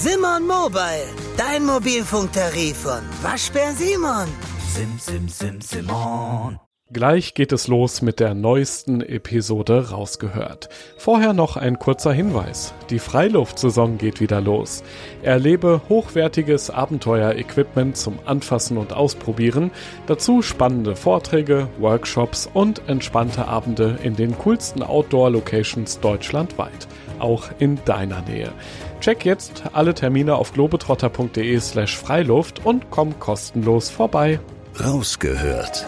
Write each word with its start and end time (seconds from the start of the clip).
Simon 0.00 0.46
Mobile, 0.46 1.08
dein 1.36 1.66
Mobilfunktarif 1.66 2.76
von 2.76 3.00
Waschbär 3.20 3.72
Simon. 3.72 4.28
Sim, 4.72 4.96
sim, 4.96 5.28
sim, 5.28 5.60
Simon. 5.60 6.60
Gleich 6.90 7.34
geht 7.34 7.50
es 7.52 7.66
los 7.66 8.00
mit 8.00 8.20
der 8.20 8.32
neuesten 8.32 9.00
Episode 9.00 9.90
rausgehört. 9.90 10.68
Vorher 10.96 11.32
noch 11.32 11.56
ein 11.56 11.80
kurzer 11.80 12.12
Hinweis. 12.12 12.72
Die 12.90 13.00
Freiluftsaison 13.00 13.98
geht 13.98 14.20
wieder 14.20 14.40
los. 14.40 14.84
Erlebe 15.22 15.82
hochwertiges 15.88 16.70
Abenteuer-Equipment 16.70 17.96
zum 17.96 18.20
Anfassen 18.24 18.78
und 18.78 18.92
Ausprobieren, 18.92 19.72
dazu 20.06 20.42
spannende 20.42 20.94
Vorträge, 20.94 21.68
Workshops 21.78 22.48
und 22.54 22.88
entspannte 22.88 23.48
Abende 23.48 23.98
in 24.02 24.14
den 24.14 24.38
coolsten 24.38 24.82
Outdoor-Locations 24.82 26.00
deutschlandweit, 26.00 26.86
auch 27.18 27.50
in 27.58 27.80
deiner 27.84 28.22
Nähe. 28.22 28.52
Check 29.00 29.24
jetzt 29.24 29.62
alle 29.72 29.94
Termine 29.94 30.34
auf 30.34 30.52
globetrotter.de 30.52 31.60
slash 31.60 31.96
Freiluft 31.96 32.64
und 32.66 32.90
komm 32.90 33.18
kostenlos 33.20 33.90
vorbei. 33.90 34.40
Rausgehört. 34.78 35.86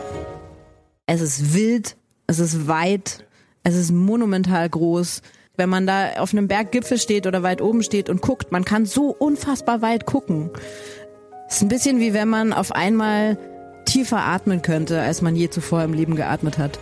Es 1.07 1.21
ist 1.21 1.55
wild, 1.55 1.97
es 2.29 2.39
ist 2.39 2.69
weit, 2.69 3.27
es 3.65 3.75
ist 3.75 3.91
monumental 3.91 4.69
groß. 4.69 5.23
Wenn 5.57 5.69
man 5.69 5.87
da 5.87 6.13
auf 6.19 6.33
einem 6.33 6.47
Berggipfel 6.47 6.99
steht 6.99 7.27
oder 7.27 7.43
weit 7.43 7.61
oben 7.61 7.83
steht 7.83 8.09
und 8.09 8.23
guckt, 8.23 8.53
man 8.53 8.65
kann 8.65 8.87
so 8.87 9.15
unfassbar 9.19 9.83
weit 9.83 10.07
gucken. 10.07 10.51
Es 11.49 11.57
ist 11.57 11.63
ein 11.63 11.69
bisschen 11.69 11.99
wie 11.99 12.15
wenn 12.15 12.29
man 12.29 12.53
auf 12.53 12.71
einmal 12.73 13.37
tiefer 13.87 14.19
atmen 14.19 14.63
könnte, 14.63 15.01
als 15.01 15.21
man 15.21 15.35
je 15.35 15.51
zuvor 15.51 15.83
im 15.83 15.93
Leben 15.95 16.15
geatmet 16.15 16.59
hat. 16.59 16.79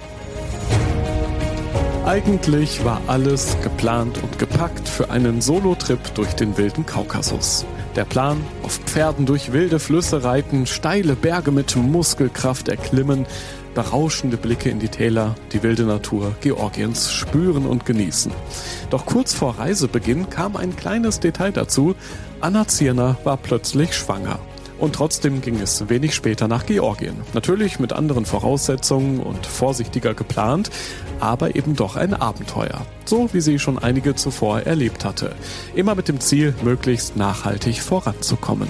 Eigentlich 2.09 2.87
war 2.87 3.03
alles 3.07 3.55
geplant 3.63 4.23
und 4.23 4.39
gepackt 4.39 4.89
für 4.89 5.11
einen 5.11 5.43
Solo-Trip 5.43 5.99
durch 6.15 6.33
den 6.33 6.57
wilden 6.57 6.87
Kaukasus. 6.87 7.67
Der 7.97 8.07
Plan, 8.07 8.39
auf 8.63 8.81
Pferden 8.87 9.27
durch 9.27 9.53
wilde 9.53 9.79
Flüsse 9.79 10.25
reiten, 10.25 10.65
steile 10.65 11.17
Berge 11.17 11.51
mit 11.51 11.77
Muskelkraft 11.77 12.69
erklimmen, 12.69 13.27
berauschende 13.75 14.39
Blicke 14.39 14.71
in 14.71 14.79
die 14.79 14.89
Täler, 14.89 15.35
die 15.53 15.63
wilde 15.63 15.83
Natur 15.83 16.35
Georgiens 16.41 17.13
spüren 17.13 17.67
und 17.67 17.85
genießen. 17.85 18.33
Doch 18.89 19.05
kurz 19.05 19.35
vor 19.35 19.59
Reisebeginn 19.59 20.31
kam 20.31 20.57
ein 20.57 20.77
kleines 20.77 21.21
Detail 21.21 21.53
dazu. 21.53 21.95
Anna 22.41 22.67
Zierner 22.67 23.19
war 23.25 23.37
plötzlich 23.37 23.95
schwanger. 23.95 24.39
Und 24.79 24.95
trotzdem 24.95 25.41
ging 25.41 25.61
es 25.61 25.89
wenig 25.89 26.15
später 26.15 26.47
nach 26.47 26.67
Georgien. 26.67 27.17
Natürlich 27.35 27.81
mit 27.81 27.93
anderen 27.93 28.25
Voraussetzungen 28.25 29.21
und 29.21 29.47
vorsichtiger 29.47 30.15
geplant, 30.15 30.71
aber 31.21 31.57
eben 31.57 31.75
doch 31.75 31.97
ein 31.97 32.15
Abenteuer. 32.15 32.87
So 33.05 33.29
wie 33.33 33.41
sie 33.41 33.59
schon 33.59 33.79
einige 33.79 34.15
zuvor 34.15 34.61
erlebt 34.61 35.05
hatte. 35.05 35.35
Immer 35.75 35.95
mit 35.95 36.09
dem 36.09 36.21
Ziel, 36.21 36.55
möglichst 36.63 37.17
nachhaltig 37.17 37.81
voranzukommen. 37.81 38.69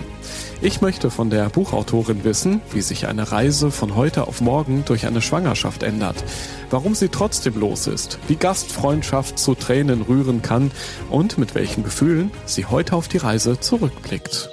Ich 0.60 0.80
möchte 0.80 1.10
von 1.10 1.30
der 1.30 1.48
Buchautorin 1.50 2.24
wissen, 2.24 2.60
wie 2.72 2.80
sich 2.80 3.06
eine 3.06 3.30
Reise 3.30 3.70
von 3.70 3.94
heute 3.94 4.26
auf 4.26 4.40
morgen 4.40 4.84
durch 4.84 5.06
eine 5.06 5.22
Schwangerschaft 5.22 5.82
ändert, 5.82 6.24
warum 6.70 6.94
sie 6.94 7.08
trotzdem 7.08 7.58
los 7.58 7.86
ist, 7.86 8.18
wie 8.28 8.36
Gastfreundschaft 8.36 9.38
zu 9.38 9.54
Tränen 9.54 10.02
rühren 10.02 10.42
kann 10.42 10.70
und 11.10 11.38
mit 11.38 11.54
welchen 11.54 11.84
Gefühlen 11.84 12.30
sie 12.44 12.66
heute 12.66 12.96
auf 12.96 13.08
die 13.08 13.18
Reise 13.18 13.60
zurückblickt. 13.60 14.50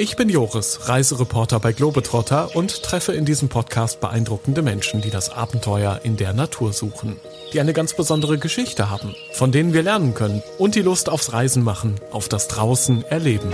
Ich 0.00 0.14
bin 0.14 0.28
Joris, 0.28 0.88
Reisereporter 0.88 1.58
bei 1.58 1.72
Globetrotter 1.72 2.54
und 2.54 2.84
treffe 2.84 3.14
in 3.14 3.24
diesem 3.24 3.48
Podcast 3.48 4.00
beeindruckende 4.00 4.62
Menschen, 4.62 5.00
die 5.00 5.10
das 5.10 5.28
Abenteuer 5.28 6.02
in 6.04 6.16
der 6.16 6.34
Natur 6.34 6.72
suchen, 6.72 7.16
die 7.52 7.58
eine 7.58 7.72
ganz 7.72 7.96
besondere 7.96 8.38
Geschichte 8.38 8.90
haben, 8.90 9.16
von 9.32 9.50
denen 9.50 9.72
wir 9.74 9.82
lernen 9.82 10.14
können 10.14 10.40
und 10.56 10.76
die 10.76 10.82
Lust 10.82 11.08
aufs 11.08 11.32
Reisen 11.32 11.64
machen, 11.64 11.96
auf 12.12 12.28
das 12.28 12.46
Draußen 12.46 13.02
erleben. 13.06 13.52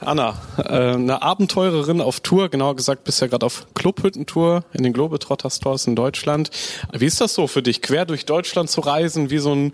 Anna, 0.00 0.34
äh, 0.58 0.92
eine 0.92 1.22
Abenteurerin 1.22 2.02
auf 2.02 2.20
Tour, 2.20 2.50
genauer 2.50 2.76
gesagt 2.76 3.04
bist 3.04 3.22
ja 3.22 3.26
gerade 3.26 3.46
auf 3.46 3.66
Clubhüttentour 3.72 4.64
in 4.74 4.82
den 4.82 4.92
Globetrotter 4.92 5.48
Stores 5.48 5.86
in 5.86 5.96
Deutschland. 5.96 6.50
Wie 6.92 7.06
ist 7.06 7.22
das 7.22 7.32
so 7.32 7.46
für 7.46 7.62
dich, 7.62 7.80
quer 7.80 8.04
durch 8.04 8.26
Deutschland 8.26 8.68
zu 8.68 8.82
reisen, 8.82 9.30
wie 9.30 9.38
so 9.38 9.54
ein 9.54 9.72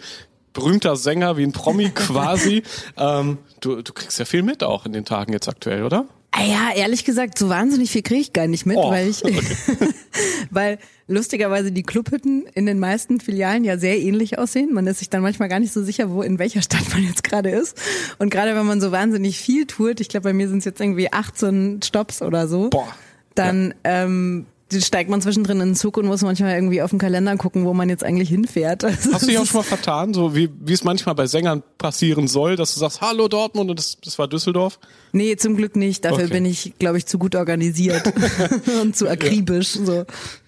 berühmter 0.54 0.97
Sänger, 0.97 1.37
wie 1.37 1.42
ein 1.44 1.53
Promi 1.53 1.91
quasi? 1.94 2.62
ähm, 2.97 3.38
du, 3.60 3.82
du 3.82 3.92
kriegst 3.92 4.19
ja 4.19 4.25
viel 4.25 4.42
mit 4.42 4.62
auch 4.62 4.87
in 4.87 4.92
den 4.94 5.04
Tagen 5.04 5.32
jetzt 5.34 5.48
aktuell, 5.48 5.82
oder? 5.82 6.06
Ah 6.37 6.42
ja, 6.44 6.70
ehrlich 6.75 7.04
gesagt, 7.04 7.38
so 7.38 7.48
wahnsinnig 7.48 7.92
viel 7.92 8.03
kriege 8.03 8.20
ich 8.20 8.32
gar 8.32 8.48
nicht 8.48 8.66
mit, 8.66 8.76
Oh, 8.76 8.91
weil 8.91 9.06
ich, 9.09 9.25
okay. 9.25 9.41
weil 10.50 10.78
lustigerweise 11.06 11.70
die 11.70 11.84
Clubhütten 11.84 12.47
in 12.54 12.66
den 12.66 12.81
meisten 12.81 13.20
Filialen 13.20 13.62
ja 13.62 13.78
sehr 13.78 14.00
ähnlich 14.00 14.37
aussehen. 14.37 14.72
Man 14.72 14.87
ist 14.88 14.98
sich 14.98 15.10
dann 15.10 15.22
manchmal 15.22 15.48
gar 15.48 15.60
nicht 15.60 15.72
so 15.72 15.84
sicher, 15.84 16.10
wo 16.10 16.22
in 16.22 16.41
welcher 16.41 16.60
Stadt 16.62 16.88
man 16.91 17.04
jetzt 17.04 17.22
gerade 17.22 17.50
ist. 17.50 17.81
Und 18.19 18.31
gerade 18.31 18.56
wenn 18.56 18.66
man 18.66 18.81
so 18.81 18.91
wahnsinnig 18.91 19.38
viel 19.38 19.66
tourt, 19.66 20.00
ich 20.00 20.09
glaube, 20.09 20.25
bei 20.25 20.32
mir 20.32 20.48
sind 20.48 20.59
es 20.59 20.64
jetzt 20.64 20.81
irgendwie 20.81 21.12
18 21.12 21.82
Stops 21.84 22.20
oder 22.20 22.48
so, 22.48 22.69
Boah. 22.70 22.88
dann 23.37 23.72
ähm, 23.84 24.47
steigt 24.72 25.10
man 25.10 25.20
zwischendrin 25.20 25.60
in 25.60 25.69
den 25.70 25.75
Zug 25.75 25.97
und 25.97 26.06
muss 26.06 26.22
manchmal 26.22 26.54
irgendwie 26.54 26.82
auf 26.82 26.91
den 26.91 26.98
Kalender 26.98 27.36
gucken, 27.36 27.64
wo 27.64 27.75
man 27.75 27.88
jetzt 27.88 28.02
eigentlich 28.04 28.28
hinfährt. 28.28 28.84
Also 28.94 29.12
Hast 29.12 29.22
du 29.22 29.26
dich 29.28 29.38
auch 29.38 29.47
schon 29.47 29.58
mal 29.58 29.62
vertan, 29.64 30.14
so 30.14 30.34
wie, 30.34 30.50
wie 30.64 30.72
es 30.72 30.84
manchmal 30.84 31.14
bei 31.14 31.26
Sängern 31.26 31.62
passieren 31.78 32.28
soll, 32.28 32.56
dass 32.56 32.75
du 32.75 32.80
sagst, 32.80 33.00
hallo 33.00 33.28
Dortmund 33.28 33.70
und 33.70 33.78
das, 33.78 33.98
das 34.02 34.19
war 34.19 34.28
Düsseldorf? 34.28 34.78
Nee, 35.12 35.36
zum 35.36 35.56
Glück 35.56 35.76
nicht. 35.76 36.04
Dafür 36.04 36.25
Okay. 36.25 36.32
bin 36.32 36.44
ich, 36.47 36.75
glaube 36.78 36.98
ich, 36.98 37.06
zu 37.06 37.19
gut 37.19 37.34
organisiert 37.36 38.12
und 38.82 38.97
zu 38.97 39.08
akribisch. 39.08 39.69
So. 39.72 40.04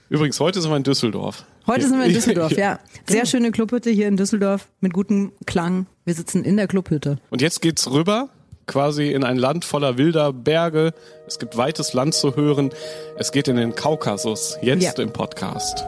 Übrigens, 0.09 0.39
heute 0.41 0.61
sind 0.61 0.71
wir 0.71 0.77
in 0.77 0.83
Düsseldorf. 0.85 1.45
Heute 1.67 1.89
sind 1.89 1.99
wir 1.99 2.07
in 2.07 2.13
Düsseldorf, 2.15 2.53
ja. 2.53 2.79
Sehr 3.09 3.27
schöne 3.27 3.51
Clubhütte 3.51 3.91
hier 3.91 4.07
in 4.07 4.17
Düsseldorf 4.17 4.69
mit 4.81 4.93
gutem 4.93 5.33
Klang. 5.47 5.87
Wir 6.05 6.15
sitzen 6.15 6.45
in 6.45 6.57
der 6.57 6.69
Clubhütte. 6.69 7.19
Und 7.31 7.43
jetzt 7.43 7.61
geht's 7.61 7.91
rüber, 7.91 8.29
quasi 8.67 9.11
in 9.13 9.25
ein 9.25 9.37
Land 9.39 9.65
voller 9.65 9.97
wilder 9.97 10.33
Berge. 10.33 10.93
Es 11.27 11.39
gibt 11.39 11.57
weites 11.57 11.93
Land 11.93 12.15
zu 12.15 12.35
hören. 12.37 12.71
Es 13.17 13.33
geht 13.33 13.49
in 13.49 13.57
den 13.57 13.75
Kaukasus, 13.75 14.59
jetzt 14.61 14.99
Ja. 14.99 15.05
im 15.05 15.13
Podcast. 15.13 15.85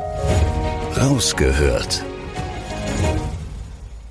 Rausgehört. 0.97 2.03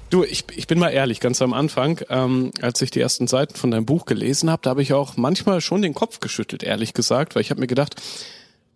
Du, 0.09 0.23
ich, 0.23 0.45
ich 0.55 0.67
bin 0.67 0.79
mal 0.79 0.89
ehrlich, 0.89 1.19
ganz 1.19 1.41
am 1.41 1.53
Anfang, 1.53 1.99
ähm, 2.09 2.51
als 2.61 2.81
ich 2.81 2.91
die 2.91 3.01
ersten 3.01 3.27
Seiten 3.27 3.55
von 3.55 3.71
deinem 3.71 3.85
Buch 3.85 4.05
gelesen 4.05 4.49
habe, 4.49 4.61
da 4.63 4.69
habe 4.69 4.81
ich 4.81 4.93
auch 4.93 5.17
manchmal 5.17 5.59
schon 5.59 5.81
den 5.81 5.93
Kopf 5.93 6.21
geschüttelt, 6.21 6.63
ehrlich 6.63 6.93
gesagt, 6.93 7.35
weil 7.35 7.41
ich 7.41 7.49
habe 7.49 7.59
mir 7.59 7.67
gedacht, 7.67 7.95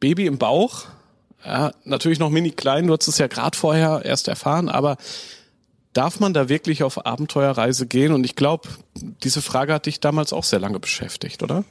Baby 0.01 0.25
im 0.25 0.37
Bauch, 0.37 0.85
ja, 1.45 1.71
natürlich 1.85 2.19
noch 2.19 2.29
mini 2.29 2.51
klein, 2.51 2.87
du 2.87 2.93
hast 2.97 3.07
es 3.07 3.17
ja 3.17 3.27
gerade 3.27 3.57
vorher 3.57 4.01
erst 4.03 4.27
erfahren, 4.27 4.67
aber 4.67 4.97
darf 5.93 6.19
man 6.19 6.33
da 6.33 6.49
wirklich 6.49 6.83
auf 6.83 7.05
Abenteuerreise 7.05 7.85
gehen? 7.87 8.13
Und 8.13 8.23
ich 8.23 8.35
glaube, 8.35 8.69
diese 9.23 9.41
Frage 9.41 9.73
hat 9.73 9.85
dich 9.85 9.99
damals 9.99 10.33
auch 10.33 10.43
sehr 10.43 10.59
lange 10.59 10.79
beschäftigt, 10.79 11.43
oder? 11.43 11.63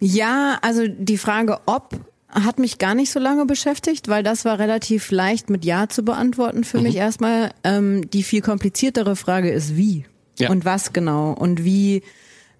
Ja, 0.00 0.58
also 0.62 0.86
die 0.86 1.18
Frage, 1.18 1.58
ob 1.66 1.94
hat 2.30 2.58
mich 2.58 2.76
gar 2.78 2.94
nicht 2.94 3.10
so 3.10 3.18
lange 3.18 3.46
beschäftigt, 3.46 4.08
weil 4.08 4.22
das 4.22 4.44
war 4.44 4.58
relativ 4.58 5.10
leicht 5.10 5.48
mit 5.48 5.64
Ja 5.64 5.88
zu 5.88 6.02
beantworten 6.02 6.62
für 6.62 6.78
mich 6.80 6.96
erstmal. 6.96 7.52
Ähm, 7.64 8.10
die 8.10 8.22
viel 8.22 8.42
kompliziertere 8.42 9.16
Frage 9.16 9.50
ist 9.50 9.76
wie 9.76 10.04
Ja. 10.38 10.50
und 10.50 10.64
was 10.64 10.92
genau 10.92 11.32
und 11.32 11.64
wie 11.64 12.02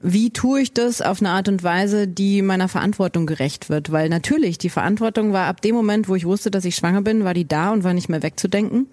wie 0.00 0.30
tue 0.30 0.60
ich 0.60 0.72
das 0.72 1.02
auf 1.02 1.20
eine 1.20 1.30
Art 1.30 1.48
und 1.48 1.64
Weise, 1.64 2.06
die 2.06 2.40
meiner 2.40 2.68
Verantwortung 2.68 3.26
gerecht 3.26 3.68
wird? 3.68 3.90
Weil 3.90 4.08
natürlich, 4.08 4.56
die 4.56 4.70
Verantwortung 4.70 5.32
war 5.32 5.46
ab 5.48 5.60
dem 5.60 5.74
Moment, 5.74 6.08
wo 6.08 6.14
ich 6.14 6.24
wusste, 6.24 6.52
dass 6.52 6.64
ich 6.64 6.76
schwanger 6.76 7.02
bin, 7.02 7.24
war 7.24 7.34
die 7.34 7.48
da 7.48 7.72
und 7.72 7.82
war 7.82 7.94
nicht 7.94 8.08
mehr 8.08 8.22
wegzudenken. 8.22 8.86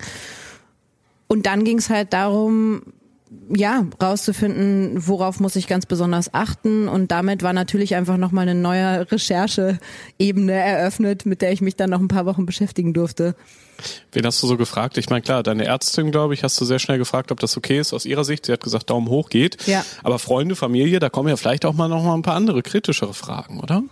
Und 1.28 1.46
dann 1.46 1.64
ging 1.64 1.78
es 1.78 1.90
halt 1.90 2.14
darum, 2.14 2.82
ja, 3.50 3.86
rauszufinden, 4.02 5.08
worauf 5.08 5.40
muss 5.40 5.56
ich 5.56 5.68
ganz 5.68 5.86
besonders 5.86 6.34
achten. 6.34 6.88
Und 6.88 7.12
damit 7.12 7.44
war 7.44 7.54
natürlich 7.54 7.96
einfach 7.96 8.18
nochmal 8.18 8.48
eine 8.48 8.60
neue 8.60 9.12
Rechercheebene 9.12 10.54
eröffnet, 10.54 11.26
mit 11.26 11.42
der 11.42 11.52
ich 11.52 11.62
mich 11.62 11.76
dann 11.76 11.90
noch 11.90 12.00
ein 12.00 12.08
paar 12.08 12.26
Wochen 12.26 12.46
beschäftigen 12.46 12.94
durfte. 12.94 13.36
Wen 14.12 14.26
hast 14.26 14.42
du 14.42 14.48
so 14.48 14.58
gefragt? 14.58 14.98
Ich 14.98 15.10
meine, 15.10 15.22
klar, 15.22 15.44
deine 15.44 15.66
Ärztin, 15.66 16.12
glaube 16.12 16.34
ich, 16.34 16.44
hast 16.44 16.60
du 16.60 16.66
sehr 16.66 16.80
schnell 16.80 16.98
gefragt, 16.98 17.32
ob 17.32 17.40
das 17.40 17.58
okay 17.58 17.80
ist 17.80 17.94
aus 17.94 18.06
ihrer 18.06 18.24
Sicht. 18.24 18.46
Sie 18.46 18.52
hat 18.52 18.64
gesagt, 18.64 18.90
Daumen 18.90 19.10
hoch 19.10 19.30
geht. 19.30 19.68
Ja. 19.68 19.84
Aber 20.04 20.18
Freunde, 20.18 20.56
Familie, 20.56 21.00
da 21.00 21.10
kommen 21.10 21.30
ja 21.30 21.36
vielleicht 21.36 21.66
auch 21.66 21.74
mal 21.74 21.90
noch 21.90 22.04
mal 22.04 22.16
ein 22.16 22.22
paar 22.22 22.36
andere 22.36 22.62
kritischere 22.62 23.14
Fragen, 23.14 23.60
oder? 23.60 23.84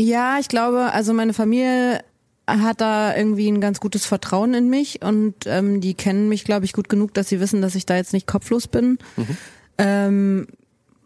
Ja, 0.00 0.38
ich 0.38 0.48
glaube, 0.48 0.92
also 0.92 1.12
meine 1.12 1.34
Familie 1.34 2.00
hat 2.48 2.80
da 2.80 3.16
irgendwie 3.16 3.50
ein 3.50 3.60
ganz 3.60 3.80
gutes 3.80 4.06
Vertrauen 4.06 4.54
in 4.54 4.68
mich 4.68 5.02
und 5.02 5.34
ähm, 5.46 5.80
die 5.80 5.94
kennen 5.94 6.28
mich, 6.28 6.44
glaube 6.44 6.64
ich, 6.64 6.72
gut 6.72 6.88
genug, 6.88 7.14
dass 7.14 7.28
sie 7.28 7.40
wissen, 7.40 7.62
dass 7.62 7.74
ich 7.74 7.86
da 7.86 7.96
jetzt 7.96 8.12
nicht 8.12 8.26
kopflos 8.26 8.66
bin. 8.68 8.98
Ähm, 9.78 10.46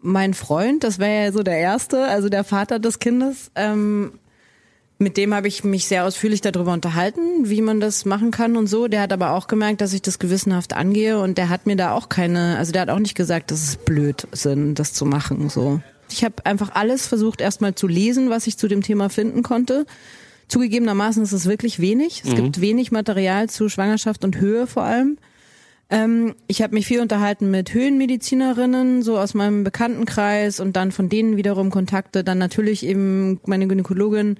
mein 0.01 0.33
Freund, 0.33 0.83
das 0.83 0.99
wäre 0.99 1.25
ja 1.25 1.31
so 1.31 1.43
der 1.43 1.57
erste, 1.57 2.05
also 2.05 2.29
der 2.29 2.43
Vater 2.43 2.79
des 2.79 2.99
Kindes, 2.99 3.51
ähm, 3.55 4.13
mit 4.99 5.17
dem 5.17 5.33
habe 5.33 5.47
ich 5.47 5.63
mich 5.63 5.85
sehr 5.87 6.05
ausführlich 6.05 6.41
darüber 6.41 6.71
unterhalten, 6.71 7.49
wie 7.49 7.61
man 7.61 7.79
das 7.79 8.05
machen 8.05 8.31
kann 8.31 8.55
und 8.55 8.67
so. 8.67 8.87
Der 8.87 9.01
hat 9.01 9.11
aber 9.11 9.31
auch 9.31 9.47
gemerkt, 9.47 9.81
dass 9.81 9.93
ich 9.93 10.01
das 10.01 10.19
gewissenhaft 10.19 10.73
angehe 10.73 11.19
und 11.19 11.37
der 11.37 11.49
hat 11.49 11.65
mir 11.65 11.75
da 11.75 11.91
auch 11.93 12.09
keine, 12.09 12.57
also 12.57 12.71
der 12.71 12.83
hat 12.83 12.89
auch 12.89 12.99
nicht 12.99 13.15
gesagt, 13.15 13.51
dass 13.51 13.61
es 13.61 13.75
blöd 13.75 14.27
sind, 14.31 14.75
das 14.75 14.93
zu 14.93 15.05
machen. 15.05 15.49
So. 15.49 15.81
Ich 16.09 16.23
habe 16.23 16.45
einfach 16.45 16.73
alles 16.73 17.07
versucht 17.07 17.41
erstmal 17.41 17.75
zu 17.75 17.87
lesen, 17.87 18.29
was 18.29 18.47
ich 18.47 18.57
zu 18.57 18.67
dem 18.67 18.81
Thema 18.81 19.09
finden 19.09 19.43
konnte. 19.43 19.85
Zugegebenermaßen 20.53 21.23
ist 21.23 21.31
es 21.31 21.47
wirklich 21.47 21.79
wenig. 21.79 22.21
Es 22.23 22.35
gibt 22.35 22.61
wenig 22.61 22.91
Material 22.91 23.49
zu 23.49 23.69
Schwangerschaft 23.69 24.23
und 24.23 24.39
Höhe 24.39 24.67
vor 24.67 24.83
allem. 24.83 25.17
Ähm, 25.89 26.35
ich 26.45 26.61
habe 26.61 26.75
mich 26.75 26.85
viel 26.85 27.01
unterhalten 27.01 27.49
mit 27.49 27.73
Höhenmedizinerinnen, 27.73 29.01
so 29.01 29.17
aus 29.17 29.33
meinem 29.33 29.63
Bekanntenkreis 29.63 30.59
und 30.59 30.75
dann 30.75 30.91
von 30.91 31.09
denen 31.09 31.37
wiederum 31.37 31.71
Kontakte, 31.71 32.23
dann 32.23 32.37
natürlich 32.37 32.85
eben 32.85 33.39
meine 33.47 33.67
Gynäkologin. 33.67 34.37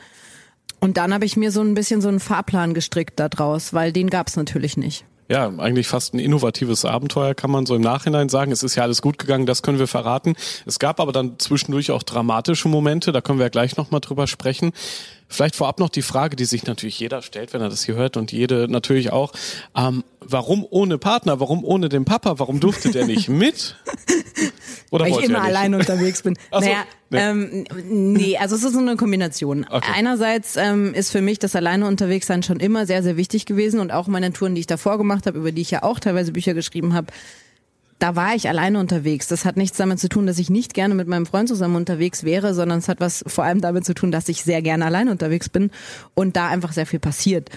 Und 0.79 0.97
dann 0.97 1.15
habe 1.15 1.25
ich 1.25 1.35
mir 1.35 1.49
so 1.49 1.61
ein 1.61 1.73
bisschen 1.73 1.99
so 1.99 2.09
einen 2.09 2.19
Fahrplan 2.19 2.75
gestrickt 2.75 3.19
da 3.19 3.27
draus, 3.27 3.73
weil 3.73 3.91
den 3.91 4.11
gab's 4.11 4.35
natürlich 4.35 4.77
nicht 4.77 5.05
ja, 5.33 5.51
eigentlich 5.57 5.87
fast 5.87 6.13
ein 6.13 6.19
innovatives 6.19 6.85
Abenteuer, 6.85 7.33
kann 7.33 7.49
man 7.49 7.65
so 7.65 7.73
im 7.73 7.81
Nachhinein 7.81 8.29
sagen. 8.29 8.51
Es 8.51 8.61
ist 8.61 8.75
ja 8.75 8.83
alles 8.83 9.01
gut 9.01 9.17
gegangen, 9.17 9.47
das 9.47 9.63
können 9.63 9.79
wir 9.79 9.87
verraten. 9.87 10.35
Es 10.67 10.77
gab 10.77 10.99
aber 10.99 11.11
dann 11.11 11.39
zwischendurch 11.39 11.89
auch 11.89 12.03
dramatische 12.03 12.67
Momente, 12.67 13.11
da 13.11 13.19
können 13.19 13.39
wir 13.39 13.45
ja 13.45 13.49
gleich 13.49 13.75
nochmal 13.75 13.99
drüber 13.99 14.27
sprechen. 14.27 14.73
Vielleicht 15.27 15.55
vorab 15.55 15.79
noch 15.79 15.89
die 15.89 16.03
Frage, 16.03 16.35
die 16.35 16.45
sich 16.45 16.67
natürlich 16.67 16.99
jeder 16.99 17.23
stellt, 17.23 17.51
wenn 17.51 17.61
er 17.61 17.69
das 17.69 17.83
hier 17.83 17.95
hört 17.95 18.15
und 18.15 18.31
jede 18.31 18.67
natürlich 18.69 19.11
auch. 19.11 19.33
Ähm, 19.75 20.03
warum 20.19 20.67
ohne 20.69 20.99
Partner? 20.99 21.39
Warum 21.39 21.65
ohne 21.65 21.89
den 21.89 22.05
Papa? 22.05 22.37
Warum 22.37 22.59
durfte 22.59 22.91
der 22.91 23.07
nicht 23.07 23.27
mit? 23.27 23.75
Oder 24.91 25.05
Weil 25.05 25.11
ich 25.11 25.23
immer 25.23 25.41
allein 25.41 25.73
unterwegs 25.73 26.21
bin. 26.21 26.35
so, 26.51 26.59
naja, 26.59 26.83
nee. 27.09 27.17
Ähm, 27.19 27.65
nee, 27.89 28.37
also 28.37 28.55
es 28.55 28.63
ist 28.63 28.73
so 28.73 28.79
eine 28.79 28.95
Kombination. 28.95 29.65
Okay. 29.69 29.91
Einerseits 29.95 30.55
ähm, 30.55 30.93
ist 30.93 31.11
für 31.11 31.21
mich 31.21 31.39
das 31.39 31.55
alleine 31.55 31.85
unterwegs 31.87 32.27
sein 32.27 32.43
schon 32.43 32.59
immer 32.59 32.85
sehr, 32.85 33.03
sehr 33.03 33.17
wichtig 33.17 33.45
gewesen 33.45 33.79
und 33.79 33.91
auch 33.91 34.07
meine 34.07 34.33
Touren, 34.33 34.55
die 34.55 34.61
ich 34.61 34.67
davor 34.67 34.97
gemacht 34.97 35.25
habe, 35.25 35.37
über 35.37 35.51
die 35.51 35.61
ich 35.61 35.71
ja 35.71 35.83
auch 35.83 35.99
teilweise 35.99 36.31
Bücher 36.31 36.53
geschrieben 36.53 36.93
habe, 36.93 37.07
da 38.03 38.17
war 38.17 38.35
ich 38.35 38.49
alleine 38.49 38.79
unterwegs. 38.79 39.27
Das 39.27 39.45
hat 39.45 39.55
nichts 39.55 39.77
damit 39.77 39.97
zu 39.97 40.09
tun, 40.09 40.27
dass 40.27 40.37
ich 40.37 40.49
nicht 40.49 40.73
gerne 40.73 40.93
mit 40.93 41.07
meinem 41.07 41.25
Freund 41.25 41.47
zusammen 41.47 41.77
unterwegs 41.77 42.25
wäre, 42.25 42.53
sondern 42.53 42.79
es 42.79 42.89
hat 42.89 42.99
was 42.99 43.23
vor 43.27 43.45
allem 43.45 43.61
damit 43.61 43.85
zu 43.85 43.93
tun, 43.93 44.11
dass 44.11 44.27
ich 44.27 44.43
sehr 44.43 44.61
gerne 44.61 44.85
alleine 44.85 45.09
unterwegs 45.09 45.47
bin 45.47 45.71
und 46.13 46.35
da 46.35 46.49
einfach 46.49 46.73
sehr 46.73 46.85
viel 46.85 46.99
passiert. 46.99 47.49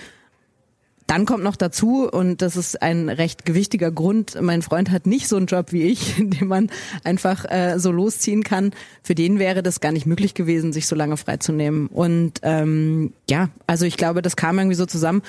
Dann 1.07 1.25
kommt 1.25 1.45
noch 1.45 1.57
dazu, 1.57 2.09
und 2.11 2.43
das 2.43 2.57
ist 2.57 2.83
ein 2.83 3.09
recht 3.09 3.45
gewichtiger 3.45 3.93
Grund, 3.93 4.41
mein 4.41 4.63
Freund 4.63 4.91
hat 4.91 5.07
nicht 5.07 5.29
so 5.29 5.37
einen 5.37 5.47
Job 5.47 5.73
wie 5.73 5.85
ich, 5.85 6.19
in 6.19 6.31
dem 6.31 6.49
man 6.49 6.71
einfach 7.05 7.45
äh, 7.49 7.79
so 7.79 7.93
losziehen 7.93 8.43
kann. 8.43 8.73
Für 9.03 9.15
den 9.15 9.39
wäre 9.39 9.63
das 9.63 9.81
gar 9.81 9.93
nicht 9.93 10.07
möglich 10.07 10.35
gewesen, 10.35 10.73
sich 10.73 10.87
so 10.87 10.97
lange 10.97 11.17
freizunehmen. 11.17 11.87
Und 11.87 12.41
ähm, 12.43 13.13
ja, 13.31 13.51
also 13.67 13.85
ich 13.85 13.97
glaube, 13.97 14.23
das 14.23 14.37
kam 14.37 14.59
irgendwie 14.59 14.77
so 14.77 14.87
zusammen. 14.87 15.23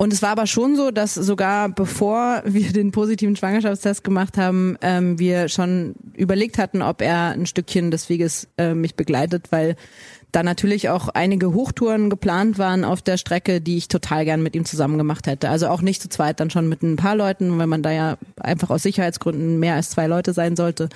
Und 0.00 0.14
es 0.14 0.22
war 0.22 0.30
aber 0.30 0.46
schon 0.46 0.76
so, 0.76 0.90
dass 0.90 1.12
sogar 1.12 1.68
bevor 1.68 2.40
wir 2.46 2.72
den 2.72 2.90
positiven 2.90 3.36
Schwangerschaftstest 3.36 4.02
gemacht 4.02 4.38
haben, 4.38 4.78
ähm, 4.80 5.18
wir 5.18 5.50
schon 5.50 5.94
überlegt 6.14 6.56
hatten, 6.56 6.80
ob 6.80 7.02
er 7.02 7.32
ein 7.32 7.44
Stückchen 7.44 7.90
des 7.90 8.08
Weges 8.08 8.48
äh, 8.56 8.72
mich 8.72 8.94
begleitet, 8.94 9.48
weil 9.52 9.76
da 10.32 10.42
natürlich 10.42 10.88
auch 10.88 11.10
einige 11.10 11.52
Hochtouren 11.52 12.08
geplant 12.08 12.56
waren 12.56 12.82
auf 12.82 13.02
der 13.02 13.18
Strecke, 13.18 13.60
die 13.60 13.76
ich 13.76 13.88
total 13.88 14.24
gern 14.24 14.42
mit 14.42 14.56
ihm 14.56 14.64
zusammen 14.64 14.96
gemacht 14.96 15.26
hätte. 15.26 15.50
Also 15.50 15.68
auch 15.68 15.82
nicht 15.82 16.00
zu 16.00 16.08
zweit, 16.08 16.40
dann 16.40 16.48
schon 16.48 16.66
mit 16.66 16.82
ein 16.82 16.96
paar 16.96 17.14
Leuten, 17.14 17.58
weil 17.58 17.66
man 17.66 17.82
da 17.82 17.90
ja 17.92 18.16
einfach 18.40 18.70
aus 18.70 18.82
Sicherheitsgründen 18.82 19.60
mehr 19.60 19.74
als 19.74 19.90
zwei 19.90 20.06
Leute 20.06 20.32
sein 20.32 20.56
sollte. 20.56 20.88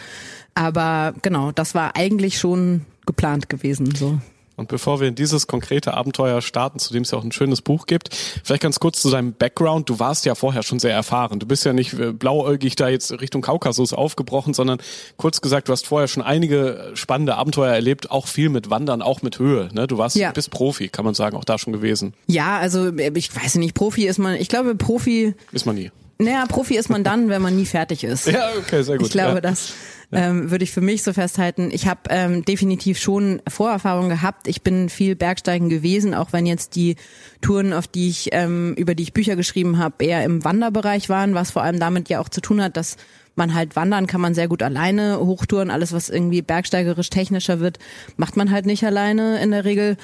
Aber 0.55 1.12
genau, 1.21 1.53
das 1.53 1.75
war 1.75 1.95
eigentlich 1.95 2.39
schon 2.39 2.87
geplant 3.05 3.51
gewesen, 3.51 3.95
so. 3.95 4.19
Und 4.56 4.69
bevor 4.69 5.01
wir 5.01 5.09
in 5.09 5.15
dieses 5.15 5.47
konkrete 5.47 5.95
Abenteuer 5.95 6.41
starten, 6.41 6.79
zu 6.79 6.93
dem 6.93 7.03
es 7.03 7.11
ja 7.11 7.19
auch 7.19 7.25
ein 7.25 7.33
schönes 7.33 7.61
Buch 7.61 7.87
gibt, 7.87 8.15
vielleicht 8.45 8.62
ganz 8.62 8.79
kurz 8.79 9.03
zu 9.03 9.11
deinem 9.11 9.33
Background. 9.33 9.89
Du 9.91 9.99
warst 9.99 10.25
ja 10.25 10.35
vorher 10.35 10.62
schon 10.62 10.79
sehr 10.79 10.93
erfahren. 10.93 11.41
Du 11.41 11.47
bist 11.47 11.65
ja 11.65 11.73
nicht 11.73 11.95
äh, 11.95 12.12
blauäugig 12.12 12.77
da 12.77 12.89
jetzt 12.89 13.21
Richtung 13.21 13.43
Kaukasus 13.43 13.93
aufgebrochen, 13.93 14.55
sondern 14.55 14.79
kurz 15.17 15.41
gesagt, 15.41 15.69
du 15.69 15.73
hast 15.73 15.87
vorher 15.87 16.09
schon 16.09 16.23
einige 16.23 16.93
spannende 16.95 17.35
Abenteuer 17.35 17.73
erlebt, 17.73 18.11
auch 18.11 18.29
viel 18.29 18.49
mit 18.49 18.71
Wandern, 18.71 19.03
auch 19.03 19.23
mit 19.23 19.39
Höhe. 19.39 19.71
Ne? 19.73 19.87
Du 19.87 19.99
warst, 19.99 20.17
ja. 20.17 20.31
bist 20.33 20.51
Profi, 20.51 20.89
kann 20.89 21.05
man 21.05 21.15
sagen, 21.15 21.37
auch 21.37 21.45
da 21.45 21.59
schon 21.59 21.73
gewesen. 21.73 22.15
Ja, 22.27 22.59
also 22.59 22.89
äh, 22.97 23.12
ich 23.15 23.35
weiß 23.35 23.56
nicht, 23.56 23.75
Profi 23.75 24.06
ist 24.06 24.19
man, 24.19 24.37
ich 24.37 24.49
glaube, 24.49 24.75
Profi. 24.77 25.35
Ist 25.53 25.67
man 25.67 25.75
nie. 25.75 25.91
Naja, 26.19 26.47
Profi 26.47 26.77
ist 26.77 26.91
man 26.91 27.03
dann, 27.03 27.29
wenn 27.29 27.43
man 27.43 27.56
nie 27.56 27.67
fertig 27.67 28.05
ist. 28.05 28.29
Ja, 28.29 28.51
okay, 28.59 28.83
sehr 28.83 28.99
gut. 28.99 29.06
Ich 29.06 29.12
glaube, 29.12 29.35
ja. 29.35 29.41
das 29.41 29.73
ähm, 30.14 30.50
würde 30.50 30.64
ich 30.64 30.72
für 30.72 30.81
mich 30.81 31.02
so 31.02 31.12
festhalten. 31.12 31.70
Ich 31.72 31.87
habe 31.87 32.00
ähm, 32.11 32.44
definitiv 32.44 32.99
schon 32.99 33.43
Vorerfahrungen 33.49 34.08
gehabt. 34.08 34.49
Ich 34.49 34.62
bin 34.62 34.88
viel 34.88 35.16
Bergsteigen 35.16 35.69
gewesen, 35.69 36.14
auch 36.14 36.32
wenn 36.32 36.46
jetzt 36.46 36.76
die 36.76 36.96
Touren, 37.40 37.72
auf 37.72 37.87
die 37.87 38.08
ich 38.08 38.31
ähm, 38.32 38.75
über 38.76 38.94
die 38.94 39.02
ich 39.02 39.12
Bücher 39.12 39.37
geschrieben 39.37 39.78
habe, 39.78 40.05
eher 40.05 40.25
im 40.25 40.44
Wanderbereich 40.44 41.08
waren, 41.08 41.34
was 41.34 41.50
vor 41.50 41.62
allem 41.62 41.78
damit 41.78 42.08
ja 42.08 42.20
auch 42.20 42.28
zu 42.28 42.40
tun 42.40 42.62
hat, 42.62 42.76
dass 42.76 42.96
man 43.37 43.55
halt 43.55 43.76
wandern 43.76 44.06
kann 44.06 44.20
man 44.20 44.34
sehr 44.34 44.49
gut 44.49 44.62
alleine. 44.62 45.19
Hochtouren, 45.19 45.70
alles 45.70 45.93
was 45.93 46.08
irgendwie 46.08 46.43
bergsteigerisch 46.43 47.10
technischer 47.10 47.60
wird, 47.60 47.78
macht 48.17 48.37
man 48.37 48.50
halt 48.50 48.67
nicht 48.67 48.84
alleine 48.84 49.43
in 49.43 49.50
der 49.50 49.64
Regel. 49.64 49.96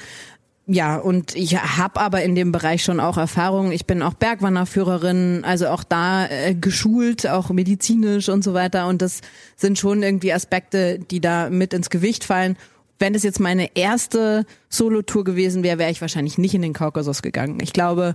Ja, 0.67 0.97
und 0.97 1.35
ich 1.35 1.57
habe 1.57 1.99
aber 1.99 2.21
in 2.23 2.35
dem 2.35 2.51
Bereich 2.51 2.83
schon 2.83 2.99
auch 2.99 3.17
Erfahrung. 3.17 3.71
Ich 3.71 3.87
bin 3.87 4.01
auch 4.01 4.13
Bergwanderführerin, 4.13 5.43
also 5.43 5.67
auch 5.67 5.83
da 5.83 6.27
äh, 6.27 6.53
geschult, 6.53 7.27
auch 7.27 7.49
medizinisch 7.49 8.29
und 8.29 8.43
so 8.43 8.53
weiter. 8.53 8.87
Und 8.87 9.01
das 9.01 9.21
sind 9.57 9.79
schon 9.79 10.03
irgendwie 10.03 10.31
Aspekte, 10.31 10.99
die 10.99 11.19
da 11.19 11.49
mit 11.49 11.73
ins 11.73 11.89
Gewicht 11.89 12.23
fallen. 12.23 12.57
Wenn 12.99 13.15
es 13.15 13.23
jetzt 13.23 13.39
meine 13.39 13.75
erste 13.75 14.45
Solo-Tour 14.69 15.23
gewesen 15.23 15.63
wäre, 15.63 15.79
wäre 15.79 15.89
ich 15.89 16.01
wahrscheinlich 16.01 16.37
nicht 16.37 16.53
in 16.53 16.61
den 16.61 16.73
Kaukasus 16.73 17.23
gegangen. 17.23 17.57
Ich 17.61 17.73
glaube, 17.73 18.13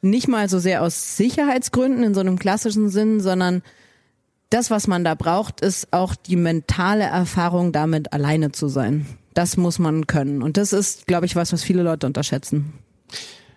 nicht 0.00 0.28
mal 0.28 0.48
so 0.48 0.60
sehr 0.60 0.82
aus 0.82 1.16
Sicherheitsgründen 1.16 2.04
in 2.04 2.14
so 2.14 2.20
einem 2.20 2.38
klassischen 2.38 2.88
Sinn, 2.88 3.18
sondern 3.18 3.62
das, 4.50 4.70
was 4.70 4.86
man 4.86 5.02
da 5.02 5.16
braucht, 5.16 5.60
ist 5.60 5.92
auch 5.92 6.14
die 6.14 6.36
mentale 6.36 7.04
Erfahrung, 7.04 7.72
damit 7.72 8.12
alleine 8.12 8.52
zu 8.52 8.68
sein. 8.68 9.06
Das 9.38 9.56
muss 9.56 9.78
man 9.78 10.08
können. 10.08 10.42
Und 10.42 10.56
das 10.56 10.72
ist, 10.72 11.06
glaube 11.06 11.24
ich, 11.24 11.36
was, 11.36 11.52
was 11.52 11.62
viele 11.62 11.84
Leute 11.84 12.08
unterschätzen. 12.08 12.72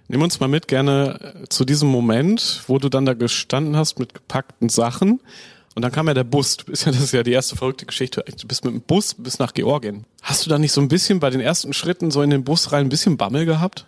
Nimm 0.10 0.22
uns 0.22 0.40
mal 0.40 0.48
mit 0.48 0.68
gerne 0.68 1.34
äh, 1.42 1.50
zu 1.50 1.66
diesem 1.66 1.90
Moment, 1.90 2.62
wo 2.68 2.78
du 2.78 2.88
dann 2.88 3.08
da 3.08 3.16
gestanden 3.16 3.76
hast 3.76 3.98
mit 3.98 4.14
gepackten 4.14 4.70
Sachen. 4.70 5.22
Und 5.74 5.82
dann 5.82 5.92
kam 5.92 6.06
ja 6.08 6.14
der 6.14 6.24
Bus. 6.24 6.58
Du 6.58 6.66
bist 6.66 6.86
ja, 6.86 6.92
das 6.92 7.02
ist 7.02 7.14
ja 7.14 7.24
die 7.24 7.32
erste 7.32 7.56
verrückte 7.56 7.88
Geschichte. 7.88 8.24
Du 8.40 8.48
bist 8.48 8.64
mit 8.64 8.76
dem 8.76 8.82
Bus 8.82 9.16
bis 9.16 9.40
nach 9.40 9.56
Georgien. 9.56 10.06
Hast 10.22 10.46
du 10.46 10.52
da 10.52 10.60
nicht 10.60 10.72
so 10.72 10.82
ein 10.82 10.88
bisschen 10.88 11.20
bei 11.20 11.32
den 11.32 11.42
ersten 11.42 11.74
Schritten 11.74 12.12
so 12.12 12.22
in 12.22 12.30
den 12.30 12.44
Bus 12.44 12.72
rein 12.72 12.86
ein 12.86 12.90
bisschen 12.90 13.18
Bammel 13.18 13.48
gehabt? 13.48 13.88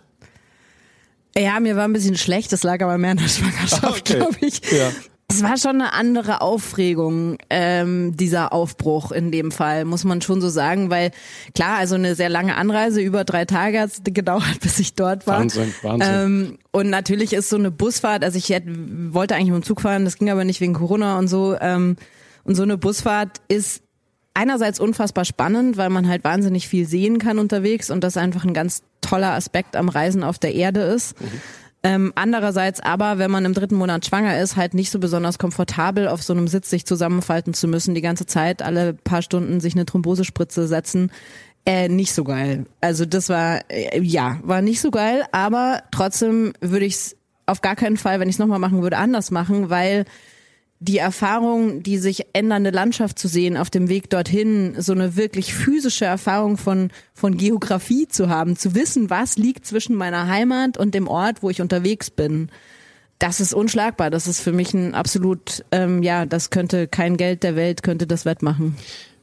Ja, 1.37 1.59
mir 1.59 1.75
war 1.75 1.83
ein 1.83 1.93
bisschen 1.93 2.17
schlecht, 2.17 2.51
das 2.51 2.63
lag 2.63 2.81
aber 2.81 2.97
mehr 2.97 3.11
in 3.11 3.17
der 3.17 3.27
Schwangerschaft, 3.27 3.83
okay. 3.83 4.15
glaube 4.15 4.37
ich. 4.41 4.61
Ja. 4.71 4.91
Es 5.33 5.43
war 5.43 5.57
schon 5.57 5.81
eine 5.81 5.93
andere 5.93 6.41
Aufregung, 6.41 7.37
ähm, 7.49 8.15
dieser 8.15 8.53
Aufbruch 8.53 9.11
in 9.11 9.31
dem 9.31 9.51
Fall, 9.51 9.85
muss 9.85 10.03
man 10.03 10.21
schon 10.21 10.41
so 10.41 10.49
sagen, 10.49 10.89
weil 10.89 11.11
klar, 11.55 11.77
also 11.77 11.95
eine 11.95 12.15
sehr 12.15 12.29
lange 12.29 12.55
Anreise, 12.55 13.01
über 13.01 13.23
drei 13.23 13.45
Tage 13.45 13.79
hat 13.79 13.91
es 13.91 14.01
gedauert, 14.03 14.43
bis 14.61 14.79
ich 14.79 14.95
dort 14.95 15.25
war. 15.27 15.39
Wahnsinn, 15.39 15.73
Wahnsinn. 15.81 16.13
Ähm, 16.13 16.57
und 16.71 16.89
natürlich 16.89 17.33
ist 17.33 17.49
so 17.49 17.55
eine 17.55 17.71
Busfahrt, 17.71 18.23
also 18.23 18.37
ich 18.37 18.49
hätte, 18.49 18.67
wollte 19.13 19.35
eigentlich 19.35 19.51
mit 19.51 19.63
dem 19.63 19.65
Zug 19.65 19.81
fahren, 19.81 20.05
das 20.05 20.17
ging 20.17 20.29
aber 20.29 20.45
nicht 20.45 20.61
wegen 20.61 20.73
Corona 20.73 21.17
und 21.17 21.27
so. 21.27 21.55
Ähm, 21.59 21.95
und 22.43 22.55
so 22.55 22.63
eine 22.63 22.77
Busfahrt 22.77 23.41
ist 23.47 23.83
einerseits 24.33 24.79
unfassbar 24.79 25.25
spannend, 25.25 25.77
weil 25.77 25.89
man 25.89 26.07
halt 26.07 26.23
wahnsinnig 26.23 26.67
viel 26.67 26.87
sehen 26.87 27.19
kann 27.19 27.39
unterwegs 27.39 27.89
und 27.89 28.03
das 28.03 28.17
einfach 28.17 28.45
ein 28.45 28.53
ganz 28.53 28.83
toller 29.01 29.33
Aspekt 29.33 29.75
am 29.75 29.89
Reisen 29.89 30.23
auf 30.23 30.39
der 30.39 30.55
Erde 30.55 30.81
ist. 30.81 31.19
Mhm. 31.21 31.41
Ähm, 31.85 32.13
andererseits 32.15 32.79
aber, 32.79 33.17
wenn 33.17 33.29
man 33.29 33.43
im 33.43 33.53
dritten 33.53 33.75
Monat 33.75 34.05
schwanger 34.05 34.39
ist, 34.39 34.55
halt 34.55 34.73
nicht 34.73 34.89
so 34.89 34.99
besonders 34.99 35.37
komfortabel 35.37 36.07
auf 36.07 36.23
so 36.23 36.31
einem 36.31 36.47
Sitz 36.47 36.69
sich 36.69 36.85
zusammenfalten 36.85 37.53
zu 37.53 37.67
müssen, 37.67 37.93
die 37.93 38.01
ganze 38.01 38.25
Zeit 38.25 38.61
alle 38.61 38.93
paar 38.93 39.21
Stunden 39.21 39.59
sich 39.59 39.75
eine 39.75 39.85
Thrombosespritze 39.85 40.67
setzen. 40.67 41.11
Äh, 41.65 41.89
nicht 41.89 42.13
so 42.13 42.23
geil. 42.23 42.65
Also 42.79 43.05
das 43.05 43.27
war, 43.27 43.61
äh, 43.69 43.99
ja, 44.01 44.39
war 44.43 44.61
nicht 44.61 44.79
so 44.79 44.91
geil, 44.91 45.23
aber 45.33 45.83
trotzdem 45.91 46.53
würde 46.61 46.85
ich 46.85 46.95
es 46.95 47.17
auf 47.45 47.61
gar 47.61 47.75
keinen 47.75 47.97
Fall, 47.97 48.19
wenn 48.21 48.29
ich 48.29 48.35
es 48.35 48.39
nochmal 48.39 48.59
machen 48.59 48.81
würde, 48.81 48.97
anders 48.97 49.31
machen, 49.31 49.69
weil 49.69 50.05
die 50.83 50.97
Erfahrung, 50.97 51.81
die 51.81 51.97
sich 51.97 52.25
ändernde 52.33 52.69
Landschaft 52.69 53.17
zu 53.17 53.29
sehen 53.29 53.55
auf 53.55 53.69
dem 53.69 53.87
Weg 53.87 54.09
dorthin, 54.09 54.75
so 54.79 54.91
eine 54.91 55.15
wirklich 55.15 55.53
physische 55.53 56.03
Erfahrung 56.03 56.57
von, 56.57 56.89
von 57.13 57.37
Geografie 57.37 58.07
zu 58.09 58.29
haben, 58.29 58.57
zu 58.57 58.75
wissen, 58.75 59.09
was 59.09 59.37
liegt 59.37 59.65
zwischen 59.65 59.95
meiner 59.95 60.27
Heimat 60.27 60.77
und 60.77 60.93
dem 60.93 61.07
Ort, 61.07 61.41
wo 61.41 61.49
ich 61.49 61.61
unterwegs 61.61 62.09
bin, 62.11 62.49
das 63.17 63.39
ist 63.39 63.53
unschlagbar. 63.53 64.09
Das 64.09 64.27
ist 64.27 64.41
für 64.41 64.51
mich 64.51 64.73
ein 64.73 64.93
absolut, 64.93 65.63
ähm, 65.71 66.03
ja, 66.03 66.25
das 66.25 66.49
könnte 66.49 66.89
kein 66.89 67.15
Geld 67.15 67.43
der 67.43 67.55
Welt, 67.55 67.81
könnte 67.81 68.05
das 68.05 68.25
wettmachen. 68.25 68.75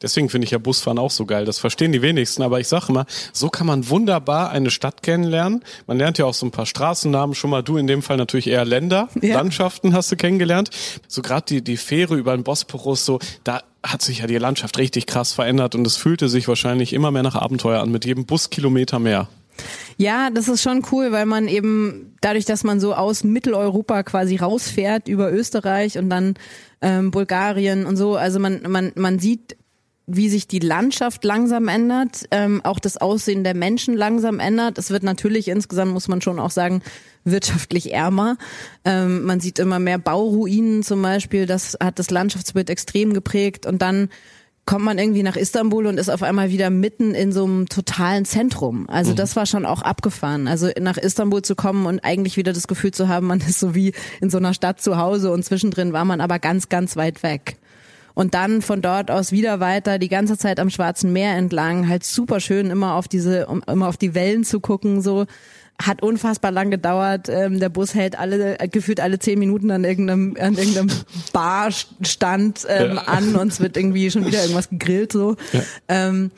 Deswegen 0.02 0.28
finde 0.28 0.47
ich 0.47 0.50
ja 0.50 0.59
Busfahren 0.59 0.99
auch 0.99 1.11
so 1.11 1.26
geil. 1.26 1.45
Das 1.45 1.59
verstehen 1.59 1.92
die 1.92 2.02
wenigsten. 2.02 2.42
Aber 2.42 2.61
ich 2.61 2.69
sage 2.69 2.87
immer, 2.88 3.07
so 3.33 3.49
kann 3.50 3.66
man 3.66 3.88
wunderbar 3.88 4.50
eine 4.50 4.71
Stadt 4.71 5.02
kennenlernen. 5.02 5.64
Man 5.87 5.99
lernt 5.99 6.19
ja 6.19 6.25
auch 6.25 6.35
so 6.35 6.47
ein 6.47 6.50
paar 6.50 6.66
Straßennamen 6.66 7.35
schon 7.35 7.50
mal. 7.50 7.62
Du 7.62 7.76
in 7.76 7.87
dem 7.87 8.02
Fall 8.02 8.16
natürlich 8.16 8.47
eher 8.47 8.64
Länder, 8.64 9.09
ja. 9.23 9.35
Landschaften 9.35 9.92
hast 9.95 10.11
du 10.12 10.16
kennengelernt. 10.16 10.71
So 11.09 11.23
gerade 11.23 11.47
die, 11.47 11.62
die 11.62 11.76
Fähre 11.76 12.16
über 12.16 12.35
den 12.37 12.45
Bosporus, 12.45 13.04
so, 13.04 13.19
da 13.45 13.62
hat 13.83 14.02
sich 14.02 14.19
ja 14.19 14.26
die 14.26 14.38
Landschaft 14.38 14.78
richtig 14.78 15.07
krass 15.07 15.33
verändert 15.33 15.75
und 15.75 15.87
es 15.87 15.97
fühlte 15.97 16.28
sich 16.28 16.49
wahrscheinlich 16.49 16.92
immer 16.92 17.11
mehr 17.11 17.23
nach 17.23 17.35
Abenteuer 17.35 17.80
an, 17.80 17.90
mit 17.90 18.04
jedem 18.04 18.26
Buskilometer 18.26 18.99
mehr. 18.99 19.28
Ja, 19.97 20.30
das 20.30 20.49
ist 20.49 20.62
schon 20.62 20.85
cool, 20.92 21.12
weil 21.12 21.26
man 21.26 21.49
eben 21.49 22.16
dadurch, 22.21 22.45
dass 22.45 22.64
man 22.64 22.80
so 22.80 22.95
aus 22.95 23.25
Mitteleuropa 23.25 24.02
quasi 24.02 24.37
rausfährt 24.37 25.09
über 25.09 25.33
Österreich 25.33 25.99
und 25.99 26.09
dann 26.09 26.35
ähm, 26.80 27.11
Bulgarien 27.11 27.85
und 27.85 27.97
so, 27.97 28.16
also 28.16 28.38
man 28.38 28.62
man 28.66 28.92
man 28.95 29.19
sieht 29.19 29.57
wie 30.17 30.29
sich 30.29 30.49
die 30.49 30.59
Landschaft 30.59 31.25
langsam 31.25 31.69
ändert, 31.69 32.25
ähm, 32.31 32.61
auch 32.64 32.79
das 32.79 32.97
Aussehen 32.97 33.45
der 33.45 33.55
Menschen 33.55 33.97
langsam 33.97 34.40
ändert. 34.40 34.79
Es 34.79 34.90
wird 34.90 35.02
natürlich 35.02 35.49
insgesamt, 35.49 35.93
muss 35.93 36.09
man 36.09 36.21
schon 36.21 36.38
auch 36.38 36.50
sagen, 36.50 36.83
wirtschaftlich 37.25 37.93
ärmer. 37.93 38.37
Ähm, 38.85 39.25
man 39.25 39.40
sieht 39.40 39.59
immer 39.59 39.79
mehr 39.79 39.99
Bauruinen 39.99 40.83
zum 40.83 41.02
Beispiel. 41.02 41.47
Das 41.47 41.76
hat 41.83 41.99
das 41.99 42.11
Landschaftsbild 42.11 42.71
extrem 42.71 43.12
geprägt. 43.12 43.67
Und 43.67 43.83
dann 43.83 44.09
kommt 44.67 44.85
man 44.85 44.99
irgendwie 44.99 45.23
nach 45.23 45.37
Istanbul 45.37 45.87
und 45.87 45.99
ist 45.99 46.11
auf 46.11 46.23
einmal 46.23 46.50
wieder 46.50 46.71
mitten 46.71 47.14
in 47.14 47.33
so 47.33 47.45
einem 47.45 47.69
totalen 47.69 48.25
Zentrum. 48.25 48.88
Also 48.88 49.12
mhm. 49.12 49.17
das 49.17 49.37
war 49.37 49.47
schon 49.47 49.67
auch 49.67 49.83
abgefahren. 49.83 50.49
Also 50.49 50.71
nach 50.81 50.97
Istanbul 50.97 51.43
zu 51.43 51.55
kommen 51.57 51.87
und 51.87 52.00
eigentlich 52.05 52.37
wieder 52.37 52.52
das 52.52 52.69
Gefühl 52.69 52.93
zu 52.93 53.09
haben, 53.09 53.26
man 53.26 53.40
ist 53.40 53.59
so 53.59 53.75
wie 53.75 53.93
in 54.21 54.31
so 54.31 54.38
einer 54.38 54.55
Stadt 54.55 54.81
zu 54.81 54.97
Hause 54.97 55.33
und 55.33 55.45
zwischendrin 55.45 55.93
war 55.93 56.05
man 56.05 56.21
aber 56.21 56.38
ganz, 56.38 56.69
ganz 56.69 56.97
weit 56.97 57.23
weg. 57.23 57.57
Und 58.14 58.35
dann 58.35 58.62
von 58.62 58.83
dort 58.83 59.11
aus 59.11 59.33
wieder 59.33 59.61
weiter, 59.61 59.99
die 59.99 60.09
ganze 60.09 60.37
Zeit 60.37 60.61
am 60.61 60.71
Schwarzen 60.71 61.12
Meer 61.12 61.37
entlang, 61.37 61.88
halt 61.88 62.05
super 62.05 62.40
schön, 62.40 62.71
immer 62.71 62.95
auf 62.95 63.09
diese, 63.09 63.47
um 63.47 63.62
immer 63.67 63.88
auf 63.88 63.97
die 63.97 64.14
Wellen 64.14 64.45
zu 64.45 64.61
gucken, 64.61 65.00
so 65.00 65.26
hat 65.81 66.02
unfassbar 66.02 66.50
lang 66.50 66.71
gedauert. 66.71 67.29
Ähm, 67.29 67.59
der 67.59 67.69
Bus 67.69 67.95
hält 67.95 68.19
alle 68.19 68.57
gefühlt 68.71 69.00
alle 69.00 69.19
zehn 69.19 69.38
Minuten 69.38 69.71
an 69.71 69.85
irgendeinem 69.85 70.37
an 70.38 70.57
irgendeinem 70.57 70.90
Barstand 71.33 72.67
ähm, 72.69 72.97
ja. 72.97 73.02
an 73.02 73.35
und 73.37 73.49
es 73.49 73.61
wird 73.61 73.76
irgendwie 73.76 74.11
schon 74.11 74.26
wieder 74.26 74.40
irgendwas 74.43 74.69
gegrillt 74.69 75.12
so. 75.12 75.37
Ja. 75.52 75.62
Ähm, 75.88 76.31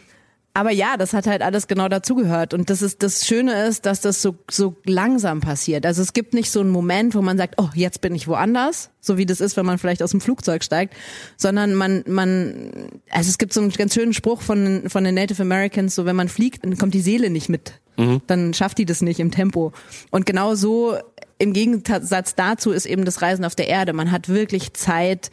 aber 0.55 0.71
ja, 0.71 0.99
das 0.99 1.15
hat 1.15 1.27
halt 1.27 1.41
alles 1.41 1.67
genau 1.67 1.89
dazugehört. 1.89 2.53
Und 2.53 2.69
das 2.69 2.83
ist 2.83 3.03
das 3.03 3.27
Schöne 3.27 3.65
ist, 3.67 3.87
dass 3.87 4.03
das 4.03 4.21
so, 4.21 4.37
so 4.51 4.77
langsam 4.85 5.41
passiert. 5.41 5.87
Also 5.87 6.03
es 6.03 6.13
gibt 6.13 6.35
nicht 6.35 6.51
so 6.51 6.61
einen 6.61 6.69
Moment, 6.69 7.15
wo 7.15 7.23
man 7.23 7.39
sagt, 7.39 7.55
oh, 7.57 7.71
jetzt 7.75 8.03
bin 8.03 8.15
ich 8.15 8.29
woanders, 8.29 8.91
so 9.01 9.17
wie 9.17 9.25
das 9.25 9.41
ist, 9.41 9.57
wenn 9.57 9.65
man 9.65 9.79
vielleicht 9.79 10.03
aus 10.03 10.11
dem 10.11 10.21
Flugzeug 10.21 10.63
steigt, 10.63 10.95
sondern 11.39 11.75
man, 11.75 12.05
man, 12.07 12.91
also 13.11 13.31
es 13.31 13.39
gibt 13.39 13.55
so 13.55 13.63
einen 13.63 13.71
ganz 13.71 13.95
schönen 13.95 14.13
Spruch 14.13 14.43
von, 14.43 14.85
von 14.89 15.05
den 15.05 15.15
Native 15.15 15.41
Americans, 15.41 15.95
so 15.95 16.05
wenn 16.05 16.17
man 16.17 16.29
fliegt, 16.29 16.65
dann 16.65 16.77
kommt 16.77 16.93
die 16.93 17.01
Seele 17.01 17.31
nicht 17.31 17.49
mit. 17.49 17.81
Mhm. 17.97 18.21
Dann 18.27 18.53
schafft 18.53 18.77
die 18.77 18.85
das 18.85 19.01
nicht 19.01 19.21
im 19.21 19.31
Tempo. 19.31 19.73
Und 20.11 20.27
genau 20.27 20.55
so 20.55 20.99
im 21.39 21.55
Gegensatz 21.55 22.35
dazu 22.35 22.73
ist 22.73 22.85
eben 22.85 23.07
das 23.07 23.23
Reisen 23.23 23.47
auf 23.47 23.55
der 23.55 23.69
Erde. 23.69 23.95
Man 23.95 24.13
hat 24.13 24.29
wirklich 24.29 24.75
Zeit 24.75 25.31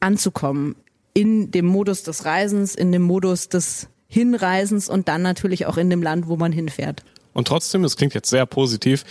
anzukommen 0.00 0.76
in 1.14 1.50
dem 1.50 1.66
Modus 1.66 2.02
des 2.02 2.26
Reisens, 2.26 2.74
in 2.74 2.92
dem 2.92 3.02
Modus 3.02 3.48
des 3.48 3.88
Hinreisens 4.10 4.88
und 4.88 5.08
dann 5.08 5.22
natürlich 5.22 5.66
auch 5.66 5.78
in 5.78 5.88
dem 5.88 6.02
Land, 6.02 6.26
wo 6.26 6.36
man 6.36 6.52
hinfährt. 6.52 7.04
Und 7.32 7.46
trotzdem, 7.46 7.84
es 7.84 7.96
klingt 7.96 8.12
jetzt 8.12 8.28
sehr 8.28 8.44
positiv, 8.44 9.04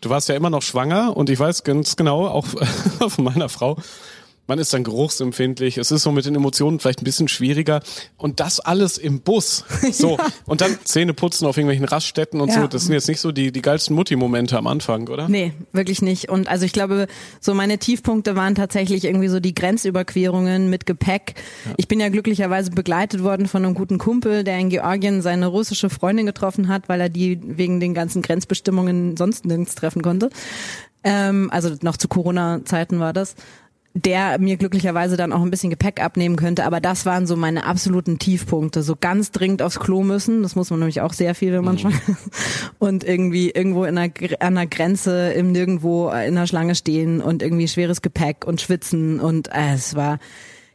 du 0.00 0.10
warst 0.10 0.28
ja 0.28 0.34
immer 0.34 0.50
noch 0.50 0.62
schwanger 0.62 1.16
und 1.16 1.30
ich 1.30 1.38
weiß 1.38 1.62
ganz 1.62 1.94
genau, 1.96 2.26
auch 2.26 2.46
von 3.08 3.24
meiner 3.24 3.48
Frau, 3.48 3.76
man 4.50 4.58
ist 4.58 4.74
dann 4.74 4.82
geruchsempfindlich, 4.82 5.78
es 5.78 5.92
ist 5.92 6.02
so 6.02 6.10
mit 6.10 6.26
den 6.26 6.34
Emotionen 6.34 6.80
vielleicht 6.80 7.02
ein 7.02 7.04
bisschen 7.04 7.28
schwieriger 7.28 7.82
und 8.16 8.40
das 8.40 8.58
alles 8.58 8.98
im 8.98 9.20
Bus. 9.20 9.64
So 9.92 10.10
ja. 10.18 10.26
und 10.44 10.60
dann 10.60 10.76
Zähne 10.82 11.14
putzen 11.14 11.46
auf 11.46 11.56
irgendwelchen 11.56 11.84
Raststätten 11.84 12.40
und 12.40 12.48
ja. 12.48 12.62
so, 12.62 12.66
das 12.66 12.86
sind 12.86 12.94
jetzt 12.94 13.06
nicht 13.06 13.20
so 13.20 13.30
die 13.30 13.52
die 13.52 13.62
geilsten 13.62 13.94
Mutti-Momente 13.94 14.58
am 14.58 14.66
Anfang, 14.66 15.06
oder? 15.06 15.28
Nee, 15.28 15.52
wirklich 15.72 16.02
nicht. 16.02 16.28
Und 16.28 16.48
also 16.48 16.64
ich 16.64 16.72
glaube, 16.72 17.06
so 17.38 17.54
meine 17.54 17.78
Tiefpunkte 17.78 18.34
waren 18.34 18.56
tatsächlich 18.56 19.04
irgendwie 19.04 19.28
so 19.28 19.38
die 19.38 19.54
Grenzüberquerungen 19.54 20.68
mit 20.68 20.84
Gepäck. 20.84 21.34
Ja. 21.64 21.74
Ich 21.76 21.86
bin 21.86 22.00
ja 22.00 22.08
glücklicherweise 22.08 22.72
begleitet 22.72 23.22
worden 23.22 23.46
von 23.46 23.64
einem 23.64 23.74
guten 23.74 23.98
Kumpel, 23.98 24.42
der 24.42 24.58
in 24.58 24.68
Georgien 24.68 25.22
seine 25.22 25.46
russische 25.46 25.90
Freundin 25.90 26.26
getroffen 26.26 26.66
hat, 26.66 26.88
weil 26.88 27.00
er 27.00 27.08
die 27.08 27.38
wegen 27.40 27.78
den 27.78 27.94
ganzen 27.94 28.20
Grenzbestimmungen 28.20 29.16
sonst 29.16 29.44
nirgends 29.44 29.76
treffen 29.76 30.02
konnte. 30.02 30.28
Ähm, 31.02 31.50
also 31.52 31.74
noch 31.82 31.96
zu 31.96 32.08
Corona-Zeiten 32.08 33.00
war 33.00 33.12
das 33.12 33.34
der 33.94 34.38
mir 34.38 34.56
glücklicherweise 34.56 35.16
dann 35.16 35.32
auch 35.32 35.42
ein 35.42 35.50
bisschen 35.50 35.70
Gepäck 35.70 36.00
abnehmen 36.00 36.36
könnte. 36.36 36.64
Aber 36.64 36.80
das 36.80 37.06
waren 37.06 37.26
so 37.26 37.36
meine 37.36 37.64
absoluten 37.64 38.18
Tiefpunkte. 38.18 38.82
So 38.82 38.96
ganz 38.98 39.32
dringend 39.32 39.62
aufs 39.62 39.80
Klo 39.80 40.02
müssen. 40.02 40.42
Das 40.42 40.54
muss 40.54 40.70
man 40.70 40.78
nämlich 40.78 41.00
auch 41.00 41.12
sehr 41.12 41.34
viel, 41.34 41.52
wenn 41.52 41.64
man 41.64 41.74
mhm. 41.74 41.78
schon 41.78 41.92
und 42.78 43.04
irgendwie 43.04 43.50
irgendwo 43.50 43.84
in 43.84 43.98
einer, 43.98 44.12
an 44.40 44.56
einer 44.56 44.66
Grenze 44.66 45.32
im 45.32 45.50
Nirgendwo 45.52 46.08
in 46.08 46.14
einer 46.14 46.46
Schlange 46.46 46.74
stehen 46.74 47.20
und 47.20 47.42
irgendwie 47.42 47.68
schweres 47.68 48.02
Gepäck 48.02 48.46
und 48.46 48.60
schwitzen 48.60 49.18
und 49.20 49.48
äh, 49.48 49.74
es 49.74 49.96
war 49.96 50.18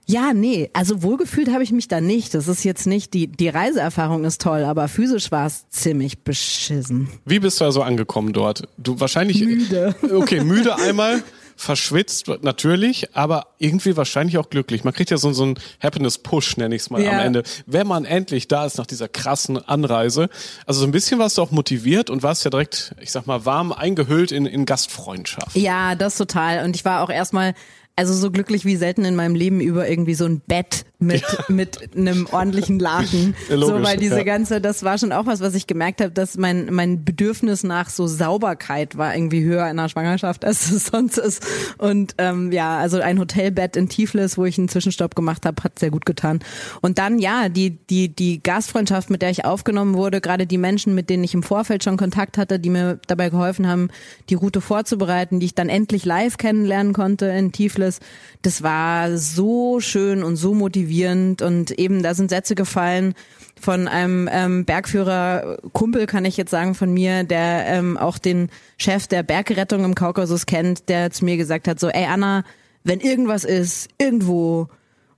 ja, 0.07 0.33
nee, 0.33 0.69
also 0.73 1.01
wohlgefühlt 1.01 1.51
habe 1.51 1.63
ich 1.63 1.71
mich 1.71 1.87
da 1.87 1.99
nicht. 1.99 2.35
Das 2.35 2.47
ist 2.47 2.63
jetzt 2.63 2.85
nicht, 2.85 3.13
die, 3.15 3.27
die 3.27 3.49
Reiseerfahrung 3.49 4.23
ist 4.23 4.39
toll, 4.39 4.63
aber 4.63 4.87
physisch 4.87 5.31
war 5.31 5.47
es 5.47 5.67
ziemlich 5.69 6.19
beschissen. 6.19 7.09
Wie 7.25 7.39
bist 7.39 7.59
du 7.59 7.65
also 7.65 7.81
angekommen 7.81 8.31
dort? 8.31 8.67
Du 8.77 8.99
wahrscheinlich. 8.99 9.43
Müde. 9.43 9.95
Okay, 10.13 10.43
müde 10.43 10.75
einmal 10.75 11.23
verschwitzt 11.55 12.27
natürlich, 12.41 13.15
aber 13.15 13.47
irgendwie 13.57 13.95
wahrscheinlich 13.97 14.37
auch 14.37 14.49
glücklich. 14.49 14.83
Man 14.83 14.93
kriegt 14.93 15.09
ja 15.09 15.17
so, 15.17 15.31
so 15.33 15.43
einen 15.43 15.59
Happiness-Push, 15.81 16.57
nenne 16.57 16.75
ich 16.75 16.83
es 16.83 16.89
mal 16.89 17.01
ja. 17.01 17.11
am 17.11 17.19
Ende, 17.19 17.43
wenn 17.65 17.87
man 17.87 18.05
endlich 18.05 18.47
da 18.47 18.65
ist 18.65 18.77
nach 18.77 18.85
dieser 18.85 19.07
krassen 19.07 19.57
Anreise. 19.57 20.29
Also 20.65 20.81
so 20.81 20.85
ein 20.85 20.91
bisschen 20.91 21.19
warst 21.19 21.37
du 21.37 21.41
auch 21.41 21.51
motiviert 21.51 22.09
und 22.09 22.23
warst 22.23 22.43
ja 22.43 22.49
direkt, 22.49 22.95
ich 22.99 23.11
sag 23.11 23.25
mal, 23.27 23.45
warm 23.45 23.71
eingehüllt 23.71 24.31
in, 24.31 24.45
in 24.45 24.65
Gastfreundschaft. 24.65 25.55
Ja, 25.55 25.95
das 25.95 26.17
total. 26.17 26.65
Und 26.65 26.75
ich 26.75 26.85
war 26.85 27.01
auch 27.01 27.09
erstmal 27.09 27.53
also 27.97 28.13
so 28.13 28.29
glücklich 28.29 28.65
wie 28.65 28.75
selten 28.75 29.05
in 29.05 29.15
meinem 29.15 29.35
Leben 29.35 29.61
über 29.61 29.87
irgendwie 29.87 30.15
so 30.15 30.25
ein 30.25 30.41
Bett 30.41 30.85
mit 30.99 31.21
ja. 31.21 31.45
mit 31.47 31.95
einem 31.95 32.27
ordentlichen 32.29 32.79
Laken. 32.79 33.35
Ja, 33.49 33.55
logisch, 33.55 33.75
so 33.77 33.83
weil 33.83 33.97
diese 33.97 34.17
ja. 34.17 34.23
ganze, 34.23 34.59
das 34.59 34.83
war 34.83 34.97
schon 34.97 35.11
auch 35.11 35.25
was, 35.25 35.39
was 35.39 35.55
ich 35.55 35.65
gemerkt 35.65 36.01
habe, 36.01 36.11
dass 36.11 36.37
mein 36.37 36.73
mein 36.73 37.05
Bedürfnis 37.05 37.63
nach 37.63 37.89
so 37.89 38.07
Sauberkeit 38.07 38.97
war 38.97 39.15
irgendwie 39.15 39.43
höher 39.43 39.69
in 39.69 39.77
der 39.77 39.87
Schwangerschaft 39.87 40.43
als 40.43 40.71
es 40.71 40.87
sonst 40.87 41.17
ist. 41.17 41.45
Und 41.77 42.15
ähm, 42.17 42.51
ja, 42.51 42.77
also 42.79 42.99
ein 42.99 43.17
Hotelbett 43.17 43.77
in 43.77 43.87
Tiflis, 43.87 44.37
wo 44.37 44.43
ich 44.43 44.57
einen 44.57 44.67
Zwischenstopp 44.67 45.15
gemacht 45.15 45.45
habe, 45.45 45.63
hat 45.63 45.79
sehr 45.79 45.91
gut 45.91 46.05
getan. 46.05 46.39
Und 46.81 46.97
dann 46.97 47.19
ja, 47.19 47.47
die 47.47 47.77
die 47.89 48.09
die 48.09 48.43
Gastfreundschaft, 48.43 49.09
mit 49.09 49.21
der 49.21 49.29
ich 49.29 49.45
aufgenommen 49.45 49.93
wurde, 49.93 50.19
gerade 50.19 50.47
die 50.47 50.57
Menschen, 50.57 50.95
mit 50.95 51.09
denen 51.09 51.23
ich 51.23 51.33
im 51.33 51.43
Vorfeld 51.43 51.83
schon 51.83 51.95
Kontakt 51.95 52.37
hatte, 52.37 52.59
die 52.59 52.69
mir 52.69 52.99
dabei 53.07 53.29
geholfen 53.29 53.67
haben, 53.67 53.89
die 54.29 54.35
Route 54.35 54.59
vorzubereiten, 54.59 55.39
die 55.39 55.45
ich 55.45 55.55
dann 55.55 55.69
endlich 55.69 56.03
live 56.03 56.37
kennenlernen 56.37 56.91
konnte 56.91 57.27
in 57.27 57.53
Tiflis 57.53 57.84
Angeles. 57.85 57.99
Das 58.41 58.63
war 58.63 59.17
so 59.17 59.79
schön 59.79 60.23
und 60.23 60.35
so 60.35 60.53
motivierend 60.53 61.41
und 61.41 61.71
eben 61.71 62.03
da 62.03 62.13
sind 62.13 62.29
Sätze 62.29 62.55
gefallen 62.55 63.13
von 63.59 63.87
einem 63.87 64.29
ähm, 64.31 64.65
Bergführer 64.65 65.57
Kumpel 65.71 66.05
kann 66.05 66.25
ich 66.25 66.37
jetzt 66.37 66.51
sagen 66.51 66.75
von 66.75 66.93
mir, 66.93 67.23
der 67.23 67.65
ähm, 67.67 67.97
auch 67.97 68.17
den 68.17 68.49
Chef 68.77 69.07
der 69.07 69.23
Bergrettung 69.23 69.83
im 69.85 69.95
Kaukasus 69.95 70.45
kennt, 70.45 70.89
der 70.89 71.11
zu 71.11 71.25
mir 71.25 71.37
gesagt 71.37 71.67
hat 71.67 71.79
so, 71.79 71.87
ey 71.87 72.05
Anna, 72.05 72.43
wenn 72.83 72.99
irgendwas 72.99 73.43
ist, 73.43 73.89
irgendwo 73.97 74.67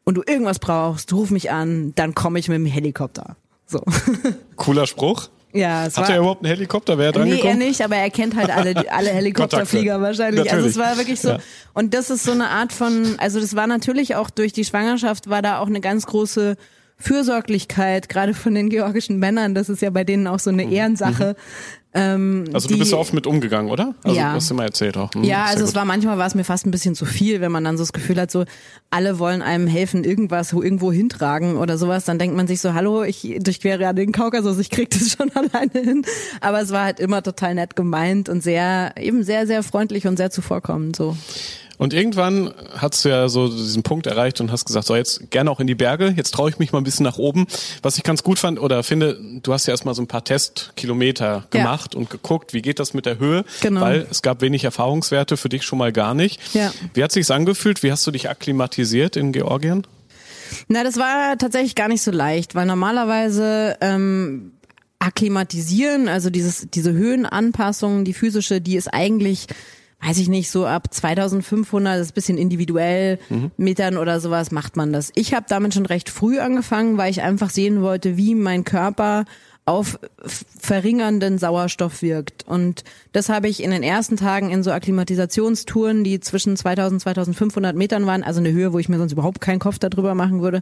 und 0.05 0.15
du 0.15 0.23
irgendwas 0.25 0.59
brauchst, 0.59 1.11
ruf 1.13 1.31
mich 1.31 1.51
an, 1.51 1.93
dann 1.95 2.15
komme 2.15 2.39
ich 2.39 2.47
mit 2.47 2.55
dem 2.55 2.65
Helikopter. 2.65 3.35
So. 3.65 3.83
Cooler 4.55 4.87
Spruch. 4.87 5.29
Ja, 5.57 5.85
es 5.85 5.97
Hat 5.97 6.05
war, 6.05 6.09
er 6.11 6.19
überhaupt 6.19 6.43
einen 6.43 6.53
Helikopter? 6.53 6.97
Wer 6.97 7.17
nee, 7.19 7.39
er 7.41 7.55
nicht, 7.55 7.81
aber 7.81 7.95
er 7.95 8.09
kennt 8.09 8.35
halt 8.35 8.49
alle, 8.49 8.73
alle 8.91 9.09
Helikopterflieger 9.09 10.01
wahrscheinlich. 10.01 10.45
Natürlich. 10.45 10.53
Also 10.53 10.67
es 10.67 10.77
war 10.77 10.97
wirklich 10.97 11.19
so. 11.19 11.29
Ja. 11.29 11.39
Und 11.73 11.93
das 11.93 12.09
ist 12.09 12.23
so 12.23 12.31
eine 12.31 12.49
Art 12.49 12.73
von, 12.73 13.15
also 13.17 13.39
das 13.39 13.55
war 13.55 13.67
natürlich 13.67 14.15
auch 14.15 14.29
durch 14.29 14.53
die 14.53 14.65
Schwangerschaft 14.65 15.29
war 15.29 15.41
da 15.41 15.59
auch 15.59 15.67
eine 15.67 15.81
ganz 15.81 16.05
große 16.05 16.55
Fürsorglichkeit, 16.97 18.09
gerade 18.09 18.33
von 18.33 18.55
den 18.55 18.69
georgischen 18.69 19.19
Männern. 19.19 19.53
Das 19.53 19.69
ist 19.69 19.81
ja 19.81 19.89
bei 19.89 20.03
denen 20.03 20.27
auch 20.27 20.39
so 20.39 20.49
eine 20.49 20.65
mhm. 20.65 20.71
Ehrensache. 20.71 21.35
Mhm. 21.37 21.77
Ähm, 21.93 22.45
also 22.53 22.67
du 22.67 22.77
bist 22.77 22.91
da 22.91 22.97
oft 22.97 23.13
mit 23.13 23.25
umgegangen, 23.25 23.71
oder? 23.71 23.95
Also 24.03 24.17
ja. 24.17 24.33
hast 24.33 24.49
du 24.51 24.53
mal 24.53 24.65
erzählt 24.65 24.97
auch. 24.97 25.13
Hm, 25.13 25.23
ja, 25.23 25.45
also 25.45 25.63
es 25.63 25.73
war 25.73 25.85
manchmal 25.85 26.17
war 26.17 26.27
es 26.27 26.35
mir 26.35 26.43
fast 26.43 26.65
ein 26.65 26.71
bisschen 26.71 26.95
zu 26.95 27.05
viel, 27.05 27.39
wenn 27.41 27.51
man 27.51 27.63
dann 27.63 27.77
so 27.77 27.83
das 27.83 27.93
Gefühl 27.93 28.19
hat, 28.19 28.29
so 28.29 28.45
alle 28.89 29.19
wollen 29.19 29.41
einem 29.41 29.67
helfen, 29.67 30.03
irgendwas 30.03 30.53
irgendwo 30.53 30.91
hintragen 30.91 31.57
oder 31.57 31.77
sowas. 31.77 32.05
Dann 32.05 32.19
denkt 32.19 32.35
man 32.35 32.45
sich 32.45 32.61
so, 32.61 32.73
hallo, 32.73 33.03
ich 33.03 33.37
durchquere 33.39 33.81
ja 33.81 33.93
den 33.93 34.11
Kaukasus, 34.11 34.59
ich 34.59 34.69
krieg 34.69 34.89
das 34.89 35.11
schon 35.17 35.31
alleine 35.31 35.71
hin. 35.73 36.05
Aber 36.41 36.61
es 36.61 36.71
war 36.71 36.83
halt 36.83 36.99
immer 36.99 37.23
total 37.23 37.55
nett 37.55 37.75
gemeint 37.75 38.27
und 38.29 38.43
sehr, 38.43 38.93
eben 38.99 39.23
sehr, 39.23 39.47
sehr 39.47 39.63
freundlich 39.63 40.07
und 40.07 40.17
sehr 40.17 40.29
zuvorkommend 40.29 40.95
so. 40.95 41.15
Und 41.77 41.93
irgendwann 41.93 42.53
hast 42.75 43.05
du 43.05 43.09
ja 43.09 43.29
so 43.29 43.47
diesen 43.47 43.83
Punkt 43.83 44.07
erreicht 44.07 44.41
und 44.41 44.51
hast 44.51 44.65
gesagt, 44.65 44.87
so 44.87 44.95
jetzt 44.95 45.29
gerne 45.29 45.51
auch 45.51 45.59
in 45.59 45.67
die 45.67 45.75
Berge, 45.75 46.13
jetzt 46.15 46.33
traue 46.33 46.49
ich 46.49 46.57
mich 46.57 46.71
mal 46.71 46.79
ein 46.79 46.83
bisschen 46.83 47.03
nach 47.03 47.17
oben. 47.17 47.45
Was 47.83 47.97
ich 47.97 48.03
ganz 48.03 48.23
gut 48.23 48.39
fand 48.39 48.59
oder 48.59 48.81
finde, 48.83 49.19
du 49.43 49.53
hast 49.53 49.67
ja 49.67 49.73
erstmal 49.73 49.93
so 49.93 50.01
ein 50.01 50.07
paar 50.07 50.23
Testkilometer 50.23 51.45
gemacht 51.51 51.93
ja. 51.93 51.99
und 51.99 52.09
geguckt, 52.09 52.53
wie 52.53 52.61
geht 52.61 52.79
das 52.79 52.93
mit 52.93 53.05
der 53.05 53.19
Höhe, 53.19 53.45
genau. 53.61 53.81
weil 53.81 54.07
es 54.09 54.21
gab 54.21 54.41
wenig 54.41 54.63
Erfahrungswerte 54.63 55.37
für 55.37 55.49
dich 55.49 55.63
schon 55.63 55.77
mal 55.77 55.91
gar 55.91 56.15
nicht. 56.15 56.39
Ja. 56.55 56.71
Wie 56.93 57.03
hat 57.03 57.11
sich's 57.11 57.29
angefühlt? 57.29 57.83
Wie 57.83 57.91
hast 57.91 58.05
du 58.07 58.11
dich 58.11 58.29
akklimatisiert 58.29 59.15
in 59.15 59.31
Georgien? 59.31 59.85
Na, 60.67 60.83
das 60.83 60.97
war 60.97 61.37
tatsächlich 61.37 61.75
gar 61.75 61.89
nicht 61.89 62.01
so 62.01 62.11
leicht, 62.11 62.55
weil 62.55 62.65
normalerweise 62.65 63.77
ähm, 63.81 64.53
akklimatisieren, 64.99 66.07
also 66.07 66.29
dieses, 66.29 66.67
diese 66.73 66.93
Höhenanpassung, 66.93 68.03
die 68.03 68.13
physische, 68.13 68.61
die 68.61 68.77
ist 68.77 68.87
eigentlich 68.87 69.47
weiß 70.01 70.19
ich 70.19 70.29
nicht, 70.29 70.51
so 70.51 70.65
ab 70.65 70.93
2500, 70.93 71.95
das 71.95 72.07
ist 72.07 72.11
ein 72.11 72.15
bisschen 72.15 72.37
individuell, 72.37 73.19
mhm. 73.29 73.51
Metern 73.57 73.97
oder 73.97 74.19
sowas 74.19 74.51
macht 74.51 74.77
man 74.77 74.93
das. 74.93 75.11
Ich 75.15 75.33
habe 75.33 75.45
damit 75.49 75.73
schon 75.73 75.85
recht 75.85 76.09
früh 76.09 76.39
angefangen, 76.39 76.97
weil 76.97 77.11
ich 77.11 77.21
einfach 77.21 77.49
sehen 77.49 77.81
wollte, 77.81 78.17
wie 78.17 78.35
mein 78.35 78.63
Körper 78.63 79.25
auf 79.65 79.99
verringernden 80.25 81.37
Sauerstoff 81.37 82.01
wirkt. 82.01 82.47
Und 82.47 82.85
das 83.11 83.27
habe 83.27 83.49
ich 83.49 83.61
in 83.61 83.71
den 83.71 83.83
ersten 83.83 84.15
Tagen 84.15 84.49
in 84.49 84.63
so 84.63 84.71
Akklimatisationstouren, 84.71 86.05
die 86.05 86.21
zwischen 86.21 86.55
2000 86.55 86.93
und 86.93 86.99
2500 87.01 87.75
Metern 87.75 88.05
waren, 88.05 88.23
also 88.23 88.39
eine 88.39 88.53
Höhe, 88.53 88.71
wo 88.71 88.79
ich 88.79 88.87
mir 88.87 88.97
sonst 88.97 89.11
überhaupt 89.11 89.41
keinen 89.41 89.59
Kopf 89.59 89.77
darüber 89.77 90.15
machen 90.15 90.41
würde, 90.41 90.61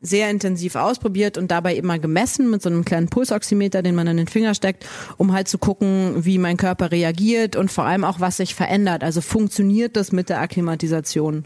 sehr 0.00 0.30
intensiv 0.30 0.76
ausprobiert 0.76 1.38
und 1.38 1.50
dabei 1.50 1.74
immer 1.74 1.98
gemessen 1.98 2.50
mit 2.50 2.62
so 2.62 2.68
einem 2.68 2.84
kleinen 2.84 3.08
Pulsoximeter, 3.08 3.82
den 3.82 3.94
man 3.94 4.06
in 4.06 4.16
den 4.16 4.28
Finger 4.28 4.54
steckt, 4.54 4.86
um 5.16 5.32
halt 5.32 5.48
zu 5.48 5.58
gucken, 5.58 6.24
wie 6.24 6.38
mein 6.38 6.56
Körper 6.56 6.92
reagiert 6.92 7.56
und 7.56 7.72
vor 7.72 7.84
allem 7.84 8.04
auch, 8.04 8.20
was 8.20 8.36
sich 8.36 8.54
verändert. 8.54 9.02
Also 9.02 9.20
funktioniert 9.20 9.96
das 9.96 10.12
mit 10.12 10.28
der 10.28 10.40
Akklimatisation? 10.40 11.44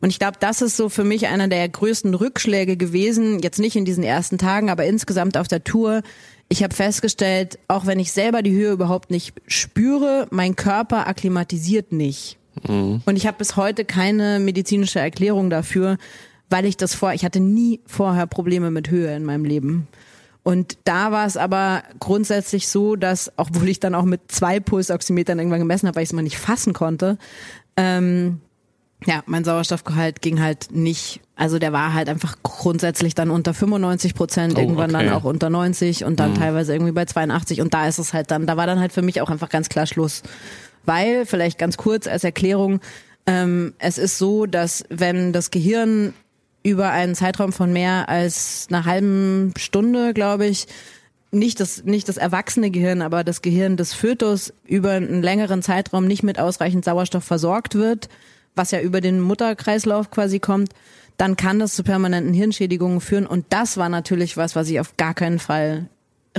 Und 0.00 0.10
ich 0.10 0.18
glaube, 0.20 0.36
das 0.38 0.62
ist 0.62 0.76
so 0.76 0.88
für 0.88 1.02
mich 1.02 1.26
einer 1.26 1.48
der 1.48 1.68
größten 1.68 2.14
Rückschläge 2.14 2.76
gewesen, 2.76 3.40
jetzt 3.40 3.58
nicht 3.58 3.74
in 3.74 3.84
diesen 3.84 4.04
ersten 4.04 4.38
Tagen, 4.38 4.70
aber 4.70 4.84
insgesamt 4.84 5.36
auf 5.36 5.48
der 5.48 5.64
Tour. 5.64 6.02
Ich 6.48 6.62
habe 6.62 6.74
festgestellt, 6.74 7.58
auch 7.66 7.84
wenn 7.84 7.98
ich 7.98 8.12
selber 8.12 8.42
die 8.42 8.52
Höhe 8.52 8.70
überhaupt 8.70 9.10
nicht 9.10 9.34
spüre, 9.48 10.28
mein 10.30 10.54
Körper 10.54 11.08
akklimatisiert 11.08 11.90
nicht. 11.90 12.38
Mhm. 12.66 13.02
Und 13.04 13.16
ich 13.16 13.26
habe 13.26 13.38
bis 13.38 13.56
heute 13.56 13.84
keine 13.84 14.38
medizinische 14.38 15.00
Erklärung 15.00 15.50
dafür, 15.50 15.98
weil 16.50 16.64
ich 16.64 16.76
das 16.76 16.94
vor, 16.94 17.12
ich 17.12 17.24
hatte 17.24 17.40
nie 17.40 17.80
vorher 17.86 18.26
Probleme 18.26 18.70
mit 18.70 18.90
Höhe 18.90 19.14
in 19.14 19.24
meinem 19.24 19.44
Leben. 19.44 19.88
Und 20.42 20.78
da 20.84 21.12
war 21.12 21.26
es 21.26 21.36
aber 21.36 21.82
grundsätzlich 22.00 22.68
so, 22.68 22.96
dass, 22.96 23.30
obwohl 23.36 23.68
ich 23.68 23.80
dann 23.80 23.94
auch 23.94 24.04
mit 24.04 24.32
zwei 24.32 24.60
Pulsoximetern 24.60 25.38
irgendwann 25.38 25.58
gemessen 25.58 25.86
habe, 25.86 25.96
weil 25.96 26.04
ich 26.04 26.10
es 26.10 26.14
mal 26.14 26.22
nicht 26.22 26.38
fassen 26.38 26.72
konnte, 26.72 27.18
ähm, 27.76 28.40
ja, 29.04 29.22
mein 29.26 29.44
Sauerstoffgehalt 29.44 30.22
ging 30.22 30.40
halt 30.40 30.72
nicht, 30.72 31.20
also 31.36 31.58
der 31.58 31.72
war 31.72 31.94
halt 31.94 32.08
einfach 32.08 32.36
grundsätzlich 32.42 33.14
dann 33.14 33.30
unter 33.30 33.54
95 33.54 34.14
Prozent, 34.14 34.54
oh, 34.56 34.60
irgendwann 34.60 34.94
okay. 34.94 35.04
dann 35.04 35.14
auch 35.14 35.24
unter 35.24 35.50
90 35.50 36.04
und 36.04 36.18
dann 36.18 36.30
mhm. 36.30 36.36
teilweise 36.36 36.72
irgendwie 36.72 36.92
bei 36.92 37.04
82 37.04 37.60
und 37.60 37.74
da 37.74 37.86
ist 37.86 37.98
es 37.98 38.12
halt 38.12 38.30
dann, 38.30 38.46
da 38.46 38.56
war 38.56 38.66
dann 38.66 38.80
halt 38.80 38.92
für 38.92 39.02
mich 39.02 39.20
auch 39.20 39.30
einfach 39.30 39.50
ganz 39.50 39.68
klar 39.68 39.86
Schluss. 39.86 40.22
Weil, 40.84 41.26
vielleicht 41.26 41.58
ganz 41.58 41.76
kurz 41.76 42.06
als 42.06 42.24
Erklärung, 42.24 42.80
ähm, 43.26 43.74
es 43.78 43.98
ist 43.98 44.18
so, 44.18 44.46
dass 44.46 44.84
wenn 44.88 45.32
das 45.32 45.50
Gehirn 45.50 46.14
über 46.62 46.90
einen 46.90 47.14
Zeitraum 47.14 47.52
von 47.52 47.72
mehr 47.72 48.08
als 48.08 48.66
einer 48.70 48.84
halben 48.84 49.52
Stunde, 49.56 50.12
glaube 50.14 50.46
ich, 50.46 50.66
nicht 51.30 51.60
das, 51.60 51.84
nicht 51.84 52.08
das 52.08 52.16
erwachsene 52.16 52.70
Gehirn, 52.70 53.02
aber 53.02 53.22
das 53.22 53.42
Gehirn 53.42 53.76
des 53.76 53.92
Fötus 53.92 54.52
über 54.66 54.92
einen 54.92 55.22
längeren 55.22 55.62
Zeitraum 55.62 56.06
nicht 56.06 56.22
mit 56.22 56.38
ausreichend 56.38 56.84
Sauerstoff 56.84 57.24
versorgt 57.24 57.74
wird, 57.74 58.08
was 58.54 58.70
ja 58.70 58.80
über 58.80 59.00
den 59.00 59.20
Mutterkreislauf 59.20 60.10
quasi 60.10 60.38
kommt, 60.40 60.72
dann 61.16 61.36
kann 61.36 61.58
das 61.58 61.74
zu 61.74 61.82
permanenten 61.82 62.32
Hirnschädigungen 62.32 63.00
führen. 63.00 63.26
Und 63.26 63.46
das 63.50 63.76
war 63.76 63.88
natürlich 63.88 64.36
was, 64.36 64.56
was 64.56 64.68
ich 64.68 64.80
auf 64.80 64.96
gar 64.96 65.14
keinen 65.14 65.38
Fall 65.38 65.88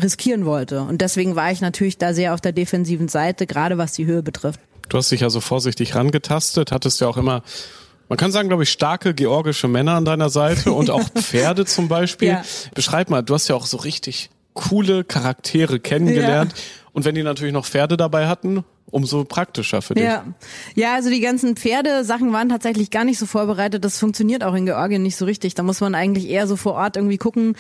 riskieren 0.02 0.46
wollte. 0.46 0.82
Und 0.82 1.02
deswegen 1.02 1.36
war 1.36 1.52
ich 1.52 1.62
natürlich 1.62 1.98
da 1.98 2.14
sehr 2.14 2.34
auf 2.34 2.42
der 2.42 2.52
defensiven 2.52 3.10
Seite, 3.10 3.46
gerade 3.46 3.78
was 3.78 3.94
die 3.94 4.06
Höhe 4.06 4.24
betrifft. 4.24 4.60
Du 4.88 4.98
hast 4.98 5.12
dich 5.12 5.22
ja 5.22 5.30
so 5.30 5.42
vorsichtig 5.42 5.96
rangetastet, 5.96 6.72
hattest 6.72 7.02
ja 7.02 7.08
auch 7.08 7.18
immer 7.18 7.44
man 8.10 8.18
kann 8.18 8.32
sagen, 8.32 8.50
glaube 8.50 8.64
ich, 8.64 8.72
starke 8.72 9.14
georgische 9.14 9.68
Männer 9.68 9.94
an 9.94 10.04
deiner 10.04 10.30
Seite 10.30 10.74
und 10.74 10.90
auch 10.90 11.08
Pferde 11.16 11.66
zum 11.66 11.88
Beispiel. 11.88 12.30
Ja. 12.30 12.44
Beschreib 12.74 13.10
mal, 13.10 13.22
du 13.22 13.36
hast 13.36 13.48
ja 13.48 13.56
auch 13.56 13.68
so 13.68 13.78
richtig 13.78 14.30
coole 14.54 15.04
Charaktere 15.04 15.80
kennengelernt. 15.80 16.54
Ja. 16.54 16.64
Und 16.92 17.06
wenn 17.06 17.16
die 17.16 17.24
natürlich 17.24 17.54
noch 17.54 17.66
Pferde 17.66 17.96
dabei 17.96 18.28
hatten, 18.28 18.66
umso 18.88 19.24
praktischer 19.24 19.84
für 19.84 19.94
dich. 19.94 20.04
Ja, 20.04 20.26
ja 20.76 20.96
also 20.96 21.12
die 21.12 21.20
ganzen 21.20 21.56
Pferdesachen 21.56 22.34
waren 22.34 22.50
tatsächlich 22.50 22.90
gar 22.90 23.06
nicht 23.06 23.20
so 23.20 23.28
vorbereitet. 23.28 23.86
Das 23.86 24.00
funktioniert 24.00 24.44
auch 24.44 24.56
in 24.56 24.66
Georgien 24.66 25.04
nicht 25.04 25.16
so 25.16 25.26
richtig. 25.26 25.54
Da 25.54 25.62
muss 25.62 25.80
man 25.80 25.94
eigentlich 25.94 26.28
eher 26.28 26.48
so 26.48 26.56
vor 26.56 26.74
Ort 26.74 26.98
irgendwie 26.98 27.18
gucken, 27.18 27.56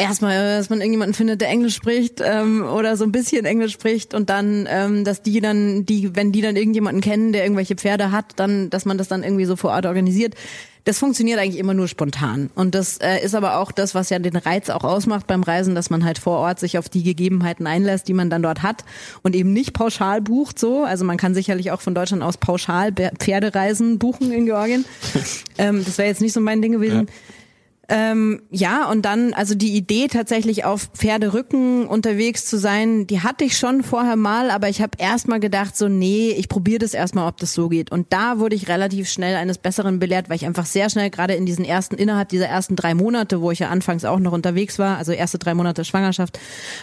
erstmal, 0.00 0.58
dass 0.58 0.70
man 0.70 0.80
irgendjemanden 0.80 1.14
findet, 1.14 1.40
der 1.40 1.48
Englisch 1.48 1.74
spricht 1.74 2.20
ähm, 2.24 2.64
oder 2.64 2.96
so 2.96 3.04
ein 3.04 3.12
bisschen 3.12 3.44
Englisch 3.44 3.72
spricht 3.72 4.14
und 4.14 4.30
dann, 4.30 4.66
ähm, 4.68 5.04
dass 5.04 5.22
die 5.22 5.40
dann, 5.40 5.86
die, 5.86 6.16
wenn 6.16 6.32
die 6.32 6.40
dann 6.40 6.56
irgendjemanden 6.56 7.00
kennen, 7.00 7.32
der 7.32 7.44
irgendwelche 7.44 7.74
Pferde 7.74 8.10
hat, 8.12 8.26
dann, 8.36 8.70
dass 8.70 8.84
man 8.84 8.98
das 8.98 9.08
dann 9.08 9.22
irgendwie 9.22 9.44
so 9.44 9.56
vor 9.56 9.70
Ort 9.70 9.86
organisiert. 9.86 10.34
Das 10.84 10.98
funktioniert 10.98 11.38
eigentlich 11.38 11.58
immer 11.58 11.74
nur 11.74 11.88
spontan. 11.88 12.50
Und 12.54 12.74
das 12.74 12.96
äh, 12.98 13.22
ist 13.22 13.34
aber 13.34 13.58
auch 13.58 13.70
das, 13.70 13.94
was 13.94 14.08
ja 14.08 14.18
den 14.18 14.36
Reiz 14.36 14.70
auch 14.70 14.82
ausmacht 14.82 15.26
beim 15.26 15.42
Reisen, 15.42 15.74
dass 15.74 15.90
man 15.90 16.04
halt 16.04 16.18
vor 16.18 16.38
Ort 16.38 16.58
sich 16.58 16.78
auf 16.78 16.88
die 16.88 17.02
Gegebenheiten 17.02 17.66
einlässt, 17.66 18.08
die 18.08 18.14
man 18.14 18.30
dann 18.30 18.42
dort 18.42 18.62
hat 18.62 18.84
und 19.22 19.36
eben 19.36 19.52
nicht 19.52 19.74
pauschal 19.74 20.22
bucht 20.22 20.58
so. 20.58 20.84
Also 20.84 21.04
man 21.04 21.18
kann 21.18 21.34
sicherlich 21.34 21.70
auch 21.70 21.82
von 21.82 21.94
Deutschland 21.94 22.22
aus 22.22 22.38
pauschal 22.38 22.92
Pferdereisen 22.92 23.98
buchen 23.98 24.32
in 24.32 24.46
Georgien. 24.46 24.86
ähm, 25.58 25.84
das 25.84 25.98
wäre 25.98 26.08
jetzt 26.08 26.22
nicht 26.22 26.32
so 26.32 26.40
mein 26.40 26.62
Ding 26.62 26.72
gewesen. 26.72 27.06
Ja. 27.08 27.14
Ähm, 27.92 28.42
ja, 28.50 28.88
und 28.88 29.02
dann, 29.02 29.32
also 29.34 29.56
die 29.56 29.74
Idee 29.76 30.06
tatsächlich 30.06 30.64
auf 30.64 30.90
Pferderücken 30.94 31.88
unterwegs 31.88 32.46
zu 32.46 32.56
sein, 32.56 33.08
die 33.08 33.20
hatte 33.20 33.42
ich 33.42 33.58
schon 33.58 33.82
vorher 33.82 34.14
mal, 34.14 34.52
aber 34.52 34.68
ich 34.68 34.80
habe 34.80 34.92
erst 34.98 35.26
mal 35.26 35.40
gedacht, 35.40 35.76
so, 35.76 35.88
nee, 35.88 36.30
ich 36.30 36.48
probiere 36.48 36.78
das 36.78 36.94
erstmal, 36.94 37.26
ob 37.26 37.38
das 37.38 37.52
so 37.52 37.68
geht. 37.68 37.90
Und 37.90 38.12
da 38.12 38.38
wurde 38.38 38.54
ich 38.54 38.68
relativ 38.68 39.08
schnell 39.08 39.34
eines 39.34 39.58
Besseren 39.58 39.98
belehrt, 39.98 40.28
weil 40.28 40.36
ich 40.36 40.46
einfach 40.46 40.66
sehr 40.66 40.88
schnell, 40.88 41.10
gerade 41.10 41.34
in 41.34 41.46
diesen 41.46 41.64
ersten, 41.64 41.96
innerhalb 41.96 42.28
dieser 42.28 42.46
ersten 42.46 42.76
drei 42.76 42.94
Monate, 42.94 43.40
wo 43.40 43.50
ich 43.50 43.58
ja 43.58 43.70
anfangs 43.70 44.04
auch 44.04 44.20
noch 44.20 44.32
unterwegs 44.32 44.78
war, 44.78 44.96
also 44.96 45.10
erste 45.10 45.38
drei 45.38 45.54
Monate 45.54 45.84
Schwangerschaft, 45.84 46.38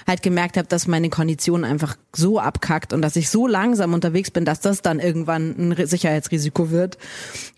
halt 0.05 0.21
gemerkt 0.21 0.57
habe, 0.57 0.67
dass 0.67 0.87
meine 0.87 1.09
Kondition 1.09 1.63
einfach 1.63 1.95
so 2.13 2.37
abkackt 2.37 2.91
und 2.91 3.01
dass 3.01 3.15
ich 3.15 3.29
so 3.29 3.47
langsam 3.47 3.93
unterwegs 3.93 4.29
bin, 4.29 4.43
dass 4.43 4.59
das 4.59 4.81
dann 4.81 4.99
irgendwann 4.99 5.55
ein 5.57 5.87
Sicherheitsrisiko 5.87 6.69
wird. 6.69 6.97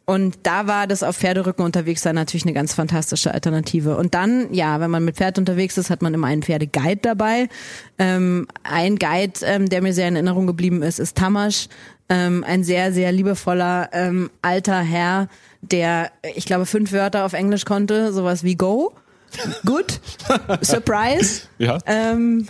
Und 0.10 0.40
da 0.42 0.66
war 0.66 0.88
das 0.88 1.04
auf 1.04 1.18
Pferderücken 1.18 1.64
unterwegs 1.64 2.02
sein 2.02 2.16
natürlich 2.16 2.44
eine 2.44 2.54
ganz 2.54 2.74
fantastische 2.74 3.32
Alternative. 3.32 3.96
Und 3.96 4.16
dann, 4.16 4.52
ja, 4.52 4.80
wenn 4.80 4.90
man 4.90 5.06
mit 5.06 5.18
Pferd 5.18 5.38
unterwegs 5.38 5.78
ist, 5.78 5.92
hat 5.92 6.02
man 6.02 6.16
immer 6.16 6.26
einen 6.26 6.42
Pferdeguide 6.42 7.00
dabei. 7.04 7.48
Ähm, 8.00 8.48
ein 8.64 8.98
Guide, 8.98 9.34
ähm, 9.44 9.70
der 9.70 9.84
mir 9.84 9.94
sehr 9.94 10.08
in 10.08 10.16
Erinnerung 10.16 10.48
geblieben 10.48 10.82
ist, 10.82 10.98
ist 10.98 11.16
Tamasch. 11.16 11.68
Ähm, 12.10 12.44
ein 12.44 12.64
sehr, 12.64 12.92
sehr 12.92 13.12
liebevoller 13.12 13.90
ähm, 13.94 14.32
alter 14.42 14.80
Herr, 14.80 15.28
der, 15.62 16.10
ich 16.34 16.48
glaube, 16.48 16.66
fünf 16.66 16.92
Wörter 16.92 17.24
auf 17.24 17.34
Englisch 17.34 17.66
konnte, 17.66 18.12
sowas 18.12 18.44
wie 18.44 18.56
Go, 18.56 18.96
Good, 19.64 20.00
Surprise, 20.62 21.44
ja. 21.60 21.78
ähm, 21.86 22.48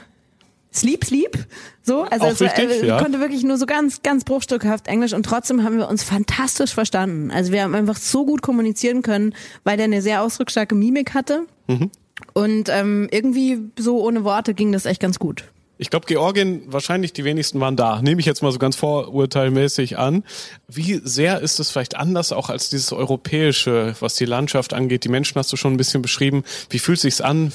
Sleep, 0.73 1.03
Sleep. 1.03 1.45
So, 1.81 2.03
also 2.03 2.27
Auch 2.27 2.39
wichtig, 2.39 2.83
äh, 2.83 2.85
ja. 2.85 3.01
konnte 3.01 3.19
wirklich 3.19 3.43
nur 3.43 3.57
so 3.57 3.65
ganz, 3.65 4.03
ganz 4.03 4.23
bruchstückhaft 4.23 4.87
Englisch 4.87 5.13
und 5.13 5.23
trotzdem 5.23 5.63
haben 5.63 5.77
wir 5.77 5.89
uns 5.89 6.03
fantastisch 6.03 6.73
verstanden. 6.73 7.31
Also 7.31 7.51
wir 7.51 7.63
haben 7.63 7.73
einfach 7.73 7.97
so 7.97 8.25
gut 8.25 8.41
kommunizieren 8.41 9.01
können, 9.01 9.33
weil 9.63 9.77
der 9.77 9.85
eine 9.85 10.01
sehr 10.01 10.21
ausdrucksstarke 10.21 10.75
Mimik 10.75 11.15
hatte. 11.15 11.47
Mhm. 11.67 11.89
Und 12.33 12.69
ähm, 12.69 13.07
irgendwie 13.11 13.59
so 13.77 14.03
ohne 14.03 14.23
Worte 14.23 14.53
ging 14.53 14.71
das 14.71 14.85
echt 14.85 15.01
ganz 15.01 15.19
gut. 15.19 15.45
Ich 15.81 15.89
glaube, 15.89 16.07
Georgien, 16.07 16.63
wahrscheinlich 16.67 17.13
die 17.13 17.23
wenigsten 17.23 17.61
waren 17.61 17.77
da. 17.77 18.01
Nehme 18.01 18.19
ich 18.19 18.25
jetzt 18.25 18.43
mal 18.43 18.51
so 18.51 18.59
ganz 18.59 18.75
vorurteilmäßig 18.75 19.97
an. 19.97 20.25
Wie 20.67 20.99
sehr 21.05 21.39
ist 21.39 21.61
es 21.61 21.71
vielleicht 21.71 21.95
anders 21.95 22.33
auch 22.33 22.49
als 22.49 22.69
dieses 22.69 22.91
europäische, 22.91 23.95
was 24.01 24.15
die 24.15 24.25
Landschaft 24.25 24.73
angeht? 24.73 25.05
Die 25.05 25.09
Menschen 25.09 25.39
hast 25.39 25.53
du 25.53 25.55
schon 25.55 25.73
ein 25.73 25.77
bisschen 25.77 26.01
beschrieben. 26.01 26.43
Wie 26.69 26.79
fühlt 26.79 26.99
sich's 26.99 27.21
an? 27.21 27.53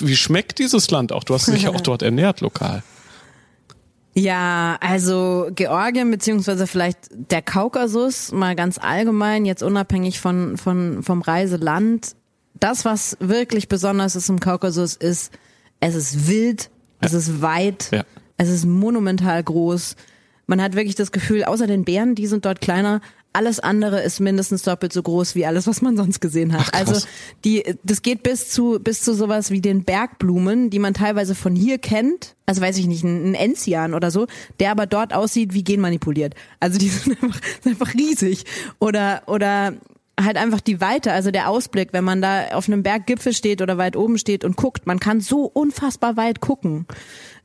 Wie 0.00 0.16
schmeckt 0.16 0.58
dieses 0.58 0.90
Land 0.90 1.12
auch? 1.12 1.22
Du 1.22 1.34
hast 1.34 1.48
dich 1.48 1.64
ja 1.64 1.70
auch 1.70 1.80
dort 1.82 2.00
ernährt 2.00 2.40
lokal. 2.40 2.82
Ja, 4.14 4.78
also 4.80 5.50
Georgien 5.54 6.10
beziehungsweise 6.10 6.66
vielleicht 6.66 7.10
der 7.10 7.42
Kaukasus 7.42 8.32
mal 8.32 8.56
ganz 8.56 8.78
allgemein, 8.78 9.44
jetzt 9.44 9.62
unabhängig 9.62 10.18
von, 10.18 10.56
von 10.56 11.02
vom 11.02 11.20
Reiseland. 11.20 12.16
Das, 12.58 12.86
was 12.86 13.18
wirklich 13.20 13.68
besonders 13.68 14.16
ist 14.16 14.30
im 14.30 14.40
Kaukasus, 14.40 14.96
ist, 14.96 15.30
es 15.80 15.94
ist 15.94 16.26
wild, 16.26 16.70
es 17.06 17.28
ist 17.28 17.42
weit, 17.42 17.90
ja. 17.92 18.04
es 18.36 18.48
ist 18.48 18.64
monumental 18.64 19.42
groß. 19.42 19.96
Man 20.46 20.62
hat 20.62 20.74
wirklich 20.74 20.94
das 20.94 21.10
Gefühl, 21.12 21.44
außer 21.44 21.66
den 21.66 21.84
Bären, 21.84 22.14
die 22.14 22.26
sind 22.26 22.44
dort 22.44 22.60
kleiner, 22.60 23.00
alles 23.36 23.60
andere 23.60 24.00
ist 24.00 24.18
mindestens 24.18 24.62
doppelt 24.62 24.94
so 24.94 25.02
groß 25.02 25.34
wie 25.34 25.44
alles, 25.44 25.66
was 25.66 25.82
man 25.82 25.94
sonst 25.94 26.20
gesehen 26.20 26.54
hat. 26.54 26.70
Ach, 26.72 26.78
also 26.78 27.06
die, 27.44 27.76
das 27.82 28.00
geht 28.00 28.22
bis 28.22 28.48
zu 28.48 28.78
bis 28.80 29.02
zu 29.02 29.12
sowas 29.12 29.50
wie 29.50 29.60
den 29.60 29.84
Bergblumen, 29.84 30.70
die 30.70 30.78
man 30.78 30.94
teilweise 30.94 31.34
von 31.34 31.54
hier 31.54 31.76
kennt. 31.76 32.34
Also 32.46 32.62
weiß 32.62 32.78
ich 32.78 32.86
nicht, 32.86 33.04
ein, 33.04 33.34
Enzian 33.34 33.92
oder 33.92 34.10
so, 34.10 34.26
der 34.58 34.70
aber 34.70 34.86
dort 34.86 35.12
aussieht 35.12 35.52
wie 35.52 35.64
genmanipuliert. 35.64 36.34
Also 36.60 36.78
die 36.78 36.88
sind 36.88 37.22
einfach, 37.22 37.40
sind 37.62 37.72
einfach 37.72 37.92
riesig. 37.92 38.44
Oder 38.78 39.22
oder 39.26 39.74
halt 40.20 40.36
einfach 40.36 40.60
die 40.60 40.80
Weite, 40.80 41.12
also 41.12 41.30
der 41.30 41.48
Ausblick, 41.48 41.92
wenn 41.92 42.04
man 42.04 42.22
da 42.22 42.48
auf 42.52 42.68
einem 42.68 42.82
Berggipfel 42.82 43.32
steht 43.32 43.60
oder 43.60 43.76
weit 43.76 43.96
oben 43.96 44.18
steht 44.18 44.44
und 44.44 44.56
guckt, 44.56 44.86
man 44.86 44.98
kann 44.98 45.20
so 45.20 45.44
unfassbar 45.44 46.16
weit 46.16 46.40
gucken. 46.40 46.86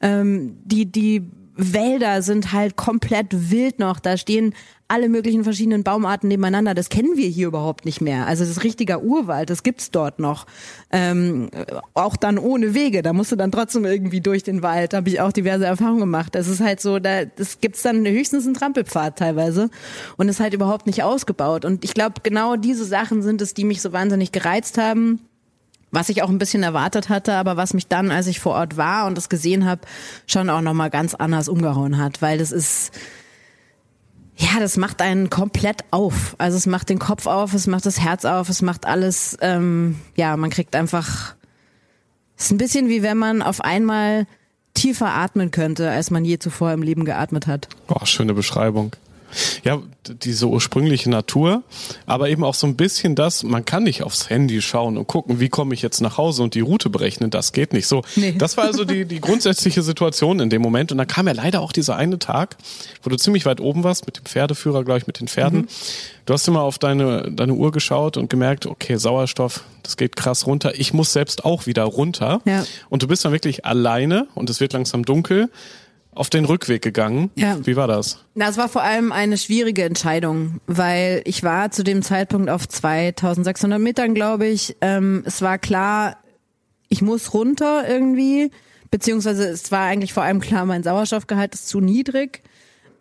Ähm, 0.02 0.58
die, 0.64 0.90
die 0.90 1.30
Wälder 1.56 2.22
sind 2.22 2.54
halt 2.54 2.78
komplett 2.78 3.52
wild 3.52 3.80
noch. 3.80 4.00
Da 4.00 4.18
stehen 4.18 4.54
alle 4.92 5.08
möglichen 5.08 5.46
verschiedenen 5.46 5.84
Baumarten 5.84 6.28
nebeneinander. 6.28 6.74
Das 6.74 6.90
kennen 6.90 7.16
wir 7.16 7.30
hier 7.30 7.48
überhaupt 7.48 7.86
nicht 7.86 8.02
mehr. 8.02 8.28
Also 8.28 8.44
das 8.44 8.52
ist 8.52 8.64
richtiger 8.66 9.02
Urwald, 9.02 9.50
das 9.50 9.64
gibt's 9.64 9.90
dort 9.90 10.20
noch. 10.20 10.46
Ähm, 10.92 11.50
auch 11.94 12.18
dann 12.18 12.38
ohne 12.38 12.74
Wege. 12.74 13.02
Da 13.02 13.14
musst 13.14 13.32
du 13.32 13.38
dann 13.38 13.54
trotzdem 13.54 13.86
irgendwie 13.86 14.20
durch 14.20 14.44
den 14.44 14.64
Wald. 14.64 14.92
Da 14.92 14.98
habe 14.98 15.08
ich 15.08 15.22
auch 15.22 15.32
diverse 15.32 15.66
Erfahrungen 15.66 16.02
gemacht. 16.02 16.36
Das 16.36 16.50
ist 16.50 16.60
halt 16.60 16.82
so, 16.82 17.00
da 17.00 17.24
das 17.24 17.62
gibt's 17.62 17.84
dann 17.84 18.06
höchstens 18.06 18.46
einen 18.46 18.54
Trampelpfad 18.54 19.18
teilweise 19.18 19.70
und 20.18 20.28
ist 20.28 20.42
halt 20.42 20.54
überhaupt 20.54 20.88
nicht 20.88 21.04
ausgebaut. 21.04 21.64
Und 21.64 21.86
ich 21.86 21.94
glaube, 21.94 22.16
genau 22.22 22.58
diese 22.58 22.84
Sachen 22.84 23.22
sind 23.22 23.42
es, 23.42 23.54
die 23.54 23.64
mich 23.64 23.82
so 23.82 23.94
wahnsinnig 23.94 24.34
gereizt 24.34 24.78
haben 24.78 25.22
was 25.94 26.08
ich 26.08 26.24
auch 26.24 26.30
ein 26.30 26.38
bisschen 26.38 26.64
erwartet 26.64 27.10
hatte, 27.10 27.34
aber 27.34 27.58
was 27.58 27.74
mich 27.74 27.88
dann, 27.88 28.12
als 28.12 28.28
ich 28.28 28.40
vor 28.40 28.54
Ort 28.54 28.78
war 28.78 29.08
und 29.08 29.18
das 29.18 29.28
gesehen 29.28 29.66
habe, 29.66 29.82
schon 30.26 30.50
auch 30.50 30.62
nochmal 30.62 30.90
ganz 30.90 31.14
anders 31.16 31.50
umgehauen 31.50 31.98
hat, 31.98 32.22
weil 32.22 32.38
das 32.38 32.54
ist 32.54 32.94
Ja, 34.38 34.60
das 34.60 34.78
macht 34.78 35.02
einen 35.02 35.30
komplett 35.30 35.84
auf. 35.92 36.36
Also 36.38 36.58
es 36.58 36.66
macht 36.66 36.90
den 36.90 37.00
Kopf 37.00 37.28
auf, 37.28 37.54
es 37.54 37.68
macht 37.68 37.86
das 37.86 38.00
Herz 38.00 38.26
auf, 38.26 38.50
es 38.50 38.62
macht 38.62 38.86
alles, 38.86 39.38
ähm, 39.42 40.00
ja, 40.16 40.36
man 40.38 40.50
kriegt 40.50 40.76
einfach, 40.76 41.36
es 42.38 42.46
ist 42.46 42.52
ein 42.52 42.58
bisschen 42.58 42.90
wie 42.90 43.04
wenn 43.04 43.18
man 43.18 43.42
auf 43.42 43.62
einmal 43.62 44.26
tiefer 44.74 45.14
atmen 45.14 45.52
könnte, 45.52 45.90
als 45.90 46.12
man 46.12 46.26
je 46.26 46.40
zuvor 46.40 46.72
im 46.72 46.82
Leben 46.82 47.06
geatmet 47.06 47.46
hat. 47.46 47.68
Boah, 47.88 48.06
schöne 48.06 48.34
Beschreibung. 48.34 48.96
Ja, 49.64 49.80
diese 50.24 50.48
ursprüngliche 50.48 51.10
Natur, 51.10 51.64
aber 52.06 52.30
eben 52.30 52.44
auch 52.44 52.56
so 52.56 52.68
ein 52.68 52.76
bisschen 52.76 53.16
das, 53.16 53.44
man 53.44 53.66
kann 53.66 53.84
nicht 53.84 54.04
aufs 54.04 54.30
Handy 54.30 54.62
schauen 54.62 54.98
und 54.98 55.08
gucken, 55.08 55.40
wie 55.40 55.50
komme 55.50 55.74
ich 55.74 55.82
jetzt 55.82 56.02
nach 56.02 56.18
Hause 56.18 56.44
und 56.44 56.56
die 56.56 56.62
Route 56.62 56.90
berechnen, 56.90 57.30
das 57.30 57.52
geht 57.52 57.74
nicht 57.74 57.88
so. 57.88 58.04
Nee. 58.16 58.36
Das 58.38 58.58
war 58.58 58.66
also 58.66 58.86
die, 58.86 59.06
die 59.06 59.22
grundsätzliche 59.22 59.82
Situation 59.82 60.40
in 60.40 60.50
dem 60.50 60.62
Moment 60.62 60.92
und 60.92 60.98
dann 60.98 61.08
kam 61.08 61.28
ja 61.28 61.34
leider 61.34 61.62
auch 61.62 61.72
dieser 61.72 61.96
eine 61.96 62.20
Tag, 62.20 62.58
wo 63.04 63.10
du 63.10 63.18
ziemlich 63.18 63.46
weit 63.46 63.60
oben 63.60 63.84
warst, 63.84 64.06
mit 64.06 64.18
dem 64.18 64.26
Pferdeführer, 64.26 64.84
glaube 64.84 65.00
ich, 65.00 65.08
mit 65.08 65.20
den 65.20 65.28
Pferden. 65.28 65.68
Du 66.26 66.34
hast 66.34 66.48
immer 66.48 66.62
auf 66.62 66.78
deine, 66.78 67.32
deine 67.32 67.54
Uhr 67.54 67.72
geschaut 67.72 68.18
und 68.18 68.30
gemerkt, 68.30 68.66
okay, 68.66 68.96
Sauerstoff, 68.98 69.64
das 69.84 69.98
geht 69.98 70.16
krass 70.16 70.46
runter. 70.46 70.74
Ich 70.80 70.94
muss 70.94 71.14
selbst 71.14 71.46
auch 71.46 71.66
wieder 71.66 71.84
runter. 71.84 72.42
Ja. 72.46 72.64
Und 72.90 73.04
du 73.04 73.08
bist 73.08 73.26
dann 73.26 73.32
wirklich 73.32 73.66
alleine 73.66 74.28
und 74.36 74.50
es 74.50 74.60
wird 74.60 74.74
langsam 74.74 75.04
dunkel 75.04 75.50
auf 76.14 76.30
den 76.30 76.46
Rückweg 76.46 76.82
gegangen. 76.82 77.32
Ja. 77.36 77.58
Wie 77.66 77.76
war 77.76 77.88
das? 77.88 78.26
Na, 78.36 78.50
es 78.50 78.58
war 78.58 78.70
vor 78.70 78.84
allem 78.84 79.12
eine 79.12 79.38
schwierige 79.38 79.84
Entscheidung, 79.84 80.60
weil 80.68 81.22
ich 81.26 81.44
war 81.44 81.72
zu 81.72 81.84
dem 81.84 82.02
Zeitpunkt 82.02 82.50
auf 82.50 82.68
2600 82.68 83.80
Metern, 83.80 84.14
glaube 84.14 84.48
ich. 84.48 84.76
Ähm, 84.82 85.24
es 85.26 85.42
war 85.42 85.58
klar, 85.58 86.18
ich 86.90 87.02
muss 87.02 87.34
runter 87.34 87.88
irgendwie, 87.88 88.52
beziehungsweise 88.90 89.48
es 89.48 89.72
war 89.72 89.86
eigentlich 89.86 90.14
vor 90.14 90.24
allem 90.24 90.42
klar, 90.42 90.66
mein 90.66 90.84
Sauerstoffgehalt 90.84 91.54
ist 91.54 91.70
zu 91.70 91.80
niedrig. 91.80 92.44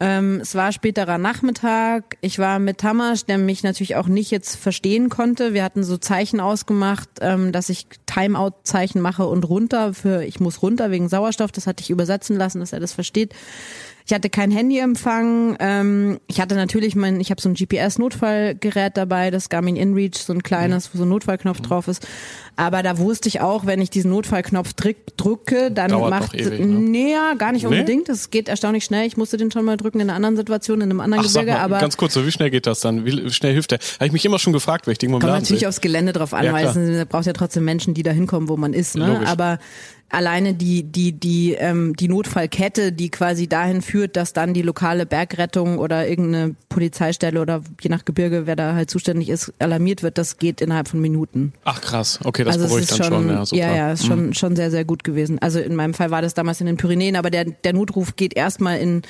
Ähm, 0.03 0.41
es 0.41 0.55
war 0.55 0.73
späterer 0.73 1.19
Nachmittag. 1.19 2.17
Ich 2.23 2.39
war 2.39 2.59
mit 2.59 2.79
Tamasch, 2.79 3.27
der 3.27 3.37
mich 3.37 3.63
natürlich 3.63 3.97
auch 3.97 4.07
nicht 4.07 4.31
jetzt 4.31 4.57
verstehen 4.57 5.11
konnte. 5.11 5.53
Wir 5.53 5.63
hatten 5.63 5.85
so 5.85 5.99
Zeichen 5.99 6.41
ausgemacht, 6.41 7.11
ähm, 7.21 7.53
dass 7.53 7.69
ich 7.69 7.87
Timeout-Zeichen 8.07 9.03
mache 9.03 9.27
und 9.27 9.47
runter 9.47 9.93
für 9.93 10.25
ich 10.25 10.41
muss 10.41 10.63
runter 10.63 10.91
wegen 10.91 11.11
Sauerstoff. 11.11 11.53
Das 11.53 11.67
hatte 11.67 11.83
ich 11.83 11.91
übersetzen 11.91 12.37
lassen, 12.37 12.61
dass 12.61 12.73
er 12.73 12.81
das 12.81 12.95
versteht. 12.95 13.35
Ich 14.11 14.14
hatte 14.14 14.29
kein 14.29 14.51
Handyempfang. 14.51 15.57
Ähm, 15.61 16.18
ich 16.27 16.40
hatte 16.40 16.57
natürlich 16.57 16.96
mein, 16.96 17.20
ich 17.20 17.31
habe 17.31 17.40
so 17.40 17.49
ein 17.49 17.55
GPS-Notfallgerät 17.55 18.96
dabei, 18.96 19.31
das 19.31 19.49
Garmin 19.51 19.77
InReach, 19.77 20.16
so 20.16 20.33
ein 20.33 20.42
kleines, 20.42 20.90
wo 20.92 20.99
so 20.99 21.05
ein 21.05 21.09
Notfallknopf 21.11 21.61
drauf 21.61 21.87
ist. 21.87 22.05
Aber 22.57 22.83
da 22.83 22.99
wusste 22.99 23.29
ich 23.29 23.40
auch, 23.40 23.66
wenn 23.66 23.81
ich 23.81 23.88
diesen 23.88 24.11
Notfallknopf 24.11 24.73
drück, 24.73 24.96
drücke, 25.16 25.70
dann 25.70 25.92
Dauert 25.92 26.11
macht 26.11 26.35
ewig, 26.35 26.59
ne? 26.59 26.66
nee, 26.66 27.12
ja, 27.12 27.35
gar 27.38 27.53
nicht 27.53 27.62
Nee? 27.62 27.68
unbedingt. 27.68 28.09
Das 28.09 28.31
geht 28.31 28.49
erstaunlich 28.49 28.85
schnell. 28.85 29.07
Ich 29.07 29.16
musste 29.16 29.37
den 29.37 29.53
schon 29.53 29.64
mal 29.64 29.77
drücken 29.77 30.01
in 30.01 30.09
einer 30.11 30.16
anderen 30.16 30.35
Situation, 30.37 30.81
in 30.81 30.90
einem 30.90 30.99
anderen 31.01 31.25
Ach, 31.25 31.29
Gebirge, 31.29 31.53
mal, 31.53 31.61
aber 31.61 31.79
ganz 31.79 31.96
kurz, 31.96 32.12
so 32.14 32.27
wie 32.27 32.33
schnell 32.33 32.51
geht 32.51 32.66
das 32.66 32.81
dann? 32.81 33.05
Wie 33.05 33.31
schnell 33.31 33.53
hilft 33.53 33.70
der? 33.70 33.79
Habe 33.79 34.07
ich 34.07 34.12
mich 34.12 34.25
immer 34.25 34.40
schon 34.40 34.53
gefragt, 34.53 34.88
weil 34.88 34.94
ich 34.94 35.03
im 35.05 35.12
Kommt 35.12 35.23
natürlich 35.23 35.61
sehe. 35.61 35.68
aufs 35.68 35.81
Gelände 35.81 36.12
drauf 36.12 36.35
an, 36.35 36.46
Ja, 36.46 36.53
weil 36.53 36.66
es 36.66 37.07
braucht 37.07 37.27
ja 37.27 37.33
trotzdem 37.33 37.64
Menschen, 37.64 37.94
die 37.94 38.03
da 38.03 38.11
hinkommen, 38.11 38.49
wo 38.49 38.57
man 38.57 38.73
ist. 38.73 38.96
Ne? 38.96 39.07
Logisch. 39.07 39.29
Aber 39.29 39.61
alleine 40.11 40.55
die 40.55 40.83
die 40.83 41.12
die 41.12 41.55
ähm, 41.55 41.94
die 41.96 42.09
Notfallkette, 42.09 42.92
die 42.92 43.11
quasi 43.11 43.49
dahin 43.49 43.81
führt, 43.83 44.16
dass 44.16 44.33
dann 44.33 44.53
die 44.55 44.62
lokale 44.62 45.07
Bergrettung 45.07 45.79
oder 45.79 46.07
irgendeine 46.09 46.55
Polizeistelle 46.68 47.40
oder 47.40 47.62
je 47.81 47.88
nach 47.90 48.05
Gebirge, 48.05 48.46
wer 48.46 48.57
da 48.57 48.75
halt 48.75 48.90
zuständig 48.90 49.29
ist, 49.29 49.53
alarmiert 49.59 50.03
wird, 50.03 50.18
das 50.18 50.38
geht 50.38 50.61
innerhalb 50.61 50.88
von 50.88 51.01
Minuten. 51.01 51.53
Ach 51.64 51.81
krass, 51.81 52.18
okay, 52.25 52.44
das 52.44 52.57
also 52.57 52.66
beruhigt 52.66 52.90
ist 52.90 53.01
dann 53.01 53.07
schon, 53.07 53.23
schon. 53.25 53.29
Ja, 53.37 53.46
super. 53.46 53.61
ja, 53.62 53.75
ja, 53.75 53.92
ist 53.92 54.03
Mhm. 54.05 54.09
schon 54.09 54.35
schon 54.35 54.57
sehr 54.57 54.70
sehr 54.70 54.85
gut 54.85 55.05
gewesen. 55.05 55.38
Also 55.40 55.61
in 55.61 55.75
meinem 55.75 55.94
Fall 55.94 56.11
war 56.11 56.23
das 56.23 56.35
damals 56.35 56.61
in 56.61 56.66
den 56.66 56.77
Pyrenäen, 56.77 57.16
aber 57.16 57.31
der 57.31 57.44
der 57.44 57.73
Notruf 57.73 58.16
geht 58.16 58.35
erstmal 58.37 58.79
in 58.79 59.03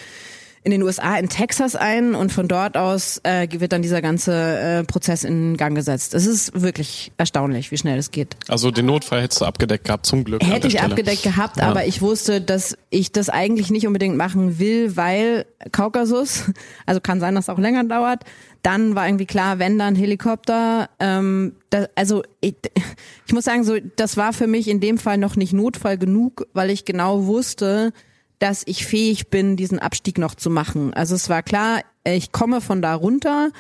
in 0.63 0.73
den 0.73 0.83
USA 0.83 1.17
in 1.17 1.31
Texas 1.31 1.75
ein 1.75 2.15
und 2.15 2.33
von 2.33 2.47
dort 2.47 2.77
aus 2.77 3.19
äh, 3.23 3.49
wird 3.51 3.73
dann 3.73 3.81
dieser 3.81 4.03
ganze 4.03 4.33
äh, 4.35 4.85
Prozess 4.85 5.25
in 5.25 5.57
Gang 5.57 5.75
gesetzt. 5.75 6.13
Es 6.13 6.27
ist 6.27 6.61
wirklich 6.61 7.13
erstaunlich, 7.17 7.71
wie 7.71 7.79
schnell 7.79 7.99
es 7.99 8.11
geht. 8.11 8.37
Also 8.47 8.71
den 8.71 8.85
Notfall 8.85 9.23
hättest 9.23 9.41
du 9.41 9.47
abgedeckt 9.47 9.85
gehabt, 9.85 10.05
zum 10.05 10.23
Glück. 10.23 10.45
Hätte 10.45 10.67
ich 10.67 10.75
Stelle. 10.75 10.91
abgedeckt 10.91 11.23
gehabt, 11.23 11.57
Ja. 11.57 11.69
aber 11.69 11.87
ich 11.87 12.03
wusste, 12.03 12.43
dass 12.43 12.77
ich 12.91 13.11
das 13.11 13.31
eigentlich 13.31 13.71
nicht 13.71 13.87
unbedingt 13.87 14.17
machen 14.19 14.59
will, 14.59 14.97
weil 14.99 15.47
Kaukasus, 15.73 16.45
also 16.87 17.01
kann 17.01 17.21
sein, 17.21 17.35
dass 17.35 17.47
es 17.47 17.49
auch 17.49 17.59
länger 17.59 17.85
dauert. 17.85 18.25
Dann 18.63 18.95
war 18.95 19.07
irgendwie 19.07 19.25
klar, 19.27 19.59
wenn 19.59 19.79
dann 19.79 19.95
Helikopter. 19.95 20.91
Ähm, 20.99 21.55
da, 21.71 21.87
also 21.95 22.23
ich, 22.43 22.57
ich 23.27 23.33
muss 23.33 23.45
sagen, 23.45 23.65
so 23.65 23.79
das 23.97 24.19
war 24.19 24.35
für 24.35 24.47
mich 24.47 24.69
in 24.69 24.81
dem 24.81 24.99
Fall 24.99 25.17
noch 25.17 25.37
nicht 25.37 25.55
Notfall 25.55 25.97
genug, 25.97 26.47
weil 26.53 26.69
ich 26.69 26.85
genau 26.85 27.25
wusste, 27.25 27.95
dass 28.41 28.63
ich 28.67 28.87
fähig 28.87 29.29
bin, 29.29 29.57
diesen 29.57 29.79
Abstieg 29.79 30.19
noch 30.19 30.35
zu 30.35 30.51
machen. 30.51 30.93
Also 30.95 31.15
es 31.15 31.29
war 31.29 31.43
klar, 31.43 31.83
ich 32.05 32.33
komme 32.33 32.61
von 32.61 32.83
da 32.83 32.95
runter. 32.95 33.51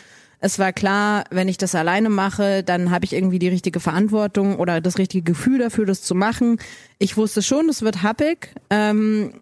Es 0.40 0.58
war 0.58 0.72
klar, 0.72 1.24
wenn 1.30 1.48
ich 1.48 1.58
das 1.58 1.74
alleine 1.74 2.08
mache, 2.08 2.64
dann 2.64 2.90
habe 2.90 3.04
ich 3.04 3.12
irgendwie 3.12 3.38
die 3.38 3.48
richtige 3.48 3.78
Verantwortung 3.78 4.56
oder 4.56 4.80
das 4.80 4.96
richtige 4.96 5.22
Gefühl 5.22 5.58
dafür, 5.58 5.84
das 5.84 6.00
zu 6.00 6.14
machen. 6.14 6.58
Ich 6.98 7.18
wusste 7.18 7.42
schon, 7.42 7.68
es 7.68 7.82
wird 7.82 8.02
happig. 8.02 8.54
Ähm, 8.70 9.34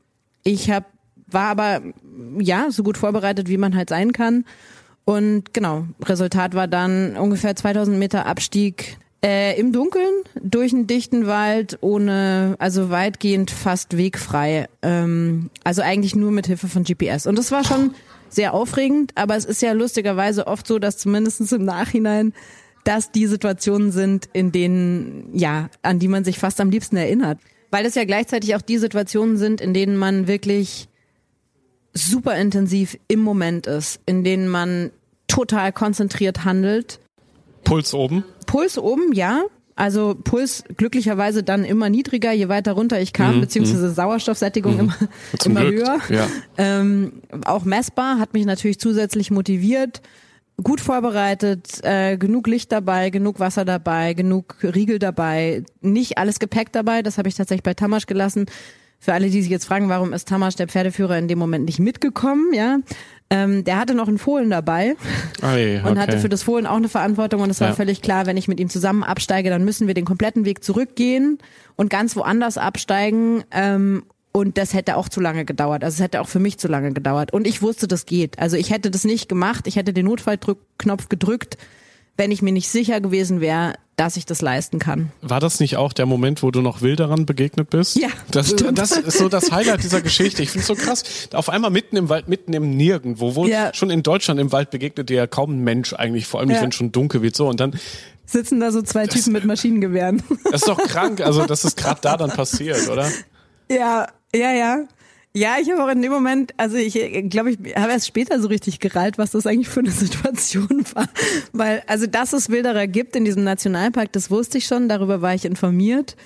ich 0.42 0.72
hab, 0.72 0.86
war 1.28 1.50
aber 1.50 1.82
ja 2.40 2.72
so 2.72 2.82
gut 2.82 2.98
vorbereitet, 2.98 3.48
wie 3.48 3.58
man 3.58 3.76
halt 3.76 3.90
sein 3.90 4.12
kann. 4.12 4.44
Und 5.04 5.54
genau, 5.54 5.86
Resultat 6.04 6.54
war 6.54 6.66
dann 6.66 7.16
ungefähr 7.16 7.54
2000 7.54 7.96
Meter 7.96 8.26
Abstieg 8.26 8.98
äh, 9.24 9.58
im 9.58 9.72
Dunkeln 9.72 10.22
durch 10.40 10.72
einen 10.72 10.86
dichten 10.86 11.26
Wald 11.26 11.78
ohne, 11.80 12.56
also 12.58 12.90
weitgehend 12.90 13.50
fast 13.50 13.96
wegfrei. 13.96 14.68
Ähm, 14.82 15.50
also 15.64 15.82
eigentlich 15.82 16.14
nur 16.14 16.30
mit 16.30 16.46
Hilfe 16.46 16.68
von 16.68 16.84
GPS. 16.84 17.26
Und 17.26 17.36
das 17.36 17.50
war 17.50 17.64
schon 17.64 17.94
sehr 18.28 18.54
aufregend, 18.54 19.12
aber 19.14 19.36
es 19.36 19.44
ist 19.44 19.62
ja 19.62 19.72
lustigerweise 19.72 20.46
oft 20.46 20.66
so, 20.66 20.78
dass 20.78 20.98
zumindest 20.98 21.52
im 21.52 21.64
Nachhinein 21.64 22.32
das 22.84 23.10
die 23.10 23.26
Situationen 23.26 23.90
sind, 23.90 24.28
in 24.32 24.52
denen, 24.52 25.30
ja, 25.34 25.68
an 25.82 25.98
die 25.98 26.08
man 26.08 26.24
sich 26.24 26.38
fast 26.38 26.60
am 26.60 26.70
liebsten 26.70 26.96
erinnert. 26.96 27.38
Weil 27.70 27.84
es 27.84 27.94
ja 27.94 28.04
gleichzeitig 28.04 28.54
auch 28.54 28.62
die 28.62 28.78
Situationen 28.78 29.36
sind, 29.36 29.60
in 29.60 29.74
denen 29.74 29.96
man 29.96 30.26
wirklich 30.26 30.88
super 31.92 32.36
intensiv 32.36 32.96
im 33.08 33.20
Moment 33.20 33.66
ist, 33.66 34.00
in 34.06 34.24
denen 34.24 34.48
man 34.48 34.90
total 35.26 35.72
konzentriert 35.72 36.44
handelt. 36.44 37.00
Puls 37.64 37.92
oben. 37.92 38.24
Puls 38.48 38.76
oben, 38.78 39.12
ja. 39.12 39.42
Also 39.76 40.16
Puls 40.24 40.64
glücklicherweise 40.76 41.44
dann 41.44 41.64
immer 41.64 41.88
niedriger, 41.88 42.32
je 42.32 42.48
weiter 42.48 42.72
runter 42.72 43.00
ich 43.00 43.12
kam, 43.12 43.40
beziehungsweise 43.40 43.90
Sauerstoffsättigung 43.92 44.76
immer, 44.76 44.96
Mhm, 45.00 45.38
Zum 45.38 45.52
immer 45.56 45.70
Glück. 45.70 45.86
höher. 45.86 45.98
Ja. 46.08 46.26
Ähm, 46.56 47.12
auch 47.44 47.64
messbar, 47.64 48.18
hat 48.18 48.34
mich 48.34 48.44
natürlich 48.44 48.80
zusätzlich 48.80 49.30
motiviert. 49.30 50.02
Gut 50.60 50.80
vorbereitet, 50.80 51.78
äh, 51.84 52.16
genug 52.16 52.48
Licht 52.48 52.72
dabei, 52.72 53.10
genug 53.10 53.38
Wasser 53.38 53.64
dabei, 53.64 54.14
genug 54.14 54.56
Riegel 54.64 54.98
dabei, 54.98 55.62
nicht 55.80 56.18
alles 56.18 56.40
Gepäck 56.40 56.72
dabei, 56.72 57.02
das 57.02 57.16
habe 57.16 57.28
ich 57.28 57.36
tatsächlich 57.36 57.62
bei 57.62 57.74
Tamasch 57.74 58.06
gelassen. 58.06 58.46
Für 59.00 59.12
alle, 59.12 59.30
die 59.30 59.42
sich 59.42 59.50
jetzt 59.50 59.64
fragen, 59.66 59.88
warum 59.88 60.12
ist 60.12 60.28
Tamasch, 60.28 60.56
der 60.56 60.66
Pferdeführer, 60.68 61.16
in 61.18 61.28
dem 61.28 61.38
Moment 61.38 61.66
nicht 61.66 61.78
mitgekommen, 61.78 62.52
ja. 62.52 62.78
Ähm, 63.30 63.62
der 63.62 63.78
hatte 63.78 63.94
noch 63.94 64.08
einen 64.08 64.16
Fohlen 64.16 64.48
dabei 64.48 64.96
Ei, 65.42 65.80
okay. 65.80 65.82
und 65.88 65.98
hatte 65.98 66.18
für 66.18 66.30
das 66.30 66.42
Fohlen 66.42 66.66
auch 66.66 66.76
eine 66.76 66.88
Verantwortung 66.88 67.42
und 67.42 67.50
es 67.50 67.60
war 67.60 67.68
Ja. 67.68 67.74
völlig 67.74 68.00
klar, 68.00 68.24
wenn 68.24 68.38
ich 68.38 68.48
mit 68.48 68.58
ihm 68.58 68.70
zusammen 68.70 69.04
absteige, 69.04 69.50
dann 69.50 69.66
müssen 69.66 69.86
wir 69.86 69.92
den 69.92 70.06
kompletten 70.06 70.46
Weg 70.46 70.64
zurückgehen 70.64 71.36
und 71.76 71.90
ganz 71.90 72.16
woanders 72.16 72.56
absteigen. 72.56 73.44
Ähm, 73.50 74.04
und 74.32 74.56
das 74.56 74.72
hätte 74.72 74.96
auch 74.96 75.08
zu 75.10 75.20
lange 75.20 75.44
gedauert. 75.44 75.84
Also 75.84 75.96
es 75.96 76.00
hätte 76.00 76.20
auch 76.22 76.28
für 76.28 76.38
mich 76.38 76.58
zu 76.58 76.68
lange 76.68 76.92
gedauert. 76.92 77.32
Und 77.32 77.46
ich 77.46 77.60
wusste, 77.60 77.86
das 77.86 78.06
geht. 78.06 78.38
Also 78.38 78.56
ich 78.56 78.70
hätte 78.70 78.90
das 78.90 79.04
nicht 79.04 79.28
gemacht. 79.28 79.66
Ich 79.66 79.76
hätte 79.76 79.92
den 79.92 80.06
Notfallknopf 80.06 81.08
gedrückt, 81.08 81.58
wenn 82.16 82.30
ich 82.30 82.40
mir 82.40 82.52
nicht 82.52 82.68
sicher 82.68 83.00
gewesen 83.00 83.40
wäre, 83.40 83.74
dass 83.98 84.16
ich 84.16 84.24
das 84.26 84.40
leisten 84.40 84.78
kann. 84.78 85.10
War 85.22 85.40
das 85.40 85.60
nicht 85.60 85.76
auch 85.76 85.92
der 85.92 86.06
Moment, 86.06 86.42
wo 86.42 86.50
du 86.50 86.62
noch 86.62 86.80
Wilderern 86.82 87.26
begegnet 87.26 87.68
bist? 87.68 87.96
Ja, 87.96 88.08
das, 88.30 88.50
stimmt. 88.50 88.78
das 88.78 88.92
ist 88.92 89.18
so 89.18 89.28
das 89.28 89.50
Highlight 89.50 89.82
dieser 89.82 90.00
Geschichte. 90.00 90.42
Ich 90.42 90.50
finde 90.50 90.62
es 90.62 90.66
so 90.68 90.74
krass. 90.76 91.02
Auf 91.34 91.48
einmal 91.48 91.70
mitten 91.70 91.96
im 91.96 92.08
Wald, 92.08 92.28
mitten 92.28 92.52
im 92.52 92.76
Nirgendwo, 92.76 93.34
wo 93.34 93.46
Ja. 93.46 93.74
schon 93.74 93.90
in 93.90 94.02
Deutschland 94.04 94.38
im 94.40 94.52
Wald 94.52 94.70
begegnet 94.70 95.10
dir 95.10 95.16
ja 95.16 95.26
kaum 95.26 95.50
ein 95.58 95.64
Mensch 95.64 95.92
eigentlich, 95.94 96.26
vor 96.26 96.38
allem 96.40 96.48
nicht, 96.48 96.56
Ja. 96.58 96.62
wenn 96.62 96.68
es 96.70 96.76
schon 96.76 96.92
dunkel 96.92 97.22
wird. 97.22 97.34
So 97.36 97.48
und 97.48 97.58
dann, 97.60 97.78
Sitzen 98.24 98.60
da 98.60 98.70
so 98.70 98.82
zwei 98.82 99.06
Typen 99.06 99.32
mit 99.32 99.44
Maschinengewehren. 99.44 100.22
das 100.44 100.60
ist 100.62 100.68
doch 100.68 100.78
krank. 100.78 101.20
Also 101.20 101.46
das 101.46 101.64
ist 101.64 101.76
gerade 101.76 102.00
da 102.02 102.16
dann 102.16 102.30
passiert, 102.30 102.88
oder? 102.88 103.10
Ja, 103.70 104.06
ja, 104.34 104.52
ja. 104.52 104.78
Ja, 105.38 105.56
ich 105.60 105.70
habe 105.70 105.84
auch 105.84 105.88
in 105.88 106.02
dem 106.02 106.10
Moment, 106.10 106.52
also 106.56 106.76
ich 106.76 106.94
glaube, 107.30 107.50
ich 107.52 107.58
habe 107.76 107.92
erst 107.92 108.06
später 108.08 108.40
so 108.40 108.48
richtig 108.48 108.80
gereilt, 108.80 109.18
was 109.18 109.30
das 109.30 109.46
eigentlich 109.46 109.68
für 109.68 109.80
eine 109.80 109.90
Situation 110.04 110.84
war. 110.94 111.08
Weil, 111.52 111.82
also 111.86 112.06
dass 112.06 112.32
es 112.32 112.48
Wilderer 112.48 112.86
gibt 112.88 113.14
in 113.14 113.24
diesem 113.24 113.44
Nationalpark, 113.44 114.12
das 114.12 114.30
wusste 114.30 114.58
ich 114.58 114.66
schon, 114.66 114.88
darüber 114.88 115.22
war 115.22 115.34
ich 115.34 115.44
informiert. 115.44 116.16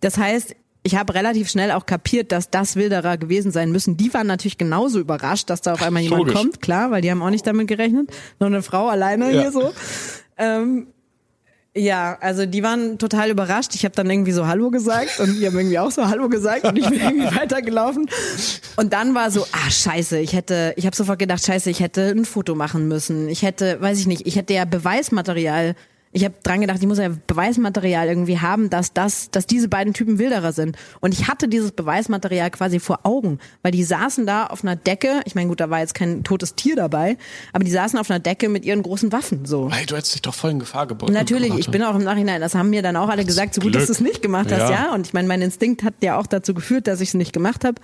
Das 0.00 0.18
heißt, 0.18 0.54
ich 0.82 0.96
habe 0.96 1.14
relativ 1.14 1.48
schnell 1.50 1.70
auch 1.72 1.86
kapiert, 1.86 2.30
dass 2.30 2.50
das 2.50 2.76
Wilderer 2.76 3.16
gewesen 3.16 3.52
sein 3.52 3.72
müssen. 3.72 3.96
Die 3.96 4.12
waren 4.14 4.26
natürlich 4.26 4.58
genauso 4.58 5.00
überrascht, 5.00 5.50
dass 5.50 5.60
da 5.62 5.72
auf 5.72 5.82
einmal 5.82 6.02
jemand 6.02 6.20
Logisch. 6.20 6.34
kommt, 6.34 6.60
klar, 6.62 6.90
weil 6.90 7.00
die 7.02 7.10
haben 7.10 7.22
auch 7.22 7.30
nicht 7.30 7.46
damit 7.46 7.68
gerechnet. 7.68 8.10
Noch 8.38 8.46
eine 8.48 8.62
Frau 8.62 8.88
alleine 8.88 9.32
Ja. 9.32 9.40
hier 9.42 9.52
so. 9.52 9.72
Ähm, 10.36 10.88
Ja, 11.78 12.18
also 12.20 12.44
die 12.44 12.64
waren 12.64 12.98
total 12.98 13.30
überrascht. 13.30 13.74
Ich 13.74 13.84
habe 13.84 13.94
dann 13.94 14.10
irgendwie 14.10 14.32
so 14.32 14.48
Hallo 14.48 14.70
gesagt 14.70 15.20
und 15.20 15.38
die 15.38 15.46
haben 15.46 15.56
irgendwie 15.56 15.78
auch 15.78 15.92
so 15.92 16.08
Hallo 16.08 16.28
gesagt 16.28 16.64
und 16.64 16.76
ich 16.76 16.88
bin 16.88 17.00
irgendwie 17.00 17.36
weitergelaufen. 17.36 18.10
Und 18.76 18.92
dann 18.92 19.14
war 19.14 19.30
so, 19.30 19.46
ah 19.52 19.70
scheiße, 19.70 20.18
ich 20.18 20.32
hätte, 20.32 20.74
ich 20.76 20.86
habe 20.86 20.96
sofort 20.96 21.20
gedacht, 21.20 21.44
scheiße, 21.44 21.70
ich 21.70 21.78
hätte 21.78 22.10
ein 22.10 22.24
Foto 22.24 22.56
machen 22.56 22.88
müssen. 22.88 23.28
Ich 23.28 23.42
hätte, 23.42 23.80
weiß 23.80 24.00
ich 24.00 24.08
nicht, 24.08 24.26
ich 24.26 24.34
hätte 24.34 24.54
ja 24.54 24.64
Beweismaterial 24.64 25.76
ich 26.12 26.24
habe 26.24 26.34
dran 26.42 26.60
gedacht, 26.60 26.78
ich 26.80 26.86
muss 26.86 26.98
ja 26.98 27.10
Beweismaterial 27.26 28.08
irgendwie 28.08 28.38
haben, 28.38 28.70
dass 28.70 28.92
das, 28.92 29.30
dass 29.30 29.46
diese 29.46 29.68
beiden 29.68 29.92
Typen 29.92 30.18
Wilderer 30.18 30.52
sind. 30.52 30.76
Und 31.00 31.12
ich 31.12 31.28
hatte 31.28 31.48
dieses 31.48 31.72
Beweismaterial 31.72 32.50
quasi 32.50 32.80
vor 32.80 33.00
Augen, 33.02 33.38
weil 33.62 33.72
die 33.72 33.84
saßen 33.84 34.26
da 34.26 34.46
auf 34.46 34.64
einer 34.64 34.76
Decke. 34.76 35.20
Ich 35.26 35.34
meine, 35.34 35.48
gut, 35.48 35.60
da 35.60 35.68
war 35.70 35.80
jetzt 35.80 35.94
kein 35.94 36.24
totes 36.24 36.54
Tier 36.54 36.76
dabei, 36.76 37.18
aber 37.52 37.64
die 37.64 37.70
saßen 37.70 37.98
auf 37.98 38.10
einer 38.10 38.20
Decke 38.20 38.48
mit 38.48 38.64
ihren 38.64 38.82
großen 38.82 39.12
Waffen. 39.12 39.44
So. 39.44 39.70
Hey, 39.70 39.86
du 39.86 39.96
hättest 39.96 40.14
dich 40.14 40.22
doch 40.22 40.34
voll 40.34 40.52
in 40.52 40.58
Gefahr 40.58 40.86
geboten. 40.86 41.12
Natürlich, 41.12 41.54
ich 41.54 41.70
bin 41.70 41.82
auch 41.82 41.94
im 41.94 42.04
Nachhinein. 42.04 42.40
Das 42.40 42.54
haben 42.54 42.70
mir 42.70 42.82
dann 42.82 42.96
auch 42.96 43.08
alle 43.08 43.24
gesagt, 43.24 43.54
so 43.54 43.60
gut, 43.60 43.72
Glück. 43.72 43.82
dass 43.82 43.86
du 43.86 43.92
es 43.92 44.00
nicht 44.00 44.22
gemacht 44.22 44.50
hast, 44.50 44.70
ja. 44.70 44.86
ja. 44.86 44.94
Und 44.94 45.06
ich 45.06 45.12
meine, 45.12 45.28
mein 45.28 45.42
Instinkt 45.42 45.82
hat 45.82 45.94
ja 46.02 46.18
auch 46.18 46.26
dazu 46.26 46.54
geführt, 46.54 46.86
dass 46.86 47.00
ich 47.00 47.08
es 47.08 47.14
nicht 47.14 47.32
gemacht 47.32 47.64
habe. 47.64 47.80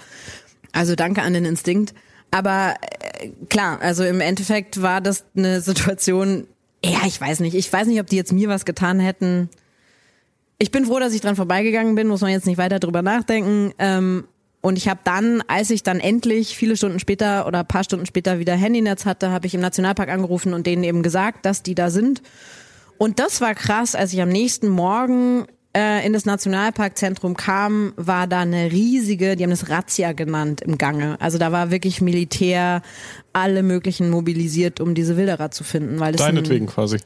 Also 0.73 0.95
danke 0.97 1.23
an 1.23 1.35
den 1.35 1.45
Instinkt. 1.45 1.95
Aber 2.31 2.75
äh, 3.21 3.29
klar, 3.49 3.81
also 3.81 4.03
im 4.03 4.21
Endeffekt 4.21 4.83
war 4.83 5.01
das 5.01 5.25
eine 5.37 5.61
Situation, 5.61 6.49
ja, 6.85 7.01
ich 7.07 7.21
weiß 7.21 7.41
nicht. 7.41 7.55
Ich 7.55 7.73
weiß 7.73 7.87
nicht, 7.87 8.01
ob 8.01 8.07
die 8.07 8.17
jetzt 8.17 8.33
mir 8.33 8.49
was 8.49 8.65
getan 8.65 9.01
hätten. 9.01 9.49
Ich 10.59 10.71
bin 10.71 10.87
froh, 10.87 10.99
dass 10.99 11.15
ich 11.15 11.21
dran 11.21 11.37
vorbeigegangen 11.37 11.95
bin, 11.95 12.09
muss 12.09 12.21
man 12.21 12.31
jetzt 12.31 12.47
nicht 12.47 12.59
weiter 12.59 12.79
drüber 12.79 13.03
nachdenken. 13.03 13.73
Ähm, 13.79 14.25
und 14.61 14.79
ich 14.79 14.89
habe 14.89 15.01
dann, 15.05 15.43
als 15.47 15.71
ich 15.71 15.83
dann 15.83 16.01
endlich 16.01 16.57
viele 16.57 16.77
Stunden 16.77 16.99
später 16.99 17.47
oder 17.47 17.65
paar 17.65 17.85
Stunden 17.85 18.07
später 18.07 18.39
wieder 18.39 18.55
Handynetz 18.55 19.05
hatte, 19.05 19.31
habe 19.31 19.47
ich 19.47 19.55
im 19.55 19.61
Nationalpark 19.61 20.09
angerufen 20.09 20.55
und 20.55 20.67
denen 20.67 20.85
eben 20.85 21.03
gesagt, 21.03 21.45
dass 21.45 21.63
die 21.63 21.75
da 21.75 21.91
sind. 21.91 22.23
Und 22.97 23.19
das 23.19 23.41
war 23.41 23.55
krass, 23.55 23.95
als 23.95 24.13
ich 24.13 24.23
am 24.23 24.31
nächsten 24.31 24.69
Morgen 24.69 25.47
äh, 25.77 26.07
in 26.07 26.13
das 26.13 26.25
Nationalparkzentrum 26.25 27.37
kam, 27.37 27.93
war 27.97 28.27
da 28.27 28.41
eine 28.41 28.73
riesige, 28.73 29.37
die 29.37 29.43
haben 29.43 29.51
das 29.51 29.69
Razzia 29.69 30.13
genannt, 30.13 30.61
im 30.61 30.79
Gange. 30.79 31.21
Also 31.21 31.37
da 31.37 31.53
war 31.53 31.71
wirklich 31.71 32.01
Militär, 32.01 32.81
alle 33.35 33.63
möglichen 33.63 34.09
mobilisiert, 34.11 34.81
um 34.81 34.95
diese 34.95 35.17
Wilderer 35.17 35.51
zu 35.51 35.65
finden. 35.65 36.01
Weil 36.01 36.15
Deinetwegen 36.15 36.67
quasi. 36.67 36.99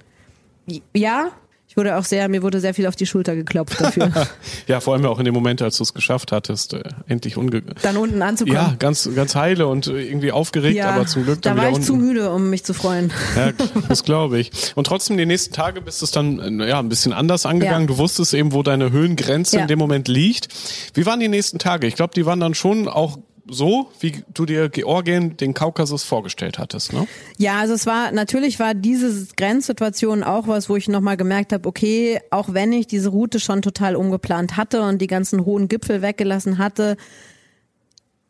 Ja, 0.94 1.32
wurde 1.78 1.96
auch 1.96 2.04
sehr, 2.04 2.28
mir 2.28 2.42
wurde 2.42 2.60
sehr 2.60 2.74
viel 2.74 2.86
auf 2.86 2.96
die 2.96 3.06
Schulter 3.06 3.34
geklopft 3.34 3.80
dafür. 3.80 4.10
ja, 4.66 4.80
vor 4.80 4.94
allem 4.94 5.06
auch 5.06 5.18
in 5.18 5.24
dem 5.24 5.32
Moment, 5.32 5.62
als 5.62 5.78
du 5.78 5.84
es 5.84 5.94
geschafft 5.94 6.32
hattest, 6.32 6.74
äh, 6.74 6.82
endlich 7.06 7.38
unge 7.38 7.62
dann 7.82 7.96
unten 7.96 8.20
anzukommen. 8.20 8.60
Ja, 8.60 8.74
ganz 8.78 9.08
ganz 9.14 9.34
heile 9.34 9.68
und 9.68 9.86
irgendwie 9.86 10.32
aufgeregt, 10.32 10.76
ja, 10.76 10.90
aber 10.90 11.06
zum 11.06 11.24
Glück 11.24 11.40
dann 11.40 11.56
da 11.56 11.62
war 11.62 11.68
ich 11.70 11.76
unten. 11.76 11.86
zu 11.86 11.94
müde, 11.94 12.30
um 12.30 12.50
mich 12.50 12.64
zu 12.64 12.74
freuen. 12.74 13.12
Ja, 13.36 13.52
das 13.88 14.02
glaube 14.04 14.40
ich. 14.40 14.50
Und 14.74 14.88
trotzdem 14.88 15.16
die 15.16 15.26
nächsten 15.26 15.54
Tage 15.54 15.80
bist 15.80 16.02
du 16.02 16.04
es 16.04 16.10
dann 16.10 16.60
ja 16.60 16.80
ein 16.80 16.88
bisschen 16.88 17.12
anders 17.12 17.46
angegangen. 17.46 17.88
Ja. 17.88 17.94
Du 17.94 17.98
wusstest 17.98 18.34
eben, 18.34 18.52
wo 18.52 18.62
deine 18.62 18.90
Höhengrenze 18.90 19.56
ja. 19.56 19.62
in 19.62 19.68
dem 19.68 19.78
Moment 19.78 20.08
liegt. 20.08 20.48
Wie 20.94 21.06
waren 21.06 21.20
die 21.20 21.28
nächsten 21.28 21.60
Tage? 21.60 21.86
Ich 21.86 21.94
glaube, 21.94 22.12
die 22.14 22.26
waren 22.26 22.40
dann 22.40 22.54
schon 22.54 22.88
auch 22.88 23.18
so, 23.50 23.90
wie 24.00 24.22
du 24.32 24.46
dir 24.46 24.68
Georgien, 24.68 25.36
den 25.36 25.54
Kaukasus 25.54 26.04
vorgestellt 26.04 26.58
hattest, 26.58 26.92
ne? 26.92 27.06
Ja, 27.38 27.58
also 27.58 27.74
es 27.74 27.86
war, 27.86 28.12
natürlich 28.12 28.58
war 28.58 28.74
diese 28.74 29.26
Grenzsituation 29.36 30.22
auch 30.22 30.48
was, 30.48 30.68
wo 30.68 30.76
ich 30.76 30.88
nochmal 30.88 31.16
gemerkt 31.16 31.52
habe, 31.52 31.68
okay, 31.68 32.20
auch 32.30 32.52
wenn 32.52 32.72
ich 32.72 32.86
diese 32.86 33.08
Route 33.10 33.40
schon 33.40 33.62
total 33.62 33.96
umgeplant 33.96 34.56
hatte 34.56 34.82
und 34.82 35.00
die 35.00 35.06
ganzen 35.06 35.44
hohen 35.44 35.68
Gipfel 35.68 36.02
weggelassen 36.02 36.58
hatte, 36.58 36.96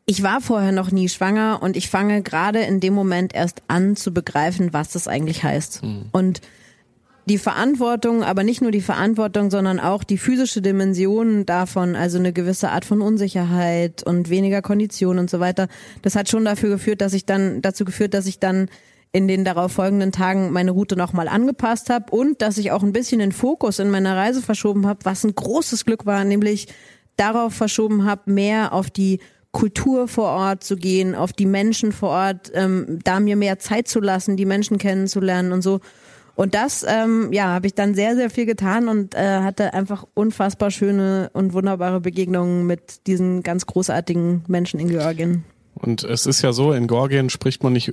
ich 0.06 0.22
war 0.22 0.40
vorher 0.40 0.72
noch 0.72 0.90
nie 0.90 1.10
schwanger 1.10 1.58
und 1.60 1.76
ich 1.76 1.90
fange 1.90 2.22
gerade 2.22 2.60
in 2.60 2.80
dem 2.80 2.94
Moment 2.94 3.34
erst 3.34 3.62
an 3.68 3.94
zu 3.94 4.12
begreifen, 4.14 4.72
was 4.72 4.90
das 4.92 5.06
eigentlich 5.06 5.44
heißt. 5.44 5.82
Mhm. 5.82 6.06
Und 6.12 6.40
die 7.28 7.38
Verantwortung, 7.38 8.24
aber 8.24 8.42
nicht 8.42 8.60
nur 8.60 8.72
die 8.72 8.80
Verantwortung, 8.80 9.50
sondern 9.50 9.78
auch 9.78 10.02
die 10.02 10.18
physische 10.18 10.60
Dimension 10.60 11.46
davon, 11.46 11.94
also 11.94 12.18
eine 12.18 12.32
gewisse 12.32 12.70
Art 12.70 12.84
von 12.84 13.00
Unsicherheit 13.00 14.02
und 14.02 14.30
weniger 14.30 14.62
Kondition 14.62 15.18
und 15.18 15.30
so 15.30 15.38
weiter. 15.38 15.68
Das 16.02 16.16
hat 16.16 16.28
schon 16.28 16.44
dafür 16.44 16.70
geführt, 16.70 17.00
dass 17.00 17.12
ich 17.12 17.24
dann 17.26 17.62
dazu 17.62 17.84
geführt, 17.84 18.14
dass 18.14 18.26
ich 18.26 18.40
dann 18.40 18.68
in 19.12 19.28
den 19.28 19.44
darauf 19.44 19.72
folgenden 19.72 20.12
Tagen 20.12 20.52
meine 20.52 20.72
Route 20.72 20.96
nochmal 20.96 21.28
angepasst 21.28 21.88
habe 21.88 22.10
und 22.10 22.42
dass 22.42 22.58
ich 22.58 22.72
auch 22.72 22.82
ein 22.82 22.92
bisschen 22.92 23.20
den 23.20 23.32
Fokus 23.32 23.78
in 23.78 23.90
meiner 23.90 24.16
Reise 24.16 24.42
verschoben 24.42 24.86
habe, 24.86 25.04
was 25.04 25.24
ein 25.24 25.34
großes 25.34 25.84
Glück 25.84 26.04
war, 26.04 26.24
nämlich 26.24 26.66
darauf 27.16 27.54
verschoben 27.54 28.04
habe, 28.04 28.30
mehr 28.30 28.72
auf 28.72 28.90
die 28.90 29.20
Kultur 29.52 30.08
vor 30.08 30.28
Ort 30.28 30.62
zu 30.62 30.76
gehen, 30.76 31.14
auf 31.14 31.32
die 31.32 31.46
Menschen 31.46 31.92
vor 31.92 32.10
Ort, 32.10 32.50
ähm, 32.54 32.98
da 33.02 33.18
mir 33.18 33.36
mehr 33.36 33.58
Zeit 33.58 33.88
zu 33.88 34.00
lassen, 34.00 34.36
die 34.36 34.44
Menschen 34.44 34.78
kennenzulernen 34.78 35.52
und 35.52 35.62
so. 35.62 35.80
Und 36.38 36.54
das, 36.54 36.86
ähm, 36.88 37.32
ja, 37.32 37.46
habe 37.48 37.66
ich 37.66 37.74
dann 37.74 37.96
sehr, 37.96 38.14
sehr 38.14 38.30
viel 38.30 38.46
getan 38.46 38.86
und 38.86 39.12
äh, 39.16 39.40
hatte 39.40 39.74
einfach 39.74 40.06
unfassbar 40.14 40.70
schöne 40.70 41.30
und 41.32 41.52
wunderbare 41.52 42.00
Begegnungen 42.00 42.64
mit 42.64 43.08
diesen 43.08 43.42
ganz 43.42 43.66
großartigen 43.66 44.44
Menschen 44.46 44.78
in 44.78 44.86
Georgien. 44.86 45.44
Und 45.80 46.04
es 46.04 46.26
ist 46.26 46.42
ja 46.42 46.52
so, 46.52 46.72
in 46.72 46.86
Georgien 46.86 47.30
spricht 47.30 47.62
man 47.62 47.72
nicht 47.72 47.88
äh, 47.88 47.92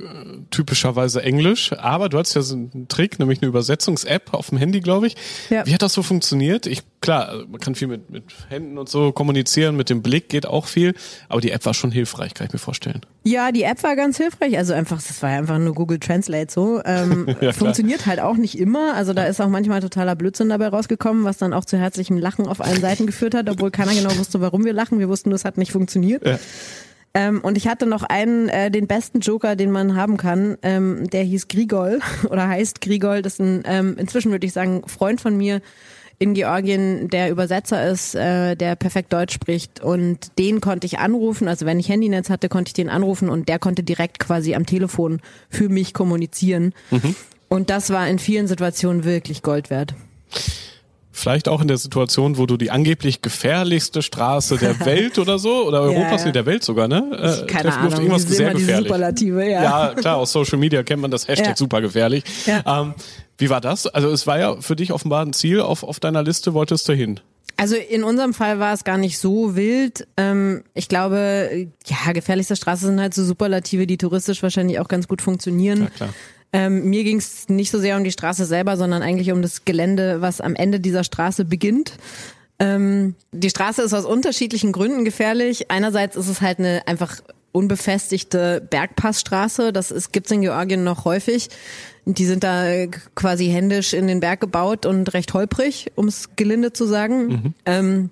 typischerweise 0.51 1.21
Englisch, 1.21 1.71
aber 1.73 2.09
du 2.09 2.17
hast 2.17 2.33
ja 2.33 2.41
so 2.41 2.55
einen 2.55 2.87
Trick, 2.87 3.19
nämlich 3.19 3.41
eine 3.41 3.49
Übersetzungs-App 3.49 4.33
auf 4.33 4.49
dem 4.49 4.57
Handy, 4.57 4.79
glaube 4.79 5.07
ich. 5.07 5.15
Ja. 5.49 5.65
Wie 5.65 5.73
hat 5.73 5.81
das 5.81 5.93
so 5.93 6.03
funktioniert? 6.03 6.65
Ich, 6.65 6.83
klar, 7.01 7.45
man 7.49 7.59
kann 7.59 7.75
viel 7.75 7.87
mit, 7.87 8.09
mit 8.09 8.23
Händen 8.49 8.77
und 8.77 8.89
so 8.89 9.11
kommunizieren, 9.11 9.75
mit 9.75 9.89
dem 9.89 10.01
Blick 10.01 10.29
geht 10.29 10.45
auch 10.45 10.65
viel, 10.65 10.93
aber 11.29 11.41
die 11.41 11.51
App 11.51 11.65
war 11.65 11.73
schon 11.73 11.91
hilfreich, 11.91 12.33
kann 12.33 12.47
ich 12.47 12.53
mir 12.53 12.59
vorstellen. 12.59 13.01
Ja, 13.27 13.51
die 13.51 13.63
App 13.63 13.81
war 13.81 13.95
ganz 13.95 14.17
hilfreich. 14.17 14.55
Also 14.55 14.73
einfach, 14.73 14.97
das 14.97 15.21
war 15.23 15.31
ja 15.31 15.37
einfach 15.39 15.57
nur 15.57 15.73
Google 15.73 15.99
Translate 15.99 16.51
so. 16.51 16.81
Ähm, 16.85 17.35
ja, 17.41 17.53
funktioniert 17.53 18.05
halt 18.05 18.19
auch 18.19 18.37
nicht 18.37 18.57
immer. 18.57 18.93
Also 18.93 19.13
da 19.13 19.25
ist 19.25 19.41
auch 19.41 19.49
manchmal 19.49 19.81
totaler 19.81 20.15
Blödsinn 20.15 20.49
dabei 20.49 20.67
rausgekommen, 20.67 21.23
was 21.23 21.37
dann 21.37 21.51
auch 21.51 21.65
zu 21.65 21.77
herzlichem 21.77 22.17
Lachen 22.17 22.47
auf 22.47 22.61
allen 22.61 22.81
Seiten 22.81 23.07
geführt 23.07 23.33
hat, 23.33 23.49
obwohl 23.49 23.71
keiner 23.71 23.95
genau 23.95 24.15
wusste, 24.17 24.41
warum 24.41 24.63
wir 24.63 24.73
lachen. 24.73 24.99
Wir 24.99 25.09
wussten 25.09 25.29
nur, 25.29 25.37
es 25.37 25.45
hat 25.45 25.57
nicht 25.57 25.71
funktioniert. 25.71 26.23
Ja. 26.23 26.37
Ähm, 27.15 27.39
und 27.41 27.57
ich 27.57 27.67
hatte 27.67 27.85
noch 27.85 28.03
einen, 28.03 28.49
äh, 28.49 28.69
den 28.69 28.87
besten 28.87 29.21
Joker, 29.21 29.55
den 29.55 29.71
man 29.71 29.95
haben 29.95 30.17
kann. 30.17 30.57
Ähm, 30.61 31.09
der 31.09 31.23
hieß 31.23 31.47
Grigol 31.47 31.99
oder 32.29 32.47
heißt 32.47 32.81
Grigol. 32.81 33.21
Das 33.21 33.35
ist 33.35 33.39
ein, 33.39 33.63
ähm, 33.65 33.95
inzwischen 33.97 34.31
würde 34.31 34.45
ich 34.45 34.53
sagen, 34.53 34.83
Freund 34.85 35.21
von 35.21 35.35
mir 35.35 35.61
in 36.19 36.33
Georgien, 36.33 37.09
der 37.09 37.29
Übersetzer 37.29 37.89
ist, 37.89 38.15
äh, 38.15 38.55
der 38.55 38.75
perfekt 38.75 39.13
Deutsch 39.13 39.33
spricht. 39.33 39.81
Und 39.81 40.37
den 40.37 40.59
konnte 40.59 40.85
ich 40.85 40.99
anrufen. 40.99 41.47
Also 41.47 41.65
wenn 41.65 41.79
ich 41.79 41.87
Handynetz 41.87 42.29
hatte, 42.29 42.49
konnte 42.49 42.69
ich 42.69 42.73
den 42.73 42.89
anrufen 42.89 43.29
und 43.29 43.47
der 43.47 43.59
konnte 43.59 43.83
direkt 43.83 44.19
quasi 44.19 44.53
am 44.53 44.65
Telefon 44.65 45.21
für 45.49 45.69
mich 45.69 45.93
kommunizieren. 45.93 46.73
Mhm. 46.91 47.15
Und 47.47 47.69
das 47.69 47.91
war 47.91 48.07
in 48.09 48.19
vielen 48.19 48.47
Situationen 48.47 49.05
wirklich 49.05 49.41
Gold 49.41 49.69
wert. 49.69 49.93
Vielleicht 51.17 51.47
auch 51.47 51.61
in 51.61 51.69
der 51.69 51.77
Situation, 51.77 52.37
wo 52.37 52.45
du 52.45 52.57
die 52.57 52.71
angeblich 52.71 53.21
gefährlichste 53.21 54.01
Straße 54.01 54.57
der 54.57 54.77
Welt 54.85 55.17
oder 55.17 55.39
so, 55.39 55.65
oder 55.65 55.79
Europas, 55.79 56.21
ja, 56.21 56.27
ja. 56.27 56.31
der 56.33 56.45
Welt 56.45 56.65
sogar, 56.65 56.89
ne? 56.89 57.41
Äh, 57.41 57.45
Keine 57.45 57.73
Ahnung, 57.73 57.93
irgendwas 57.93 58.23
sehr 58.23 58.53
gefährlich. 58.53 58.89
Superlative, 58.89 59.49
ja. 59.49 59.63
ja, 59.63 59.93
klar, 59.93 60.17
aus 60.17 60.33
Social 60.33 60.59
Media 60.59 60.83
kennt 60.83 61.01
man 61.01 61.11
das 61.11 61.29
Hashtag 61.29 61.47
ja. 61.47 61.55
super 61.55 61.79
gefährlich. 61.79 62.25
Ja. 62.45 62.81
Ähm, 62.81 62.95
wie 63.37 63.49
war 63.49 63.61
das? 63.61 63.87
Also 63.87 64.09
es 64.09 64.27
war 64.27 64.39
ja 64.39 64.57
für 64.59 64.75
dich 64.75 64.91
offenbar 64.91 65.25
ein 65.25 65.31
Ziel 65.31 65.61
auf, 65.61 65.83
auf 65.83 66.01
deiner 66.01 66.21
Liste, 66.21 66.53
wolltest 66.53 66.89
du 66.89 66.93
hin? 66.93 67.21
Also 67.55 67.77
in 67.77 68.03
unserem 68.03 68.33
Fall 68.33 68.59
war 68.59 68.73
es 68.73 68.83
gar 68.83 68.97
nicht 68.97 69.17
so 69.17 69.55
wild. 69.55 70.05
Ähm, 70.17 70.65
ich 70.73 70.89
glaube, 70.89 71.69
ja, 71.85 72.11
gefährlichste 72.11 72.57
Straße 72.57 72.87
sind 72.87 72.99
halt 72.99 73.13
so 73.13 73.23
Superlative, 73.23 73.87
die 73.87 73.95
touristisch 73.95 74.43
wahrscheinlich 74.43 74.81
auch 74.81 74.89
ganz 74.89 75.07
gut 75.07 75.21
funktionieren. 75.21 75.83
Ja, 75.83 75.89
klar. 75.91 76.09
Ähm, 76.55 76.89
mir 76.89 77.03
ging 77.03 77.17
es 77.17 77.49
nicht 77.49 77.69
so 77.69 77.79
sehr 77.79 77.97
um 77.97 78.03
die 78.03 78.11
Straße 78.11 78.45
selber, 78.45 78.77
sondern 78.77 79.01
eigentlich 79.01 79.31
um 79.31 79.41
das 79.41 79.65
Gelände, 79.65 80.21
was 80.21 80.39
am 80.39 80.55
Ende 80.55 80.79
dieser 80.79 81.03
Straße 81.03 81.43
beginnt. 81.43 81.93
Ähm, 82.59 83.15
die 83.33 83.49
Straße 83.49 83.81
ist 83.81 83.93
aus 83.93 84.05
unterschiedlichen 84.05 84.71
Gründen 84.71 85.03
gefährlich. 85.03 85.69
Einerseits 85.69 86.15
ist 86.15 86.29
es 86.29 86.39
halt 86.39 86.59
eine 86.59 86.87
einfach 86.87 87.19
unbefestigte 87.51 88.65
Bergpassstraße. 88.69 89.73
Das 89.73 89.91
ist, 89.91 90.13
gibt's 90.13 90.31
in 90.31 90.41
Georgien 90.41 90.85
noch 90.85 91.03
häufig. 91.03 91.49
Die 92.05 92.25
sind 92.25 92.43
da 92.43 92.85
quasi 93.15 93.47
händisch 93.47 93.93
in 93.93 94.07
den 94.07 94.21
Berg 94.21 94.39
gebaut 94.39 94.85
und 94.85 95.13
recht 95.13 95.33
holprig, 95.33 95.91
um 95.95 96.07
es 96.07 96.35
gelinde 96.37 96.71
zu 96.71 96.85
sagen. 96.85 97.27
Mhm. 97.27 97.53
Ähm, 97.65 98.09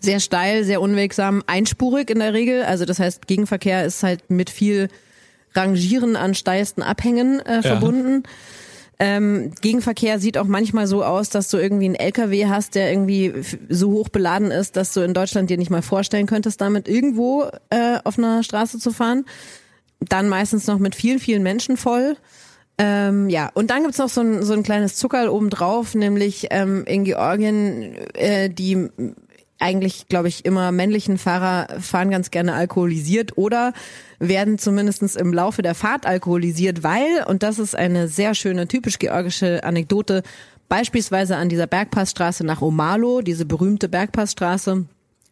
sehr 0.00 0.20
steil, 0.20 0.64
sehr 0.64 0.80
unwegsam, 0.80 1.42
einspurig 1.46 2.10
in 2.10 2.18
der 2.18 2.34
Regel. 2.34 2.64
Also 2.64 2.84
das 2.84 2.98
heißt, 2.98 3.26
Gegenverkehr 3.26 3.84
ist 3.86 4.02
halt 4.02 4.28
mit 4.30 4.50
viel 4.50 4.88
Rangieren 5.54 6.16
an 6.16 6.34
steilsten 6.34 6.82
Abhängen 6.82 7.40
äh, 7.40 7.56
ja. 7.56 7.62
verbunden. 7.62 8.24
Ähm, 8.98 9.52
Gegenverkehr 9.60 10.20
sieht 10.20 10.38
auch 10.38 10.46
manchmal 10.46 10.86
so 10.86 11.02
aus, 11.02 11.28
dass 11.28 11.48
du 11.48 11.56
irgendwie 11.56 11.86
einen 11.86 11.96
LKW 11.96 12.46
hast, 12.46 12.76
der 12.76 12.92
irgendwie 12.92 13.32
so 13.68 13.90
hoch 13.90 14.08
beladen 14.08 14.52
ist, 14.52 14.76
dass 14.76 14.92
du 14.92 15.00
in 15.00 15.12
Deutschland 15.12 15.50
dir 15.50 15.58
nicht 15.58 15.70
mal 15.70 15.82
vorstellen 15.82 16.26
könntest, 16.26 16.60
damit 16.60 16.86
irgendwo 16.86 17.50
äh, 17.70 17.98
auf 18.04 18.16
einer 18.16 18.44
Straße 18.44 18.78
zu 18.78 18.92
fahren. 18.92 19.24
Dann 19.98 20.28
meistens 20.28 20.68
noch 20.68 20.78
mit 20.78 20.94
vielen, 20.94 21.18
vielen 21.18 21.42
Menschen 21.42 21.76
voll. 21.76 22.16
Ähm, 22.78 23.28
ja, 23.28 23.50
und 23.54 23.70
dann 23.70 23.82
gibt's 23.82 23.98
noch 23.98 24.08
so 24.08 24.20
ein, 24.20 24.42
so 24.42 24.52
ein 24.52 24.62
kleines 24.62 24.96
Zuckerl 24.96 25.28
obendrauf, 25.28 25.94
nämlich 25.94 26.46
ähm, 26.50 26.84
in 26.86 27.04
Georgien, 27.04 27.96
äh, 28.14 28.50
die 28.50 28.88
eigentlich, 29.62 30.08
glaube 30.08 30.28
ich, 30.28 30.44
immer 30.44 30.72
männlichen 30.72 31.18
Fahrer 31.18 31.80
fahren 31.80 32.10
ganz 32.10 32.30
gerne 32.30 32.54
alkoholisiert 32.54 33.38
oder 33.38 33.72
werden 34.18 34.58
zumindestens 34.58 35.16
im 35.16 35.32
Laufe 35.32 35.62
der 35.62 35.74
Fahrt 35.74 36.04
alkoholisiert, 36.04 36.82
weil, 36.82 37.24
und 37.26 37.42
das 37.42 37.58
ist 37.58 37.74
eine 37.76 38.08
sehr 38.08 38.34
schöne, 38.34 38.68
typisch 38.68 38.98
georgische 38.98 39.64
Anekdote, 39.64 40.22
beispielsweise 40.68 41.36
an 41.36 41.48
dieser 41.48 41.66
Bergpassstraße 41.66 42.44
nach 42.44 42.60
Omalo, 42.62 43.20
diese 43.20 43.44
berühmte 43.44 43.88
Bergpassstraße, 43.88 44.84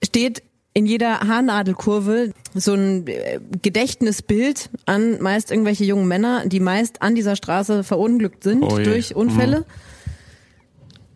steht 0.03 0.43
in 0.73 0.87
jeder 0.87 1.21
Haarnadelkurve 1.21 2.33
so 2.55 2.75
ein 2.75 3.07
äh, 3.07 3.41
Gedächtnisbild 3.61 4.71
an 4.87 5.21
meist 5.21 5.51
irgendwelche 5.51 5.85
jungen 5.85 6.07
Männer, 6.07 6.47
die 6.47 6.61
meist 6.61 7.03
an 7.03 7.15
dieser 7.15 7.35
Straße 7.35 7.83
verunglückt 7.83 8.45
sind 8.45 8.63
Oh 8.63 8.79
durch 8.79 9.17
Unfälle. 9.17 9.61
Mhm. 9.61 9.90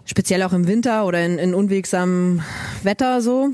Speziell 0.04 0.42
auch 0.42 0.52
im 0.52 0.66
Winter 0.66 1.06
oder 1.06 1.24
in, 1.24 1.38
in 1.38 1.54
unwegsamem 1.54 2.42
Wetter 2.82 3.20
so. 3.20 3.50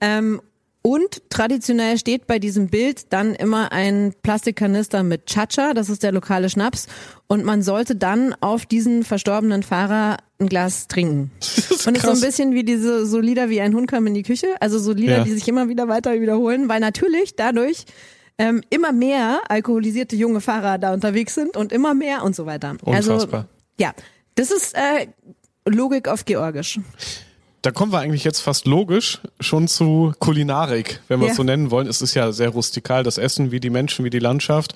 Ähm, 0.00 0.40
und 0.84 1.22
traditionell 1.30 1.96
steht 1.96 2.26
bei 2.26 2.40
diesem 2.40 2.66
Bild 2.66 3.12
dann 3.12 3.36
immer 3.36 3.70
ein 3.70 4.12
Plastikkanister 4.24 5.04
mit 5.04 5.26
Chacha, 5.26 5.74
das 5.74 5.88
ist 5.88 6.02
der 6.02 6.10
lokale 6.10 6.50
Schnaps. 6.50 6.88
Und 7.28 7.44
man 7.44 7.62
sollte 7.62 7.94
dann 7.94 8.34
auf 8.40 8.66
diesen 8.66 9.04
verstorbenen 9.04 9.62
Fahrer 9.62 10.16
ein 10.40 10.48
Glas 10.48 10.88
trinken. 10.88 11.30
ist 11.40 11.68
und 11.70 11.70
es 11.70 11.70
ist 11.70 11.82
so 11.84 11.90
ein 11.90 11.94
krass. 11.94 12.20
bisschen 12.20 12.52
wie 12.54 12.64
diese 12.64 13.06
so 13.06 13.20
Lieder 13.20 13.48
wie 13.48 13.60
ein 13.60 13.74
Hund 13.74 13.88
kam 13.88 14.08
in 14.08 14.14
die 14.14 14.24
Küche, 14.24 14.48
also 14.58 14.80
so 14.80 14.92
Lieder, 14.92 15.18
Ja. 15.18 15.24
die 15.24 15.30
sich 15.32 15.46
immer 15.46 15.68
wieder 15.68 15.86
weiter 15.86 16.20
wiederholen, 16.20 16.68
weil 16.68 16.80
natürlich 16.80 17.36
dadurch 17.36 17.84
ähm, 18.38 18.60
immer 18.70 18.90
mehr 18.90 19.40
alkoholisierte 19.48 20.16
junge 20.16 20.40
Fahrer 20.40 20.78
da 20.78 20.92
unterwegs 20.92 21.34
sind 21.34 21.56
und 21.56 21.70
immer 21.70 21.94
mehr 21.94 22.24
und 22.24 22.34
so 22.34 22.44
weiter. 22.44 22.76
Also 22.86 23.12
Unfassbar. 23.12 23.46
ja, 23.78 23.92
das 24.34 24.50
ist 24.50 24.74
äh, 24.74 25.06
Logik 25.66 26.08
auf 26.08 26.24
Georgisch. 26.24 26.80
Da 27.62 27.70
kommen 27.70 27.92
wir 27.92 28.00
eigentlich 28.00 28.24
jetzt 28.24 28.40
fast 28.40 28.66
logisch 28.66 29.20
schon 29.38 29.68
zu 29.68 30.12
Kulinarik, 30.18 31.00
wenn 31.06 31.20
wir 31.20 31.26
es 31.26 31.32
Ja. 31.32 31.36
so 31.36 31.42
nennen 31.44 31.70
wollen. 31.70 31.86
Es 31.86 32.02
ist 32.02 32.14
ja 32.14 32.32
sehr 32.32 32.48
rustikal, 32.48 33.04
das 33.04 33.18
Essen 33.18 33.52
wie 33.52 33.60
die 33.60 33.70
Menschen, 33.70 34.04
wie 34.04 34.10
die 34.10 34.18
Landschaft. 34.18 34.74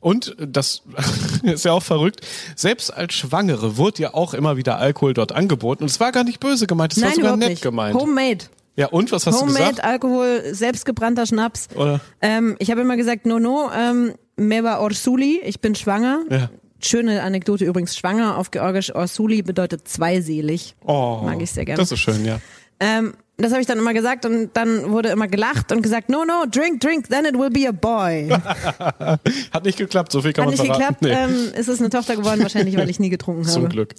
Und 0.00 0.36
das 0.38 0.82
ist 1.42 1.64
ja 1.64 1.72
auch 1.72 1.82
verrückt. 1.82 2.20
Selbst 2.56 2.90
als 2.90 3.14
Schwangere 3.14 3.78
wurde 3.78 4.02
ja 4.02 4.14
auch 4.14 4.34
immer 4.34 4.56
wieder 4.58 4.76
Alkohol 4.78 5.14
dort 5.14 5.32
angeboten. 5.32 5.82
Und 5.84 5.90
es 5.90 5.98
war 6.00 6.12
gar 6.12 6.24
nicht 6.24 6.40
böse 6.40 6.66
gemeint, 6.66 6.94
es 6.96 7.02
war 7.02 7.12
sogar 7.12 7.36
nett 7.38 7.50
nicht. 7.50 7.62
gemeint. 7.62 7.94
Homemade. 7.98 8.44
ja, 8.76 8.88
und 8.88 9.12
was 9.12 9.26
hast 9.26 9.36
du 9.36 9.40
Homemade 9.40 9.60
gesagt? 9.70 9.84
Alkohol, 9.84 10.42
selbstgebrannter 10.52 11.24
Schnaps. 11.26 11.68
Oder? 11.74 12.00
Ähm, 12.20 12.56
ich 12.58 12.70
habe 12.70 12.82
immer 12.82 12.96
gesagt, 12.98 13.24
no, 13.24 13.38
no, 13.38 13.70
ähm, 13.74 14.12
meva 14.36 14.80
orsuli, 14.80 15.40
ich 15.44 15.60
bin 15.60 15.74
schwanger. 15.74 16.20
Ja. 16.30 16.50
Schöne 16.82 17.22
Anekdote 17.22 17.64
übrigens, 17.64 17.96
schwanger 17.96 18.36
auf 18.38 18.50
Georgisch, 18.50 18.94
orsuli 18.94 19.42
bedeutet 19.42 19.86
zweiselig. 19.88 20.74
Oh, 20.84 21.20
Mag 21.24 21.40
ich 21.42 21.50
sehr 21.50 21.64
gerne. 21.64 21.78
Das 21.80 21.92
ist 21.92 22.00
schön, 22.00 22.24
ja. 22.24 22.40
Ähm, 22.80 23.14
das 23.36 23.52
habe 23.52 23.60
ich 23.60 23.66
dann 23.66 23.78
immer 23.78 23.94
gesagt 23.94 24.24
und 24.26 24.50
dann 24.54 24.90
wurde 24.90 25.08
immer 25.10 25.26
gelacht 25.28 25.72
und 25.72 25.80
gesagt, 25.82 26.08
no, 26.10 26.24
no, 26.24 26.44
drink, 26.50 26.80
drink, 26.80 27.08
then 27.08 27.24
it 27.24 27.34
will 27.34 27.50
be 27.50 27.66
a 27.68 27.72
boy. 27.72 28.28
Hat 29.52 29.64
nicht 29.64 29.78
geklappt, 29.78 30.12
so 30.12 30.22
viel 30.22 30.32
kann 30.32 30.46
Hat 30.46 30.56
man 30.56 30.66
nicht 30.66 30.74
verraten. 30.76 30.96
geklappt, 31.06 31.28
Nee. 31.30 31.34
ähm, 31.50 31.54
ist 31.58 31.68
es 31.68 31.80
eine 31.80 31.90
Tochter 31.90 32.16
geworden, 32.16 32.42
wahrscheinlich, 32.42 32.76
weil 32.76 32.88
ich 32.90 33.00
nie 33.00 33.10
getrunken 33.10 33.42
habe. 33.42 33.52
Zum 33.52 33.68
Glück. 33.68 33.94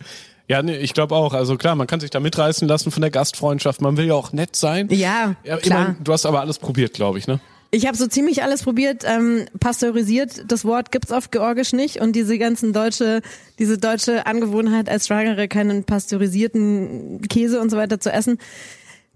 Ja, 0.48 0.62
nee, 0.62 0.78
ich 0.78 0.94
glaube 0.94 1.16
auch. 1.16 1.34
Also 1.34 1.58
klar, 1.58 1.76
man 1.76 1.88
kann 1.88 2.00
sich 2.00 2.10
da 2.10 2.20
mitreißen 2.20 2.68
lassen 2.68 2.92
von 2.92 3.02
der 3.02 3.10
Gastfreundschaft. 3.12 3.82
Man 3.82 3.98
will 3.98 4.06
ja 4.06 4.14
auch 4.16 4.34
nett 4.34 4.56
sein. 4.56 4.88
Ja, 4.92 5.36
Ja, 5.44 5.58
klar. 5.58 5.80
immerhin, 5.80 6.04
du 6.04 6.12
hast 6.14 6.26
aber 6.26 6.42
alles 6.42 6.60
probiert, 6.60 6.94
glaube 6.94 7.18
ich, 7.20 7.28
ne? 7.28 7.40
Ich 7.74 7.88
habe 7.88 7.96
so 7.96 8.06
ziemlich 8.06 8.44
alles 8.44 8.64
probiert. 8.64 9.04
Ähm, 9.06 9.46
pasteurisiert, 9.60 10.44
das 10.52 10.66
Wort 10.66 10.92
gibt's 10.92 11.12
auf 11.12 11.32
Georgisch 11.32 11.72
nicht 11.72 12.02
und 12.02 12.16
diese 12.18 12.38
ganzen 12.38 12.74
deutsche, 12.74 13.22
diese 13.60 13.78
deutsche 13.78 14.26
Angewohnheit 14.26 14.90
als 14.90 15.08
Schwangere 15.08 15.48
keinen 15.48 15.86
pasteurisierten 15.86 17.22
Käse 17.30 17.62
und 17.62 17.70
so 17.70 17.78
weiter 17.78 18.00
zu 18.00 18.12
essen. 18.12 18.38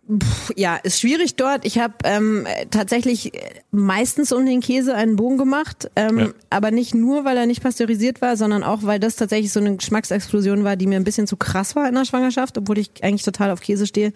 Puh, 0.07 0.53
ja, 0.55 0.75
ist 0.77 1.01
schwierig 1.01 1.35
dort. 1.35 1.65
Ich 1.65 1.79
habe 1.79 1.95
ähm, 2.03 2.45
tatsächlich 2.69 3.31
meistens 3.71 4.31
um 4.31 4.45
den 4.45 4.61
Käse 4.61 4.93
einen 4.93 5.15
Bogen 5.15 5.37
gemacht, 5.37 5.89
ähm, 5.95 6.19
Ja. 6.19 6.27
aber 6.51 6.69
nicht 6.71 6.93
nur, 6.93 7.25
weil 7.25 7.35
er 7.37 7.47
nicht 7.47 7.63
pasteurisiert 7.63 8.21
war, 8.21 8.37
sondern 8.37 8.63
auch, 8.63 8.83
weil 8.83 8.99
das 8.99 9.15
tatsächlich 9.15 9.51
so 9.51 9.59
eine 9.59 9.75
Geschmacksexplosion 9.75 10.63
war, 10.63 10.75
die 10.75 10.85
mir 10.87 10.97
ein 10.97 11.03
bisschen 11.03 11.25
zu 11.27 11.37
krass 11.37 11.75
war 11.75 11.89
in 11.89 11.95
der 11.95 12.05
Schwangerschaft, 12.05 12.57
obwohl 12.57 12.77
ich 12.77 12.91
eigentlich 13.03 13.23
total 13.23 13.49
auf 13.51 13.61
Käse 13.61 13.87
stehe. 13.87 14.13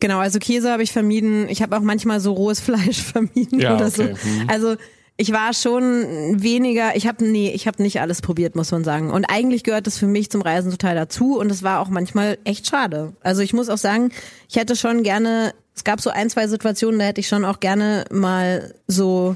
Genau, 0.00 0.18
also 0.18 0.38
Käse 0.38 0.70
habe 0.70 0.82
ich 0.82 0.92
vermieden. 0.92 1.48
Ich 1.48 1.62
habe 1.62 1.76
auch 1.76 1.82
manchmal 1.82 2.20
so 2.20 2.32
rohes 2.32 2.60
Fleisch 2.68 3.02
vermieden 3.02 3.60
Ja, 3.60 3.74
oder 3.76 3.86
okay. 3.86 4.14
so. 4.24 4.28
Mhm. 4.28 4.48
Also 4.48 4.76
ich 5.20 5.32
war 5.32 5.52
schon 5.52 6.40
weniger, 6.40 6.94
ich 6.94 7.08
habe 7.08 7.24
nee, 7.24 7.50
ich 7.50 7.66
habe 7.66 7.82
nicht 7.82 8.00
alles 8.00 8.22
probiert, 8.22 8.54
muss 8.54 8.70
man 8.70 8.84
sagen. 8.84 9.10
Und 9.10 9.24
eigentlich 9.24 9.64
gehört 9.64 9.88
das 9.88 9.98
für 9.98 10.06
mich 10.06 10.30
zum 10.30 10.42
Reisen 10.42 10.70
total 10.70 10.94
dazu 10.94 11.38
und 11.38 11.50
es 11.50 11.64
war 11.64 11.80
auch 11.80 11.88
manchmal 11.88 12.38
echt 12.44 12.68
schade. 12.68 13.14
Also 13.20 13.42
ich 13.42 13.52
muss 13.52 13.68
auch 13.68 13.78
sagen, 13.78 14.12
ich 14.48 14.54
hätte 14.54 14.76
schon 14.76 15.02
gerne, 15.02 15.54
es 15.74 15.82
gab 15.82 16.00
so 16.00 16.10
ein, 16.10 16.30
zwei 16.30 16.46
Situationen, 16.46 17.00
da 17.00 17.06
hätte 17.06 17.20
ich 17.20 17.26
schon 17.26 17.44
auch 17.44 17.58
gerne 17.58 18.04
mal 18.12 18.74
so 18.86 19.34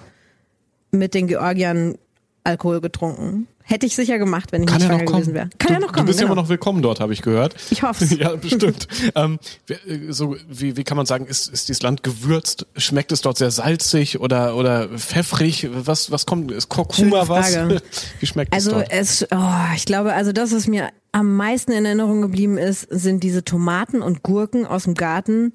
mit 0.93 1.15
den 1.15 1.27
Georgiern 1.27 1.97
Alkohol 2.45 2.81
getrunken. 2.81 3.47
Hätte 3.65 3.87
ich 3.87 3.95
sicher 3.95 4.19
gemacht, 4.19 4.51
wenn 4.51 4.63
ich 4.63 4.69
Kann 4.69 4.79
nicht 4.79 4.89
schwanger 4.89 5.05
gewesen 5.05 5.35
wäre. 5.35 5.49
Kann 5.59 5.69
du, 5.69 5.75
ja 5.75 5.79
noch 5.79 5.93
kommen. 5.93 6.07
Du 6.07 6.11
bist 6.11 6.19
ja 6.19 6.27
genau. 6.27 6.33
immer 6.33 6.43
noch 6.43 6.49
willkommen 6.49 6.83
dort, 6.83 6.99
habe 6.99 7.13
ich 7.13 7.23
gehört. 7.23 7.55
Ich 7.71 7.83
hoff's. 7.83 8.11
ja, 8.19 8.35
bestimmt. 8.35 8.89
ähm, 9.15 9.39
äh, 9.69 9.77
so, 10.11 10.37
wie, 10.49 10.77
wie 10.77 10.83
kann 10.83 10.97
man 10.97 11.07
sagen, 11.07 11.27
ist, 11.27 11.49
ist 11.49 11.69
dieses 11.69 11.83
Land 11.83 12.03
gewürzt? 12.03 12.67
Schmeckt 12.77 13.13
es 13.13 13.21
dort 13.21 13.39
sehr 13.39 13.53
salzig 13.53 14.19
oder, 14.19 14.57
oder 14.57 14.89
pfeffrig? 14.89 15.69
Was, 15.73 16.11
was 16.11 16.27
kommt? 16.27 16.51
Ist 16.51 16.69
Kurkuma 16.69 17.29
was? 17.29 17.57
Wie 18.21 18.27
schmeckt 18.27 18.53
es 18.53 18.67
Also 18.67 18.79
dort? 18.79 18.91
es, 18.91 19.27
oh, 19.31 19.75
ich 19.77 19.85
glaube, 19.85 20.13
also 20.13 20.33
das, 20.33 20.53
was 20.53 20.67
mir 20.67 20.89
am 21.13 21.37
meisten 21.37 21.71
in 21.71 21.85
Erinnerung 21.85 22.23
geblieben 22.23 22.59
ist, 22.59 22.89
sind 22.91 23.23
diese 23.23 23.45
Tomaten 23.45 24.03
und 24.03 24.25
Gurken 24.25 24.67
aus 24.67 24.85
dem 24.85 24.95
Garten. 24.95 25.53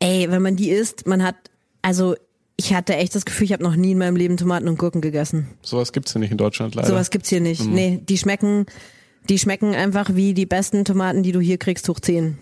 Ey, 0.00 0.30
wenn 0.30 0.42
man 0.42 0.56
die 0.56 0.70
isst, 0.70 1.06
man 1.06 1.22
hat, 1.22 1.36
also 1.82 2.16
ich 2.56 2.74
hatte 2.74 2.96
echt 2.96 3.14
das 3.14 3.24
Gefühl, 3.24 3.44
ich 3.44 3.52
habe 3.52 3.62
noch 3.62 3.76
nie 3.76 3.92
in 3.92 3.98
meinem 3.98 4.16
Leben 4.16 4.36
Tomaten 4.36 4.68
und 4.68 4.78
Gurken 4.78 5.00
gegessen. 5.00 5.48
Sowas 5.62 5.92
gibt's 5.92 6.12
hier 6.12 6.20
nicht 6.20 6.30
in 6.30 6.38
Deutschland 6.38 6.74
leider. 6.74 6.88
Sowas 6.88 7.10
gibt's 7.10 7.28
hier 7.28 7.40
nicht. 7.40 7.64
Nee, 7.64 8.00
die 8.08 8.16
schmecken, 8.16 8.66
die 9.28 9.38
schmecken 9.38 9.74
einfach 9.74 10.14
wie 10.14 10.32
die 10.34 10.46
besten 10.46 10.84
Tomaten, 10.84 11.22
die 11.22 11.32
du 11.32 11.40
hier 11.40 11.58
kriegst, 11.58 11.88
hoch 11.88 12.00
10. 12.00 12.38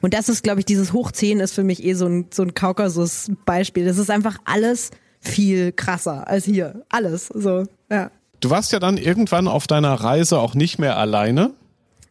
Und 0.00 0.14
das 0.14 0.28
ist, 0.28 0.42
glaube 0.42 0.60
ich, 0.60 0.66
dieses 0.66 0.92
hoch 0.92 1.12
10 1.12 1.40
ist 1.40 1.52
für 1.52 1.64
mich 1.64 1.84
eh 1.84 1.94
so 1.94 2.06
ein, 2.06 2.26
so 2.32 2.42
ein 2.42 2.54
Kaukasus-Beispiel. 2.54 3.84
Das 3.84 3.98
ist 3.98 4.10
einfach 4.10 4.38
alles 4.44 4.90
viel 5.20 5.72
krasser 5.72 6.28
als 6.28 6.44
hier. 6.44 6.84
Alles. 6.90 7.28
So, 7.28 7.64
ja. 7.90 8.10
Du 8.40 8.50
warst 8.50 8.72
ja 8.72 8.78
dann 8.78 8.98
irgendwann 8.98 9.48
auf 9.48 9.66
deiner 9.66 9.94
Reise 9.94 10.38
auch 10.38 10.54
nicht 10.54 10.78
mehr 10.78 10.98
alleine. 10.98 11.54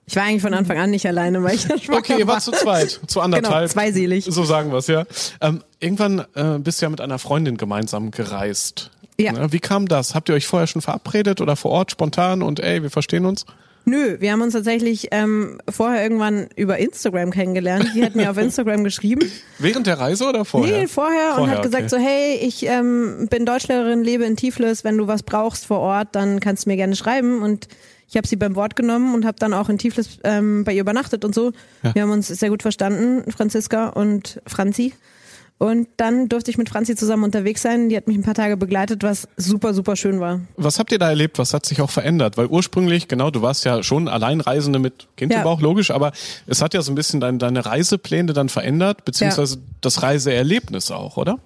Ich 0.06 0.16
war 0.16 0.24
eigentlich 0.24 0.42
von 0.42 0.54
Anfang 0.54 0.78
an 0.78 0.90
nicht 0.92 1.06
alleine, 1.06 1.44
weil 1.44 1.56
ich 1.56 1.62
schwanger 1.62 2.00
Okay, 2.00 2.20
ihr 2.20 2.28
war. 2.28 2.36
wart 2.36 2.44
zu 2.44 2.52
zweit, 2.52 3.00
zu 3.08 3.22
anderthalb. 3.22 3.54
Genau, 3.54 3.68
zweiselig. 3.68 4.26
So 4.26 4.44
sagen 4.44 4.72
wir 4.72 4.80
es, 4.80 4.88
ja. 4.88 5.06
Ähm, 5.40 5.64
irgendwann 5.80 6.26
äh, 6.36 6.60
bist 6.60 6.82
du 6.82 6.86
ja 6.86 6.90
mit 6.90 7.00
einer 7.00 7.20
Freundin 7.20 7.58
gemeinsam 7.58 8.12
gereist. 8.12 8.92
Ja. 9.18 9.32
Ne? 9.32 9.52
Wie 9.52 9.60
kam 9.60 9.88
das? 9.88 10.16
Habt 10.16 10.30
ihr 10.30 10.36
euch 10.36 10.48
vorher 10.48 10.68
schon 10.68 10.82
verabredet 10.82 11.40
oder 11.40 11.56
vor 11.56 11.72
Ort 11.72 11.92
spontan 11.92 12.42
und 12.42 12.60
ey, 12.60 12.84
wir 12.84 12.90
verstehen 12.90 13.26
uns? 13.26 13.46
Nö, 13.86 14.16
wir 14.20 14.32
haben 14.32 14.42
uns 14.42 14.54
tatsächlich 14.54 15.10
ähm, 15.12 15.60
vorher 15.70 16.04
irgendwann 16.04 16.48
über 16.56 16.78
Instagram 16.78 17.32
kennengelernt. 17.32 17.92
Die 17.94 18.04
hat 18.04 18.16
mir 18.16 18.32
auf 18.32 18.38
Instagram 18.38 18.86
geschrieben. 18.86 19.30
Während 19.60 19.88
der 19.88 20.00
Reise 20.00 20.26
oder 20.26 20.46
vorher? 20.46 20.80
Nee, 20.80 20.88
vorher, 20.88 21.32
und 21.32 21.36
Vorher, 21.36 21.56
hat 21.58 21.64
gesagt 21.64 21.84
okay. 21.84 21.90
so, 21.90 21.98
hey, 21.98 22.36
ich 22.42 22.66
ähm, 22.66 23.28
bin 23.30 23.46
Deutschlehrerin, 23.46 24.02
lebe 24.04 24.24
in 24.24 24.38
Tiflis, 24.38 24.86
wenn 24.86 24.98
du 24.98 25.08
was 25.08 25.24
brauchst 25.24 25.66
vor 25.66 25.80
Ort, 25.80 26.10
dann 26.14 26.40
kannst 26.40 26.66
du 26.66 26.70
mir 26.70 26.78
gerne 26.78 26.96
schreiben 26.96 27.42
und 27.42 27.68
ich 28.10 28.18
habe 28.18 28.28
sie 28.28 28.36
beim 28.36 28.56
Wort 28.56 28.76
genommen 28.76 29.14
und 29.16 29.26
habe 29.26 29.38
dann 29.40 29.54
auch 29.54 29.70
in 29.70 29.78
Tiflis 29.78 30.20
ähm, 30.24 30.64
bei 30.64 30.74
ihr 30.74 30.82
übernachtet 30.82 31.26
und 31.26 31.34
so. 31.34 31.52
Ja. 31.84 31.96
Wir 31.96 32.02
haben 32.04 32.12
uns 32.12 32.28
sehr 32.28 32.50
gut 32.50 32.62
verstanden, 32.62 33.32
Franziska 33.32 33.90
und 33.90 34.42
Franzi. 34.46 34.94
Und 35.60 35.88
dann 35.96 36.28
durfte 36.28 36.52
ich 36.52 36.58
mit 36.58 36.68
Franzi 36.68 36.96
zusammen 36.96 37.24
unterwegs 37.24 37.62
sein. 37.62 37.88
Die 37.88 37.96
hat 37.96 38.08
mich 38.08 38.18
ein 38.18 38.24
paar 38.24 38.34
Tage 38.34 38.58
begleitet, 38.58 39.02
was 39.02 39.30
super, 39.38 39.74
super 39.74 39.96
schön 39.96 40.20
war. 40.20 40.42
Was 40.58 40.78
habt 40.78 40.92
ihr 40.92 41.00
da 41.00 41.08
erlebt? 41.08 41.40
Was 41.40 41.54
hat 41.54 41.66
sich 41.66 41.80
auch 41.80 41.90
verändert? 41.90 42.36
Weil 42.38 42.48
ursprünglich, 42.48 43.08
genau, 43.08 43.32
du 43.32 43.42
warst 43.42 43.64
ja 43.64 43.82
schon 43.82 44.10
Alleinreisende 44.10 44.80
mit 44.80 45.08
Kind 45.16 45.32
Ja. 45.32 45.38
im 45.38 45.44
Bauch, 45.46 45.62
logisch, 45.62 45.92
aber 45.92 46.12
es 46.48 46.62
hat 46.62 46.74
ja 46.74 46.82
so 46.82 46.92
ein 46.92 46.96
bisschen 46.96 47.22
dein, 47.22 47.40
deine 47.40 47.66
Reisepläne 47.66 48.34
dann 48.34 48.50
verändert, 48.50 49.06
beziehungsweise 49.06 49.60
das 49.80 50.02
Reiseerlebnis 50.04 50.92
auch, 50.92 51.16
oder? 51.16 51.40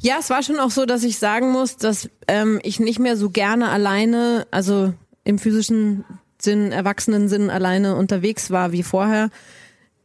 Ja, 0.00 0.16
es 0.20 0.30
war 0.30 0.44
schon 0.44 0.60
auch 0.60 0.70
so, 0.70 0.86
dass 0.86 1.02
ich 1.02 1.18
sagen 1.18 1.50
muss, 1.50 1.76
dass 1.78 2.08
ähm, 2.28 2.60
ich 2.62 2.78
nicht 2.78 3.00
mehr 3.00 3.16
so 3.16 3.30
gerne 3.30 3.70
alleine, 3.70 4.46
also 4.52 4.92
im 5.28 5.38
physischen 5.38 6.04
Sinn, 6.40 6.72
erwachsenen 6.72 7.28
Sinn 7.28 7.50
alleine 7.50 7.96
unterwegs 7.96 8.50
war 8.50 8.72
wie 8.72 8.82
vorher, 8.82 9.28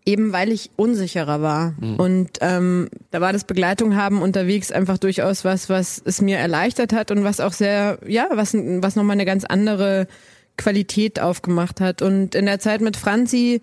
eben 0.06 0.34
weil 0.34 0.52
ich 0.52 0.70
unsicherer 0.76 1.42
war. 1.42 1.76
Und 1.98 2.32
ähm, 2.42 2.90
da 3.10 3.22
war 3.22 3.32
das 3.32 3.46
Begleitung 3.46 3.96
haben 3.96 4.22
unterwegs 4.22 4.70
einfach 4.70 4.98
durchaus 4.98 5.46
was, 5.46 5.70
was 5.70 6.02
es 6.04 6.20
mir 6.20 6.40
erleichtert 6.40 6.92
hat 6.92 7.10
und 7.10 7.24
was 7.24 7.40
auch 7.40 7.54
sehr, 7.54 8.00
ja, 8.06 8.28
was, 8.32 8.54
was 8.54 8.98
nochmal 8.98 9.14
eine 9.14 9.24
ganz 9.24 9.46
andere 9.46 10.08
Qualität 10.58 11.22
aufgemacht 11.22 11.80
hat. 11.80 12.02
Und 12.02 12.36
in 12.36 12.46
der 12.46 12.60
Zeit 12.60 12.82
mit 12.82 12.98
Franzi, 12.98 13.62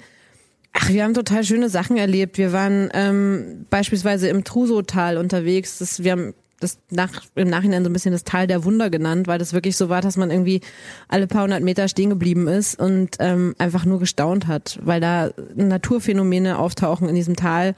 Ach, 0.73 0.89
wir 0.89 1.03
haben 1.03 1.15
total 1.15 1.43
schöne 1.43 1.69
Sachen 1.69 1.97
erlebt. 1.97 2.39
Wir 2.39 2.53
waren 2.53 2.91
ähm, 2.95 3.67
beispielsweise 3.71 4.29
im 4.29 4.45
Trusotal 4.45 5.17
unterwegs. 5.17 5.79
Das, 5.79 6.05
wir 6.05 6.13
haben 6.13 6.35
das 6.61 6.79
nach, 6.91 7.11
im 7.35 7.49
Nachhinein 7.49 7.83
so 7.83 7.91
ein 7.91 7.93
bisschen 7.93 8.13
das 8.13 8.25
Tal 8.25 8.47
der 8.47 8.65
Wunder 8.65 8.91
genannt, 8.91 9.27
weil 9.27 9.39
das 9.39 9.53
wirklich 9.53 9.77
so 9.77 9.89
war, 9.89 10.03
dass 10.03 10.17
man 10.17 10.31
irgendwie 10.31 10.61
alle 11.09 11.27
paar 11.27 11.43
hundert 11.45 11.63
Meter 11.63 11.89
stehen 11.89 12.11
geblieben 12.11 12.47
ist 12.47 12.79
und 12.79 13.17
ähm, 13.19 13.55
einfach 13.59 13.85
nur 13.85 13.99
gestaunt 13.99 14.47
hat, 14.47 14.79
weil 14.83 15.01
da 15.01 15.31
Naturphänomene 15.55 16.59
auftauchen 16.59 17.09
in 17.09 17.15
diesem 17.15 17.37
Tal, 17.37 17.75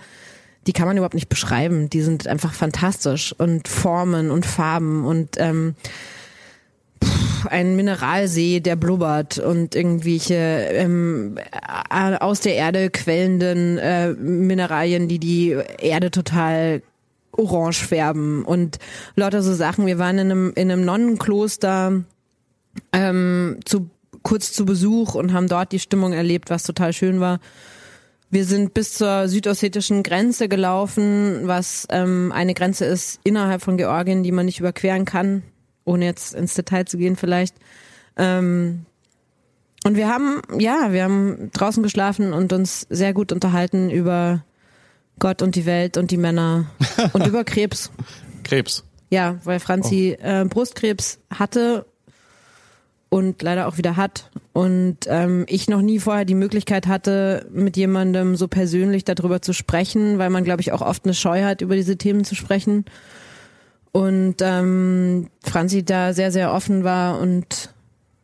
die 0.66 0.72
kann 0.72 0.86
man 0.86 0.96
überhaupt 0.96 1.14
nicht 1.14 1.28
beschreiben. 1.28 1.90
Die 1.90 2.02
sind 2.02 2.26
einfach 2.26 2.52
fantastisch 2.52 3.34
und 3.38 3.68
Formen 3.68 4.30
und 4.30 4.46
Farben 4.46 5.04
und 5.04 5.36
ähm, 5.38 5.74
ein 7.48 7.76
Mineralsee, 7.76 8.61
der 8.61 8.76
blubbert 8.76 9.38
und 9.38 9.74
irgendwelche 9.74 10.34
ähm, 10.34 11.38
äh, 11.90 12.16
aus 12.16 12.40
der 12.40 12.54
Erde 12.54 12.90
quellenden 12.90 13.78
äh, 13.78 14.12
Mineralien, 14.12 15.09
die 15.09 15.18
die 15.18 15.56
Erde 15.78 16.11
total 16.11 16.82
orange 17.32 17.86
färben 17.86 18.44
und 18.44 18.78
lauter 19.16 19.42
so 19.42 19.54
Sachen. 19.54 19.86
Wir 19.86 19.98
waren 19.98 20.18
in 20.18 20.30
einem, 20.30 20.52
in 20.54 20.70
einem 20.70 20.84
Nonnenkloster 20.84 22.02
ähm, 22.92 23.58
zu, 23.64 23.90
kurz 24.22 24.52
zu 24.52 24.64
Besuch 24.64 25.14
und 25.14 25.32
haben 25.32 25.48
dort 25.48 25.72
die 25.72 25.78
Stimmung 25.78 26.12
erlebt, 26.12 26.50
was 26.50 26.62
total 26.62 26.92
schön 26.92 27.20
war. 27.20 27.40
Wir 28.30 28.44
sind 28.46 28.72
bis 28.72 28.94
zur 28.94 29.28
südossetischen 29.28 30.02
Grenze 30.02 30.48
gelaufen, 30.48 31.40
was 31.44 31.86
ähm, 31.90 32.32
eine 32.32 32.54
Grenze 32.54 32.86
ist 32.86 33.20
innerhalb 33.24 33.60
von 33.60 33.76
Georgien, 33.76 34.22
die 34.22 34.32
man 34.32 34.46
nicht 34.46 34.60
überqueren 34.60 35.04
kann, 35.04 35.42
ohne 35.84 36.06
jetzt 36.06 36.34
ins 36.34 36.54
Detail 36.54 36.86
zu 36.86 36.96
gehen 36.96 37.16
vielleicht. 37.16 37.54
Ähm, 38.16 38.86
und 39.84 39.96
wir 39.96 40.08
haben, 40.08 40.40
ja, 40.58 40.92
wir 40.92 41.04
haben 41.04 41.50
draußen 41.52 41.82
geschlafen 41.82 42.32
und 42.32 42.52
uns 42.52 42.86
sehr 42.88 43.12
gut 43.12 43.32
unterhalten 43.32 43.90
über 43.90 44.44
Gott 45.22 45.40
und 45.40 45.54
die 45.54 45.66
Welt 45.66 45.98
und 45.98 46.10
die 46.10 46.16
Männer 46.16 46.66
und 47.12 47.24
über 47.28 47.44
Krebs. 47.52 47.92
Krebs. 48.42 48.82
Ja, 49.08 49.38
weil 49.44 49.60
Franzi 49.60 50.18
oh. 50.20 50.26
äh, 50.26 50.44
Brustkrebs 50.46 51.20
hatte 51.32 51.86
und 53.08 53.40
leider 53.40 53.68
auch 53.68 53.78
wieder 53.78 53.96
hat. 53.96 54.30
Und 54.52 54.96
ähm, 55.06 55.44
ich 55.46 55.68
noch 55.68 55.80
nie 55.80 56.00
vorher 56.00 56.24
die 56.24 56.34
Möglichkeit 56.34 56.88
hatte, 56.88 57.46
mit 57.52 57.76
jemandem 57.76 58.34
so 58.34 58.48
persönlich 58.48 59.04
darüber 59.04 59.40
zu 59.40 59.52
sprechen, 59.52 60.18
weil 60.18 60.28
man, 60.28 60.42
glaube 60.42 60.60
ich, 60.60 60.72
auch 60.72 60.82
oft 60.82 61.04
eine 61.04 61.14
Scheu 61.14 61.44
hat, 61.44 61.60
über 61.60 61.76
diese 61.76 61.96
Themen 61.96 62.24
zu 62.24 62.34
sprechen. 62.34 62.84
Und 63.92 64.36
ähm, 64.40 65.28
Franzi 65.44 65.84
da 65.84 66.14
sehr, 66.14 66.32
sehr 66.32 66.52
offen 66.52 66.82
war 66.82 67.20
und 67.20 67.72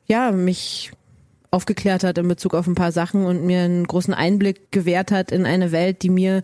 ja, 0.06 0.32
mich 0.32 0.90
aufgeklärt 1.52 2.02
hat 2.02 2.18
in 2.18 2.26
Bezug 2.26 2.54
auf 2.54 2.66
ein 2.66 2.74
paar 2.74 2.90
Sachen 2.90 3.24
und 3.24 3.46
mir 3.46 3.60
einen 3.60 3.86
großen 3.86 4.14
Einblick 4.14 4.72
gewährt 4.72 5.12
hat 5.12 5.30
in 5.30 5.46
eine 5.46 5.70
Welt, 5.70 6.02
die 6.02 6.10
mir 6.10 6.42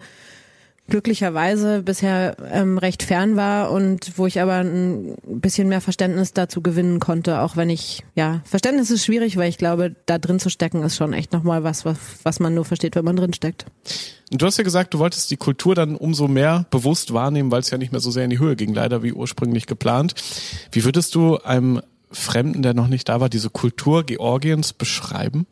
glücklicherweise 0.89 1.83
bisher 1.83 2.37
ähm, 2.53 2.77
recht 2.77 3.03
fern 3.03 3.37
war 3.37 3.71
und 3.71 4.19
wo 4.19 4.27
ich 4.27 4.41
aber 4.41 4.57
ein 4.57 5.17
bisschen 5.25 5.69
mehr 5.69 5.81
Verständnis 5.81 6.35
dazu 6.35 6.61
gewinnen 6.61 7.01
konnte, 7.01 7.41
auch 7.41 7.57
wenn 7.57 7.71
ich, 7.71 8.05
ja, 8.15 8.43
Verständnis 8.45 8.91
ist 8.91 9.05
schwierig, 9.05 9.37
weil 9.37 9.49
ich 9.49 9.57
glaube, 9.57 9.97
da 10.05 10.19
drin 10.19 10.39
zu 10.39 10.51
stecken 10.51 10.83
ist 10.83 10.97
schon 10.97 11.15
echt 11.15 11.33
nochmal 11.33 11.65
was, 11.65 11.87
was, 11.87 11.97
was 12.23 12.39
man 12.39 12.55
nur 12.55 12.67
versteht, 12.67 12.97
wenn 12.97 13.05
man 13.05 13.17
drin 13.17 13.33
steckt. 13.33 13.65
Und 14.31 14.43
du 14.43 14.47
hast 14.47 14.59
ja 14.59 14.65
gesagt, 14.65 14.93
du 14.93 14.99
wolltest 14.99 15.31
die 15.31 15.37
Kultur 15.37 15.75
dann 15.75 15.97
umso 15.97 16.29
mehr 16.29 16.67
bewusst 16.71 17.15
wahrnehmen, 17.15 17.51
weil 17.51 17.61
es 17.61 17.71
ja 17.71 17.79
nicht 17.79 17.93
mehr 17.93 18.01
so 18.01 18.11
sehr 18.11 18.25
in 18.25 18.31
die 18.31 18.39
Höhe 18.39 18.57
ging, 18.57 18.75
leider 18.75 19.03
wie 19.03 19.13
ursprünglich 19.13 19.67
geplant. 19.67 20.15
Wie 20.71 20.85
würdest 20.85 21.15
du 21.15 21.39
einem 21.39 21.81
Fremden, 22.11 22.63
der 22.63 22.75
noch 22.75 22.89
nicht 22.89 23.09
da 23.09 23.21
war, 23.21 23.29
diese 23.29 23.49
Kultur 23.49 24.05
Georgiens 24.05 24.73
beschreiben? 24.73 25.47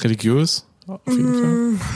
Religiös? 0.00 0.66
Auf 0.86 1.00
jeden 1.06 1.34
Fall. 1.34 1.86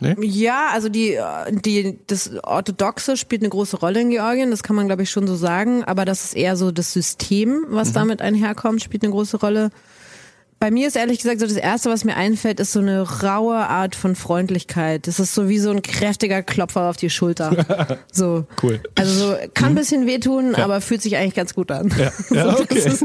Nee? 0.00 0.14
Ja, 0.20 0.68
also 0.72 0.88
die, 0.88 1.18
die, 1.50 1.98
das 2.06 2.30
Orthodoxe 2.42 3.16
spielt 3.16 3.42
eine 3.42 3.50
große 3.50 3.78
Rolle 3.78 4.00
in 4.00 4.10
Georgien, 4.10 4.50
das 4.50 4.62
kann 4.62 4.76
man 4.76 4.86
glaube 4.86 5.02
ich 5.02 5.10
schon 5.10 5.26
so 5.26 5.36
sagen, 5.36 5.84
aber 5.84 6.04
das 6.04 6.24
ist 6.24 6.36
eher 6.36 6.56
so 6.56 6.70
das 6.70 6.92
System, 6.92 7.64
was 7.68 7.90
mhm. 7.90 7.94
damit 7.94 8.22
einherkommt, 8.22 8.82
spielt 8.82 9.04
eine 9.04 9.12
große 9.12 9.38
Rolle. 9.38 9.70
Bei 10.58 10.70
mir 10.70 10.88
ist 10.88 10.96
ehrlich 10.96 11.18
gesagt 11.18 11.40
so 11.40 11.46
das 11.46 11.56
erste, 11.56 11.90
was 11.90 12.04
mir 12.04 12.16
einfällt, 12.16 12.60
ist 12.60 12.72
so 12.72 12.80
eine 12.80 13.02
raue 13.22 13.56
Art 13.56 13.94
von 13.94 14.16
Freundlichkeit. 14.16 15.06
Das 15.06 15.20
ist 15.20 15.34
so 15.34 15.50
wie 15.50 15.58
so 15.58 15.70
ein 15.70 15.82
kräftiger 15.82 16.42
Klopfer 16.42 16.88
auf 16.88 16.96
die 16.96 17.10
Schulter. 17.10 17.98
So. 18.10 18.46
Cool. 18.62 18.80
Also 18.94 19.12
so, 19.12 19.36
kann 19.52 19.68
ein 19.68 19.72
mhm. 19.72 19.76
bisschen 19.76 20.06
wehtun, 20.06 20.52
ja. 20.52 20.64
aber 20.64 20.80
fühlt 20.80 21.02
sich 21.02 21.16
eigentlich 21.16 21.34
ganz 21.34 21.54
gut 21.54 21.70
an. 21.70 21.92
Ja, 21.98 22.12
ja 22.34 22.58
okay. 22.58 22.80
So, 22.80 22.88
ist, 22.88 23.04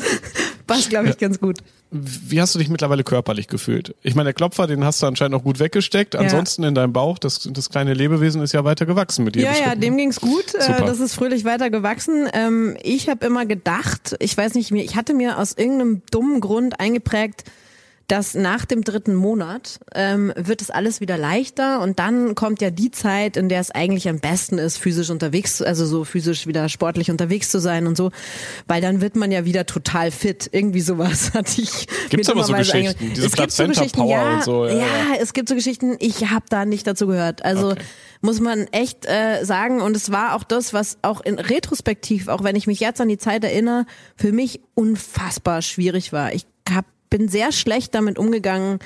passt, 0.66 0.89
glaube 0.89 1.10
ich, 1.10 1.20
ja. 1.20 1.28
ganz 1.28 1.39
gut. 1.39 1.58
Wie 1.94 2.39
hast 2.39 2.56
du 2.56 2.60
dich 2.60 2.70
mittlerweile 2.70 3.04
körperlich 3.04 3.50
gefühlt? 3.50 3.96
Ich 4.02 4.16
meine, 4.16 4.28
der 4.28 4.34
Klopfer, 4.34 4.66
den 4.66 4.86
hast 4.86 5.02
du 5.02 5.08
anscheinend 5.08 5.36
auch 5.36 5.44
gut 5.44 5.60
weggesteckt. 5.60 6.16
Ansonsten 6.16 6.64
in 6.64 6.74
deinem 6.74 6.94
Bauch, 6.94 7.20
das, 7.20 7.50
das 7.52 7.70
kleine 7.70 7.94
Lebewesen 7.94 8.42
ist 8.42 8.54
ja 8.54 8.64
weiter 8.64 8.86
gewachsen 8.86 9.26
mit 9.26 9.36
dir. 9.36 9.44
Ja, 9.44 9.54
ja, 9.54 9.76
dem 9.76 9.98
ging's 9.98 10.22
gut. 10.22 10.56
Äh, 10.56 10.62
Super. 10.62 10.86
Das 10.86 11.02
ist 11.02 11.14
fröhlich 11.16 11.44
weiter 11.44 11.70
gewachsen. 11.70 12.30
Ähm, 12.32 12.78
ich 12.82 13.10
habe 13.10 13.26
immer 13.26 13.46
gedacht, 13.46 14.16
ich 14.20 14.38
weiß 14.38 14.54
nicht, 14.54 14.72
ich 14.72 14.96
hatte 14.96 15.14
mir 15.14 15.38
aus 15.38 15.52
irgendeinem 15.58 16.02
dummen 16.12 16.39
Grund 16.39 16.80
eingeprägt, 16.80 17.44
dass 18.12 18.34
nach 18.34 18.66
dem 18.66 18.84
dritten 18.84 19.16
Monat 19.16 19.80
ähm, 19.95 20.34
wird 20.36 20.62
es 20.62 20.70
alles 20.70 20.99
wieder 20.99 21.18
leichter 21.18 21.80
und 21.80 21.97
dann 21.97 22.36
kommt 22.36 22.62
ja 22.62 22.70
die 22.70 22.91
Zeit, 22.91 23.38
in 23.38 23.47
der 23.47 23.62
es 23.62 23.72
eigentlich 23.72 24.09
am 24.09 24.20
besten 24.20 24.57
ist, 24.57 24.76
physisch 24.76 25.09
unterwegs, 25.09 25.62
also 25.62 25.86
so 25.86 26.03
physisch 26.03 26.45
wieder 26.45 26.68
sportlich 26.68 27.09
unterwegs 27.09 27.49
zu 27.49 27.62
sein 27.62 27.88
und 27.88 27.95
so, 27.95 28.12
weil 28.68 28.82
dann 28.82 28.99
wird 28.99 29.16
man 29.16 29.32
ja 29.32 29.45
wieder 29.45 29.66
total 29.66 30.12
fit. 30.12 30.49
Irgendwie 30.51 30.82
sowas 30.82 31.32
hatte 31.34 31.62
ich. 31.62 31.88
Gibt's 32.09 32.28
aber 32.28 32.43
so 32.43 32.51
Geschichten, 32.51 33.14
diese 33.16 33.30
Plazenta-Power 33.30 34.05
so 34.05 34.12
ja, 34.12 34.34
und 34.34 34.43
so. 34.43 34.66
Ja, 34.66 34.74
ja, 34.74 35.16
es 35.22 35.32
gibt 35.32 35.47
so 35.47 35.55
Geschichten, 35.55 35.95
ich 35.99 36.32
habe 36.32 36.43
da 36.49 36.66
nicht 36.66 36.86
dazu 36.88 37.07
gehört. 37.07 37.45
Also 37.45 37.72
okay. 37.72 37.82
muss 38.20 38.41
man 38.41 38.68
echt 38.74 39.05
äh, 39.05 39.45
sagen 39.45 39.80
und 39.80 39.95
es 39.95 40.12
war 40.12 40.36
auch 40.36 40.43
das, 40.43 40.74
was 40.74 40.97
auch 41.01 41.22
in 41.22 41.39
retrospektiv, 41.39 42.28
auch 42.28 42.43
wenn 42.43 42.57
ich 42.57 42.68
mich 42.68 42.82
jetzt 42.82 42.99
an 42.99 43.07
die 43.07 43.18
Zeit 43.18 43.45
erinnere, 43.45 43.86
für 44.18 44.34
mich 44.34 44.59
unfassbar 44.74 45.62
schwierig 45.62 46.12
war. 46.12 46.34
Ich 46.34 46.45
habe 46.70 46.88
bin 47.12 47.28
sehr 47.28 47.51
schlecht 47.51 47.93
damit 47.93 48.18
umgegangen, 48.18 48.80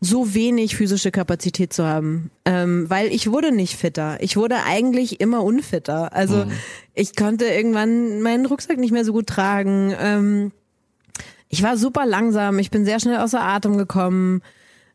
so 0.00 0.34
wenig 0.34 0.76
physische 0.76 1.10
Kapazität 1.10 1.72
zu 1.72 1.84
haben, 1.84 2.30
ähm, 2.44 2.88
weil 2.88 3.08
ich 3.08 3.32
wurde 3.32 3.50
nicht 3.50 3.76
fitter. 3.76 4.18
Ich 4.20 4.36
wurde 4.36 4.56
eigentlich 4.64 5.20
immer 5.20 5.42
unfitter. 5.42 6.12
Also 6.12 6.44
mhm. 6.44 6.52
ich 6.94 7.16
konnte 7.16 7.46
irgendwann 7.46 8.20
meinen 8.20 8.46
Rucksack 8.46 8.78
nicht 8.78 8.92
mehr 8.92 9.04
so 9.04 9.12
gut 9.12 9.26
tragen. 9.26 9.94
Ähm, 9.98 10.52
ich 11.48 11.62
war 11.62 11.76
super 11.76 12.06
langsam. 12.06 12.58
Ich 12.58 12.70
bin 12.70 12.84
sehr 12.84 13.00
schnell 13.00 13.18
außer 13.18 13.40
Atem 13.40 13.76
gekommen. 13.76 14.42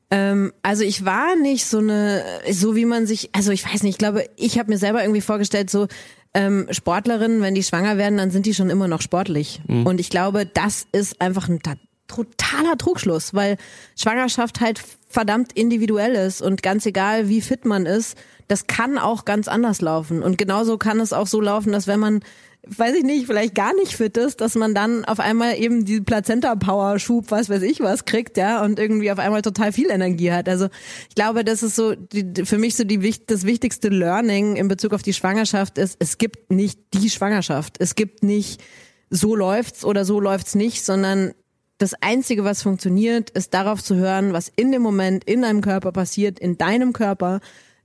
Ähm, 0.10 0.54
also 0.62 0.84
ich 0.84 1.04
war 1.04 1.36
nicht 1.36 1.66
so 1.66 1.80
eine, 1.80 2.24
so 2.52 2.76
wie 2.76 2.86
man 2.86 3.06
sich, 3.06 3.30
also 3.34 3.52
ich 3.52 3.66
weiß 3.66 3.84
nicht. 3.84 3.96
Ich 3.96 3.98
glaube, 3.98 4.26
ich 4.38 4.58
habe 4.58 4.72
mir 4.72 4.78
selber 4.78 5.02
irgendwie 5.02 5.22
vorgestellt, 5.22 5.70
so 5.70 5.88
ähm, 6.34 6.68
Sportlerinnen, 6.70 7.42
wenn 7.42 7.56
die 7.56 7.64
schwanger 7.64 7.98
werden, 7.98 8.18
dann 8.18 8.32
sind 8.32 8.46
die 8.46 8.54
schon 8.54 8.70
immer 8.70 8.88
noch 8.88 9.02
sportlich. 9.02 9.62
Mhm. 9.68 9.86
Und 9.86 10.00
ich 10.00 10.10
glaube, 10.10 10.46
das 10.46 10.88
ist 10.94 11.20
einfach 11.20 11.50
ein 11.50 11.60
totaler 12.08 12.78
Trugschluss, 12.78 13.34
weil 13.34 13.58
Schwangerschaft 13.98 14.60
halt 14.62 14.82
verdammt 15.08 15.54
individuell 15.54 16.14
ist 16.14 16.42
und 16.42 16.64
ganz 16.64 16.86
egal, 16.86 17.30
wie 17.30 17.42
fit 17.42 17.66
man 17.66 17.86
ist, 17.86 18.18
das 18.48 18.68
kann 18.68 18.98
auch 18.98 19.26
ganz 19.26 19.48
anders 19.48 19.82
laufen. 19.82 20.22
Und 20.22 20.38
genauso 20.38 20.78
kann 20.78 21.00
es 21.00 21.14
auch 21.14 21.28
so 21.28 21.40
laufen, 21.40 21.72
dass 21.72 21.88
wenn 21.88 22.00
man 22.00 22.22
weiß 22.66 22.96
ich 22.96 23.04
nicht, 23.04 23.28
vielleicht 23.28 23.56
gar 23.56 23.74
nicht 23.76 23.94
fit 23.94 24.18
ist, 24.18 24.40
dass 24.40 24.56
man 24.56 24.74
dann 24.74 25.04
auf 25.06 25.20
einmal 25.20 25.60
eben 25.60 25.84
die 25.84 26.00
Plazenta-Power-Schub, 26.00 27.30
was 27.30 27.50
weiß 27.50 27.62
ich 27.62 27.82
was, 27.82 28.06
kriegt, 28.06 28.38
ja, 28.38 28.64
und 28.64 28.80
irgendwie 28.80 29.12
auf 29.12 29.20
einmal 29.20 29.42
total 29.42 29.74
viel 29.74 29.90
Energie 29.90 30.32
hat. 30.32 30.48
Also 30.48 30.70
ich 31.10 31.16
glaube, 31.16 31.44
das 31.44 31.62
ist 31.62 31.76
so 31.76 31.94
die, 31.94 32.46
für 32.46 32.58
mich 32.58 32.76
so 32.76 32.86
die, 32.86 33.14
das 33.28 33.46
wichtigste 33.46 33.90
Learning 33.90 34.56
in 34.56 34.70
Bezug 34.70 34.94
auf 34.94 35.02
die 35.02 35.14
Schwangerschaft 35.14 35.78
ist, 35.78 35.98
es 36.00 36.18
gibt 36.18 36.52
nicht 36.52 36.80
die 36.94 37.10
Schwangerschaft. 37.10 37.76
Es 37.80 37.96
gibt 37.96 38.24
nicht 38.24 38.62
so 39.10 39.36
läuft's 39.36 39.84
oder 39.84 40.06
so 40.06 40.20
läuft's 40.20 40.56
nicht, 40.56 40.86
sondern 40.86 41.34
das 41.78 41.94
Einzige, 42.02 42.44
was 42.44 42.62
funktioniert, 42.62 43.30
ist 43.32 43.54
darauf 43.54 43.84
zu 43.84 43.96
hören, 43.96 44.34
was 44.34 44.52
in 44.56 44.72
dem 44.72 44.82
Moment 44.82 45.24
in 45.24 45.42
deinem 45.42 45.62
Körper 45.62 45.92
passiert, 45.92 46.40
in 46.40 46.58
deinem 46.58 46.94
Körper, 46.94 47.40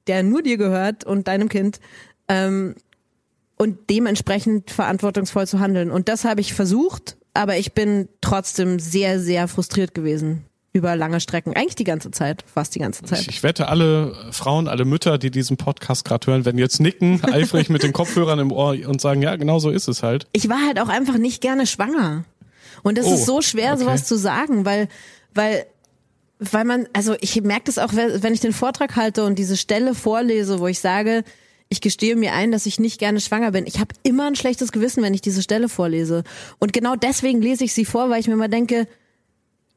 der 0.06 0.22
nur 0.22 0.42
dir 0.42 0.56
gehört 0.56 1.04
und 1.04 1.28
deinem 1.28 1.48
Kind. 1.48 1.80
Ähm, 2.28 2.74
und 3.56 3.90
dementsprechend 3.90 4.70
verantwortungsvoll 4.70 5.46
zu 5.46 5.58
handeln. 5.58 5.90
Und 5.90 6.08
das 6.08 6.24
habe 6.24 6.40
ich 6.40 6.54
versucht, 6.54 7.16
aber 7.34 7.58
ich 7.58 7.72
bin 7.72 8.08
trotzdem 8.20 8.78
sehr, 8.78 9.18
sehr 9.20 9.48
frustriert 9.48 9.94
gewesen 9.94 10.44
über 10.72 10.94
lange 10.94 11.20
Strecken. 11.20 11.56
Eigentlich 11.56 11.74
die 11.74 11.84
ganze 11.84 12.10
Zeit, 12.10 12.44
fast 12.46 12.74
die 12.74 12.78
ganze 12.78 13.02
Zeit. 13.02 13.22
Ich, 13.22 13.28
ich 13.28 13.42
wette, 13.42 13.68
alle 13.68 14.14
Frauen, 14.30 14.68
alle 14.68 14.84
Mütter, 14.84 15.18
die 15.18 15.30
diesen 15.30 15.56
Podcast 15.56 16.04
gerade 16.04 16.26
hören, 16.28 16.44
werden 16.44 16.58
jetzt 16.58 16.78
nicken, 16.78 17.20
eifrig 17.24 17.68
mit 17.68 17.82
den 17.82 17.92
Kopfhörern 17.92 18.38
im 18.38 18.52
Ohr 18.52 18.76
und 18.86 19.00
sagen, 19.00 19.22
ja, 19.22 19.34
genau 19.36 19.58
so 19.58 19.70
ist 19.70 19.88
es 19.88 20.02
halt. 20.02 20.26
Ich 20.32 20.48
war 20.48 20.64
halt 20.64 20.78
auch 20.78 20.88
einfach 20.88 21.18
nicht 21.18 21.40
gerne 21.40 21.66
schwanger. 21.66 22.24
Und 22.82 22.98
es 22.98 23.06
oh, 23.06 23.14
ist 23.14 23.26
so 23.26 23.42
schwer, 23.42 23.72
okay. 23.74 23.82
sowas 23.82 24.04
zu 24.04 24.16
sagen, 24.16 24.64
weil, 24.64 24.88
weil, 25.34 25.66
weil 26.38 26.64
man, 26.64 26.88
also 26.92 27.16
ich 27.20 27.40
merke 27.42 27.64
das 27.66 27.78
auch, 27.78 27.92
wenn 27.94 28.34
ich 28.34 28.40
den 28.40 28.52
Vortrag 28.52 28.96
halte 28.96 29.24
und 29.24 29.38
diese 29.38 29.56
Stelle 29.56 29.94
vorlese, 29.94 30.60
wo 30.60 30.66
ich 30.66 30.80
sage, 30.80 31.24
ich 31.68 31.80
gestehe 31.80 32.16
mir 32.16 32.32
ein, 32.32 32.50
dass 32.50 32.66
ich 32.66 32.80
nicht 32.80 32.98
gerne 32.98 33.20
schwanger 33.20 33.52
bin. 33.52 33.66
Ich 33.66 33.78
habe 33.78 33.94
immer 34.02 34.26
ein 34.26 34.36
schlechtes 34.36 34.72
Gewissen, 34.72 35.02
wenn 35.02 35.14
ich 35.14 35.20
diese 35.20 35.42
Stelle 35.42 35.68
vorlese. 35.68 36.24
Und 36.58 36.72
genau 36.72 36.96
deswegen 36.96 37.42
lese 37.42 37.64
ich 37.64 37.74
sie 37.74 37.84
vor, 37.84 38.08
weil 38.08 38.20
ich 38.20 38.26
mir 38.26 38.34
immer 38.34 38.48
denke, 38.48 38.88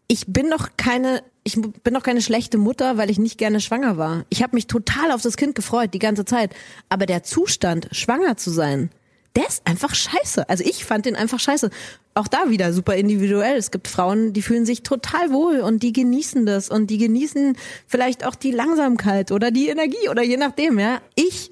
ich 0.07 0.25
bin 0.27 0.49
doch 0.49 0.69
keine, 0.77 1.21
ich 1.43 1.55
bin 1.61 1.93
doch 1.93 2.03
keine 2.03 2.21
schlechte 2.21 2.57
Mutter, 2.57 2.97
weil 2.97 3.09
ich 3.09 3.19
nicht 3.19 3.37
gerne 3.37 3.59
schwanger 3.59 3.97
war. 3.97 4.25
Ich 4.29 4.41
habe 4.41 4.55
mich 4.55 4.67
total 4.67 5.11
auf 5.11 5.21
das 5.21 5.37
Kind 5.37 5.55
gefreut 5.55 5.93
die 5.93 5.99
ganze 5.99 6.25
Zeit. 6.25 6.53
Aber 6.89 7.05
der 7.05 7.23
Zustand, 7.23 7.89
schwanger 7.91 8.37
zu 8.37 8.51
sein, 8.51 8.89
der 9.35 9.47
ist 9.47 9.65
einfach 9.65 9.95
scheiße. 9.95 10.49
Also 10.49 10.63
ich 10.65 10.83
fand 10.83 11.05
den 11.05 11.15
einfach 11.15 11.39
scheiße. 11.39 11.69
Auch 12.13 12.27
da 12.27 12.49
wieder 12.49 12.73
super 12.73 12.95
individuell. 12.95 13.55
Es 13.55 13.71
gibt 13.71 13.87
Frauen, 13.87 14.33
die 14.33 14.41
fühlen 14.41 14.65
sich 14.65 14.83
total 14.83 15.31
wohl 15.31 15.59
und 15.61 15.83
die 15.83 15.93
genießen 15.93 16.45
das 16.45 16.69
und 16.69 16.87
die 16.87 16.97
genießen 16.97 17.55
vielleicht 17.87 18.25
auch 18.25 18.35
die 18.35 18.51
Langsamkeit 18.51 19.31
oder 19.31 19.51
die 19.51 19.69
Energie 19.69 20.09
oder 20.09 20.21
je 20.23 20.35
nachdem, 20.37 20.77
ja. 20.79 21.01
Ich 21.15 21.51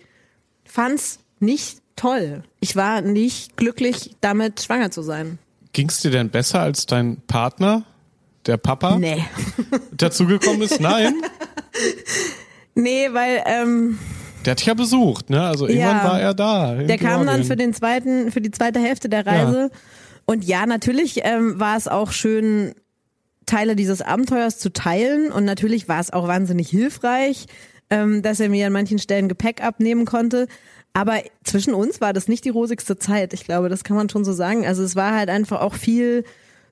fand's 0.65 1.19
nicht 1.39 1.80
toll. 1.95 2.43
Ich 2.59 2.75
war 2.75 3.01
nicht 3.01 3.55
glücklich 3.55 4.15
damit, 4.19 4.61
schwanger 4.61 4.91
zu 4.91 5.01
sein. 5.01 5.39
Ging 5.71 5.88
es 5.89 6.01
dir 6.01 6.11
denn 6.11 6.30
besser 6.30 6.59
als 6.61 6.86
dein 6.86 7.21
Partner, 7.27 7.86
der 8.45 8.57
Papa, 8.57 8.97
Nee. 8.97 9.23
dazugekommen 9.91 10.61
ist? 10.63 10.80
Nein. 10.82 11.13
Nee, 12.75 13.09
weil 13.11 13.43
ähm, 13.45 13.99
Der 14.45 14.51
hat 14.51 14.59
dich 14.59 14.67
ja 14.67 14.73
besucht, 14.73 15.29
ne? 15.29 15.41
Also 15.41 15.67
irgendwann 15.67 15.97
Ja. 15.97 16.03
war 16.03 16.21
er 16.21 16.33
da. 16.33 16.75
der 16.75 16.97
kam 16.97 17.17
dann 17.25 17.25
Georgien. 17.25 17.43
für 17.45 17.55
den 17.55 17.73
zweiten, 17.73 18.31
für 18.31 18.41
die 18.41 18.51
zweite 18.51 18.79
Hälfte 18.79 19.09
der 19.09 19.25
Reise. 19.25 19.69
Und 20.25 20.45
ja, 20.45 20.65
natürlich 20.65 21.21
ähm, 21.23 21.59
war 21.59 21.75
es 21.75 21.87
auch 21.87 22.11
schön, 22.11 22.73
Teile 23.45 23.75
dieses 23.75 24.01
Abenteuers 24.01 24.59
zu 24.59 24.71
teilen. 24.71 25.31
Und 25.31 25.43
natürlich 25.43 25.89
war 25.89 25.99
es 25.99 26.11
auch 26.13 26.27
wahnsinnig 26.27 26.69
hilfreich, 26.69 27.47
ähm, 27.89 28.21
dass 28.21 28.39
er 28.39 28.49
mir 28.49 28.67
an 28.67 28.73
manchen 28.73 28.99
Stellen 28.99 29.27
Gepäck 29.27 29.63
abnehmen 29.63 30.05
konnte. 30.05 30.47
Aber 30.93 31.17
zwischen 31.43 31.73
uns 31.73 31.99
war 31.99 32.13
das 32.13 32.27
nicht 32.27 32.45
die 32.45 32.49
rosigste 32.49 32.97
Zeit. 32.97 33.33
Ich 33.33 33.43
glaube, 33.45 33.69
das 33.69 33.83
kann 33.83 33.97
man 33.97 34.09
schon 34.09 34.23
so 34.23 34.33
sagen. 34.33 34.65
Also 34.65 34.83
es 34.83 34.95
war 34.95 35.15
halt 35.15 35.29
einfach 35.29 35.61
auch 35.61 35.73
viel 35.73 36.23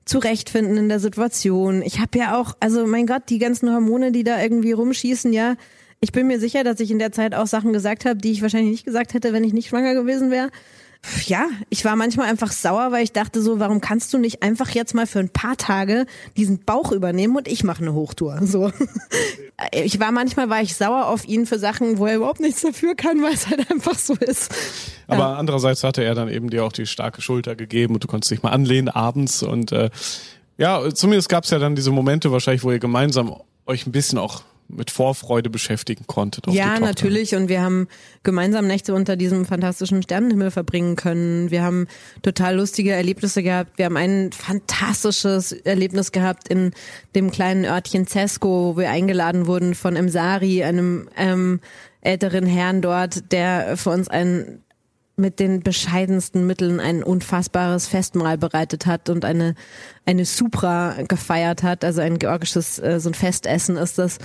zurechtfinden 0.05 0.77
in 0.77 0.89
der 0.89 0.99
Situation. 0.99 1.81
Ich 1.81 1.99
habe 1.99 2.17
ja 2.17 2.39
auch, 2.39 2.55
also 2.59 2.85
mein 2.87 3.07
Gott, 3.07 3.23
die 3.29 3.39
ganzen 3.39 3.69
Hormone, 3.73 4.11
die 4.11 4.23
da 4.23 4.41
irgendwie 4.41 4.71
rumschießen, 4.71 5.33
ja. 5.33 5.55
Ich 5.99 6.11
bin 6.11 6.27
mir 6.27 6.39
sicher, 6.39 6.63
dass 6.63 6.79
ich 6.79 6.91
in 6.91 6.99
der 6.99 7.11
Zeit 7.11 7.33
auch 7.33 7.47
Sachen 7.47 7.73
gesagt 7.73 8.05
habe, 8.05 8.17
die 8.17 8.31
ich 8.31 8.41
wahrscheinlich 8.41 8.71
nicht 8.71 8.85
gesagt 8.85 9.13
hätte, 9.13 9.33
wenn 9.33 9.43
ich 9.43 9.53
nicht 9.53 9.69
schwanger 9.69 9.95
gewesen 9.95 10.29
wäre. 10.29 10.49
Ja, 11.25 11.47
ich 11.69 11.85
war 11.85 11.95
manchmal 11.95 12.27
einfach 12.27 12.51
sauer, 12.51 12.91
weil 12.91 13.03
ich 13.03 13.13
dachte 13.13 13.41
so, 13.41 13.59
warum 13.59 13.81
kannst 13.81 14.13
du 14.13 14.17
nicht 14.17 14.43
einfach 14.43 14.69
jetzt 14.71 14.93
mal 14.93 15.07
für 15.07 15.19
ein 15.19 15.29
paar 15.29 15.55
Tage 15.55 16.05
diesen 16.35 16.59
Bauch 16.65 16.91
übernehmen 16.91 17.35
und 17.35 17.47
ich 17.47 17.63
mache 17.63 17.81
eine 17.81 17.93
Hochtour. 17.93 18.39
So. 18.41 18.71
Ich 19.71 19.99
war 19.99 20.11
manchmal 20.11 20.49
war 20.49 20.61
ich 20.61 20.75
sauer 20.75 21.07
auf 21.07 21.27
ihn 21.27 21.45
für 21.45 21.57
Sachen, 21.57 21.97
wo 21.97 22.05
er 22.05 22.17
überhaupt 22.17 22.39
nichts 22.39 22.61
dafür 22.61 22.95
kann, 22.95 23.21
weil 23.23 23.33
es 23.33 23.47
halt 23.47 23.71
einfach 23.71 23.97
so 23.97 24.13
ist. 24.13 24.53
Aber 25.07 25.37
andererseits 25.37 25.83
hatte 25.83 26.03
er 26.03 26.13
dann 26.13 26.29
eben 26.29 26.49
dir 26.49 26.63
auch 26.63 26.71
die 26.71 26.85
starke 26.85 27.21
Schulter 27.21 27.55
gegeben 27.55 27.95
und 27.95 28.03
du 28.03 28.07
konntest 28.07 28.31
dich 28.31 28.43
mal 28.43 28.51
anlehnen 28.51 28.89
abends 28.89 29.41
und 29.41 29.71
äh, 29.71 29.89
ja, 30.57 30.93
zumindest 30.93 31.29
gab 31.29 31.43
es 31.43 31.49
ja 31.49 31.59
dann 31.59 31.75
diese 31.75 31.91
Momente 31.91 32.31
wahrscheinlich, 32.31 32.63
wo 32.63 32.71
ihr 32.71 32.79
gemeinsam 32.79 33.35
euch 33.65 33.85
ein 33.85 33.91
bisschen 33.91 34.17
auch 34.17 34.43
mit 34.69 34.91
Vorfreude 34.91 35.49
beschäftigen 35.49 36.05
konntet. 36.07 36.47
Ja, 36.47 36.79
natürlich. 36.79 37.35
Und 37.35 37.49
wir 37.49 37.61
haben 37.61 37.87
gemeinsam 38.23 38.67
Nächte 38.67 38.93
unter 38.93 39.15
diesem 39.15 39.45
fantastischen 39.45 40.03
Sternenhimmel 40.03 40.51
verbringen 40.51 40.95
können. 40.95 41.51
Wir 41.51 41.63
haben 41.63 41.87
total 42.21 42.57
lustige 42.57 42.91
Erlebnisse 42.91 43.43
gehabt. 43.43 43.77
Wir 43.77 43.85
haben 43.85 43.97
ein 43.97 44.31
fantastisches 44.31 45.51
Erlebnis 45.51 46.11
gehabt 46.11 46.47
in 46.49 46.71
dem 47.15 47.31
kleinen 47.31 47.65
Örtchen 47.65 48.07
Cesco, 48.07 48.75
wo 48.75 48.77
wir 48.77 48.89
eingeladen 48.89 49.47
wurden 49.47 49.73
von 49.73 49.95
Emsari, 49.95 50.63
einem 50.63 51.09
ähm, 51.15 51.61
älteren 52.01 52.45
Herrn 52.45 52.81
dort, 52.81 53.31
der 53.31 53.77
für 53.77 53.91
uns 53.91 54.07
ein 54.07 54.63
mit 55.17 55.39
den 55.39 55.61
bescheidensten 55.61 56.45
Mitteln 56.45 56.79
ein 56.79 57.03
unfassbares 57.03 57.87
Festmahl 57.87 58.37
bereitet 58.37 58.85
hat 58.85 59.09
und 59.09 59.25
eine 59.25 59.55
eine 60.05 60.25
Supra 60.25 60.95
gefeiert 61.07 61.63
hat, 61.63 61.83
also 61.83 62.01
ein 62.01 62.19
georgisches 62.19 62.79
äh, 62.79 62.99
so 62.99 63.09
ein 63.09 63.15
Festessen 63.15 63.77
ist 63.77 63.97
das. 63.97 64.19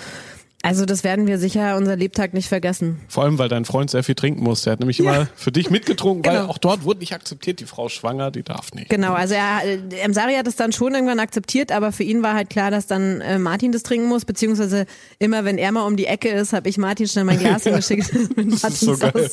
Also 0.65 0.85
das 0.85 1.03
werden 1.03 1.27
wir 1.27 1.39
sicher 1.39 1.77
unser 1.77 1.97
Lebtag 1.97 2.35
nicht 2.35 2.49
vergessen. 2.49 3.01
Vor 3.09 3.25
allem, 3.25 3.37
weil 3.39 3.49
dein 3.49 3.65
Freund 3.65 3.91
sehr 3.91 4.05
viel 4.05 4.15
trinken 4.15 4.45
musste. 4.45 4.71
Er 4.71 4.75
hat 4.75 4.79
nämlich 4.81 5.01
immer 5.01 5.27
für 5.35 5.51
dich 5.51 5.71
mitgetrunken, 5.71 6.25
weil 6.25 6.39
Genau. 6.39 6.51
auch 6.51 6.59
dort 6.59 6.85
wurde 6.85 7.01
nicht 7.01 7.13
akzeptiert, 7.13 7.59
die 7.59 7.65
Frau 7.67 7.89
schwanger, 7.89 8.31
die 8.31 8.45
darf 8.45 8.73
nicht. 8.73 8.89
Genau, 8.89 9.13
also 9.13 9.35
er, 9.35 9.61
äh, 9.65 9.79
Emsari 10.03 10.35
hat 10.35 10.47
es 10.47 10.55
dann 10.55 10.71
schon 10.73 10.95
irgendwann 10.95 11.19
akzeptiert, 11.19 11.73
aber 11.73 11.91
für 11.91 12.05
ihn 12.05 12.23
war 12.23 12.35
halt 12.35 12.49
klar, 12.49 12.71
dass 12.71 12.87
dann 12.87 13.21
äh, 13.23 13.39
Martin 13.41 13.73
das 13.73 13.83
trinken 13.83 14.07
muss, 14.07 14.25
beziehungsweise 14.25 14.87
immer, 15.19 15.45
wenn 15.45 15.59
er 15.59 15.73
mal 15.73 15.85
um 15.85 15.97
die 15.97 16.07
Ecke 16.07 16.29
ist, 16.29 16.53
habe 16.53 16.69
ich 16.69 16.79
Martin 16.79 17.09
schnell 17.09 17.25
mein 17.25 17.41
Glas 17.41 17.63
hingeschickt, 17.65 18.09
ist 18.11 18.37
Martin 18.37 18.71
so 18.71 18.97
geil. 18.97 19.31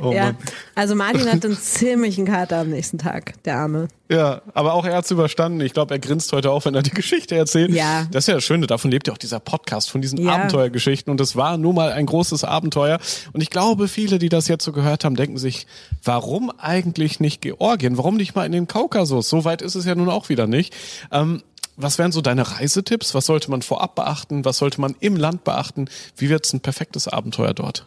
Oh 0.00 0.12
ja. 0.12 0.34
Also 0.76 0.94
Martin 0.94 1.26
hat 1.30 1.44
einen 1.44 1.58
ziemlichen 1.58 2.24
Kater 2.24 2.58
am 2.58 2.70
nächsten 2.70 2.98
Tag, 2.98 3.34
der 3.42 3.56
Arme. 3.56 3.88
Ja, 4.10 4.40
aber 4.54 4.72
auch 4.72 4.86
er 4.86 4.96
hat's 4.96 5.10
überstanden. 5.10 5.60
Ich 5.60 5.74
glaube, 5.74 5.94
er 5.94 5.98
grinst 5.98 6.32
heute 6.32 6.50
auch, 6.50 6.64
wenn 6.64 6.74
er 6.74 6.82
die 6.82 6.90
Geschichte 6.90 7.36
erzählt. 7.36 7.72
Ja. 7.72 8.06
Das 8.10 8.24
ist 8.24 8.28
ja 8.28 8.34
das 8.34 8.44
Schöne, 8.44 8.66
davon 8.66 8.90
lebt 8.90 9.06
ja 9.06 9.12
auch 9.12 9.18
dieser 9.18 9.38
Podcast, 9.38 9.90
von 9.90 10.00
diesen 10.00 10.18
Ja. 10.18 10.32
Abenteuergeschichten. 10.34 11.10
Und 11.10 11.20
es 11.20 11.36
war 11.36 11.58
nun 11.58 11.74
mal 11.74 11.92
ein 11.92 12.06
großes 12.06 12.42
Abenteuer. 12.42 12.98
Und 13.34 13.42
ich 13.42 13.50
glaube, 13.50 13.86
viele, 13.86 14.18
die 14.18 14.30
das 14.30 14.48
jetzt 14.48 14.64
so 14.64 14.72
gehört 14.72 15.04
haben, 15.04 15.14
denken 15.14 15.36
sich, 15.36 15.66
warum 16.02 16.50
eigentlich 16.58 17.20
nicht 17.20 17.42
Georgien? 17.42 17.98
Warum 17.98 18.16
nicht 18.16 18.34
mal 18.34 18.46
in 18.46 18.52
den 18.52 18.66
Kaukasus? 18.66 19.28
So 19.28 19.44
weit 19.44 19.60
ist 19.60 19.74
es 19.74 19.84
ja 19.84 19.94
nun 19.94 20.08
auch 20.08 20.30
wieder 20.30 20.46
nicht. 20.46 20.74
Ähm, 21.12 21.42
was 21.76 21.98
wären 21.98 22.10
so 22.10 22.22
deine 22.22 22.50
Reisetipps? 22.50 23.14
Was 23.14 23.26
sollte 23.26 23.50
man 23.50 23.60
vorab 23.60 23.94
beachten? 23.94 24.44
Was 24.44 24.56
sollte 24.56 24.80
man 24.80 24.96
im 25.00 25.16
Land 25.16 25.44
beachten? 25.44 25.88
Wie 26.16 26.30
wird's 26.30 26.52
ein 26.54 26.60
perfektes 26.60 27.08
Abenteuer 27.08 27.52
dort? 27.52 27.84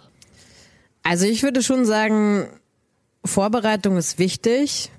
Also 1.04 1.26
ich 1.26 1.42
würde 1.42 1.64
schon 1.64 1.86
sagen, 1.86 2.48
Vorbereitung 3.26 3.98
ist 3.98 4.20
wichtig, 4.20 4.92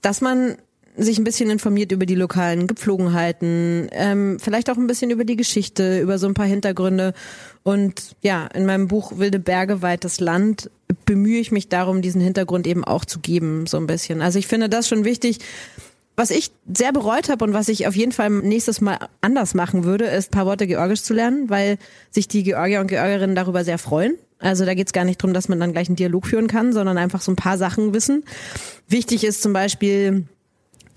dass 0.00 0.22
man 0.22 0.56
sich 0.96 1.18
ein 1.18 1.24
bisschen 1.24 1.50
informiert 1.50 1.92
über 1.92 2.06
die 2.06 2.14
lokalen 2.14 2.66
Gepflogenheiten, 2.66 3.88
ähm, 3.92 4.38
vielleicht 4.40 4.70
auch 4.70 4.76
ein 4.76 4.86
bisschen 4.86 5.10
über 5.10 5.24
die 5.24 5.36
Geschichte, 5.36 6.00
über 6.00 6.18
so 6.18 6.26
ein 6.26 6.34
paar 6.34 6.46
Hintergründe. 6.46 7.14
Und 7.62 8.16
ja, 8.22 8.46
in 8.46 8.66
meinem 8.66 8.88
Buch 8.88 9.18
Wilde 9.18 9.38
Berge, 9.38 9.82
weites 9.82 10.20
Land 10.20 10.70
bemühe 11.06 11.40
ich 11.40 11.52
mich 11.52 11.68
darum, 11.68 12.02
diesen 12.02 12.20
Hintergrund 12.20 12.66
eben 12.66 12.84
auch 12.84 13.04
zu 13.04 13.20
geben, 13.20 13.66
so 13.66 13.76
ein 13.76 13.86
bisschen. 13.86 14.22
Also 14.22 14.38
ich 14.38 14.46
finde 14.46 14.68
das 14.68 14.88
schon 14.88 15.04
wichtig. 15.04 15.38
Was 16.16 16.30
ich 16.30 16.50
sehr 16.74 16.92
bereut 16.92 17.30
habe 17.30 17.44
und 17.44 17.54
was 17.54 17.68
ich 17.68 17.86
auf 17.86 17.96
jeden 17.96 18.12
Fall 18.12 18.28
nächstes 18.28 18.80
Mal 18.80 18.98
anders 19.22 19.54
machen 19.54 19.84
würde, 19.84 20.04
ist 20.04 20.28
ein 20.28 20.32
paar 20.32 20.44
Worte 20.44 20.66
Georgisch 20.66 21.02
zu 21.02 21.14
lernen, 21.14 21.48
weil 21.48 21.78
sich 22.10 22.28
die 22.28 22.42
Georgier 22.42 22.80
und 22.80 22.88
Georgierinnen 22.88 23.34
darüber 23.34 23.64
sehr 23.64 23.78
freuen. 23.78 24.16
Also 24.38 24.64
da 24.64 24.74
geht 24.74 24.88
es 24.88 24.92
gar 24.92 25.04
nicht 25.04 25.22
drum, 25.22 25.32
dass 25.32 25.48
man 25.48 25.60
dann 25.60 25.72
gleich 25.72 25.88
einen 25.88 25.96
Dialog 25.96 26.26
führen 26.26 26.46
kann, 26.46 26.72
sondern 26.72 26.98
einfach 26.98 27.20
so 27.20 27.32
ein 27.32 27.36
paar 27.36 27.58
Sachen 27.58 27.94
wissen. 27.94 28.24
Wichtig 28.88 29.24
ist 29.24 29.40
zum 29.40 29.52
Beispiel 29.52 30.24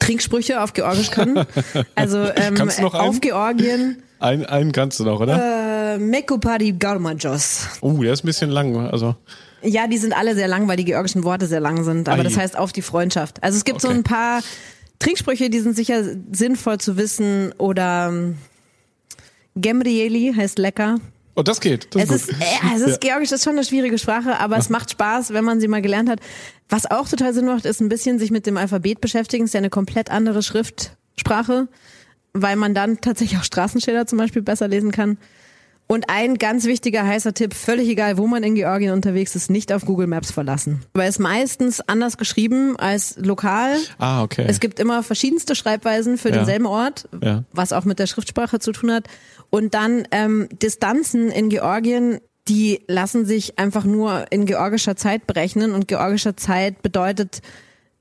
Trinksprüche 0.06 0.62
auf 0.62 0.74
Georgisch 0.74 1.12
können. 1.12 1.46
Also 1.96 2.20
ähm, 2.36 2.54
noch 2.56 2.94
einen? 2.94 3.10
auf 3.10 3.22
Georgien 3.22 4.04
Ein, 4.20 4.46
einen 4.46 4.72
kannst 4.72 5.00
du 5.00 5.04
noch, 5.06 5.20
oder? 5.20 5.94
äh, 5.96 5.98
Mekupari 5.98 6.72
Garmajos. 6.74 7.68
Oh, 7.82 7.94
der 8.02 8.14
ist 8.14 8.24
ein 8.24 8.28
bisschen 8.28 8.50
lang. 8.50 8.76
Also 8.90 9.16
Ja, 9.62 9.88
die 9.88 9.98
sind 9.98 10.14
alle 10.16 10.36
sehr 10.36 10.48
lang, 10.48 10.68
weil 10.68 10.78
die 10.78 10.86
georgischen 10.86 11.24
Worte 11.24 11.48
sehr 11.48 11.60
lang 11.60 11.84
sind. 11.84 12.10
Aber 12.10 12.22
Ei. 12.22 12.24
das 12.24 12.38
heißt 12.38 12.58
auf 12.58 12.72
die 12.72 12.82
Freundschaft. 12.82 13.42
Also 13.44 13.58
es 13.58 13.64
gibt 13.66 13.82
so 13.82 13.88
Okay. 13.90 13.98
ein 13.98 14.04
paar 14.04 14.42
Trinksprüche, 15.00 15.50
die 15.50 15.60
sind 15.60 15.76
sicher 15.76 16.04
sinnvoll 16.32 16.78
zu 16.80 16.96
wissen. 16.98 17.54
Oder 17.58 18.08
ähm, 18.10 18.38
Gemrieli 19.56 20.34
heißt 20.36 20.58
lecker. 20.58 20.98
Oh, 21.36 21.42
das 21.42 21.60
geht. 21.62 21.88
Das 21.96 22.04
Es 22.04 22.10
gut. 22.10 22.16
ist, 22.18 22.30
äh, 22.42 22.76
es 22.76 22.82
ist 22.82 23.02
Georgisch, 23.02 23.30
das 23.30 23.40
ist 23.40 23.44
schon 23.46 23.54
eine 23.54 23.64
schwierige 23.66 23.98
Sprache, 23.98 24.40
aber 24.40 24.58
es 24.58 24.70
macht 24.70 24.92
Spaß, 24.92 25.34
wenn 25.34 25.44
man 25.44 25.60
sie 25.60 25.68
mal 25.68 25.82
gelernt 25.82 26.10
hat. 26.10 26.20
Was 26.70 26.90
auch 26.90 27.08
total 27.10 27.34
Sinn 27.34 27.46
macht, 27.46 27.66
ist 27.66 27.82
ein 27.82 27.90
bisschen 27.90 28.20
sich 28.20 28.30
mit 28.32 28.46
dem 28.46 28.58
Alphabet 28.58 29.02
beschäftigen. 29.02 29.46
Ist 29.46 29.54
ja 29.54 29.58
eine 29.60 29.70
komplett 29.72 30.12
andere 30.12 30.44
Schriftsprache, 30.44 31.68
weil 32.34 32.56
man 32.56 32.74
dann 32.74 33.02
tatsächlich 33.02 33.40
auch 33.40 33.44
Straßenschilder 33.44 34.06
zum 34.08 34.18
Beispiel 34.20 34.42
besser 34.42 34.68
lesen 34.68 34.92
kann. 34.92 35.18
Und 35.86 36.06
ein 36.10 36.36
ganz 36.38 36.64
wichtiger 36.66 37.06
heißer 37.06 37.34
Tipp, 37.34 37.54
völlig 37.54 37.90
egal, 37.90 38.18
wo 38.18 38.26
man 38.26 38.42
in 38.42 38.56
Georgien 38.56 38.94
unterwegs 38.94 39.36
ist, 39.36 39.50
nicht 39.50 39.72
auf 39.74 39.86
Google 39.86 40.08
Maps 40.08 40.32
verlassen. 40.32 40.82
Weil 40.94 41.10
es 41.10 41.20
meistens 41.20 41.82
anders 41.82 42.18
geschrieben 42.18 42.78
als 42.80 43.18
lokal. 43.18 43.76
Ah, 43.98 44.24
okay. 44.24 44.46
Es 44.48 44.62
gibt 44.62 44.80
immer 44.80 45.04
verschiedenste 45.04 45.56
Schreibweisen 45.56 46.18
für 46.18 46.30
Ja. 46.30 46.38
denselben 46.38 46.68
Ort, 46.68 47.10
Ja. 47.22 47.44
was 47.52 47.74
auch 47.74 47.84
mit 47.84 48.00
der 48.00 48.08
Schriftsprache 48.08 48.60
zu 48.60 48.72
tun 48.72 48.92
hat. 48.94 49.08
Und 49.54 49.76
dann 49.76 50.08
ähm, 50.10 50.50
Distanzen 50.52 51.30
in 51.30 51.50
Georgien, 51.50 52.20
die 52.48 52.84
lassen 52.88 53.24
sich 53.24 53.60
einfach 53.60 53.84
nur 53.84 54.26
in 54.32 54.48
georgischer 54.48 54.96
Zeit 54.96 55.28
berechnen. 55.28 55.74
Und 55.74 55.88
georgischer 55.88 56.36
Zeit 56.36 56.82
bedeutet, 56.82 57.44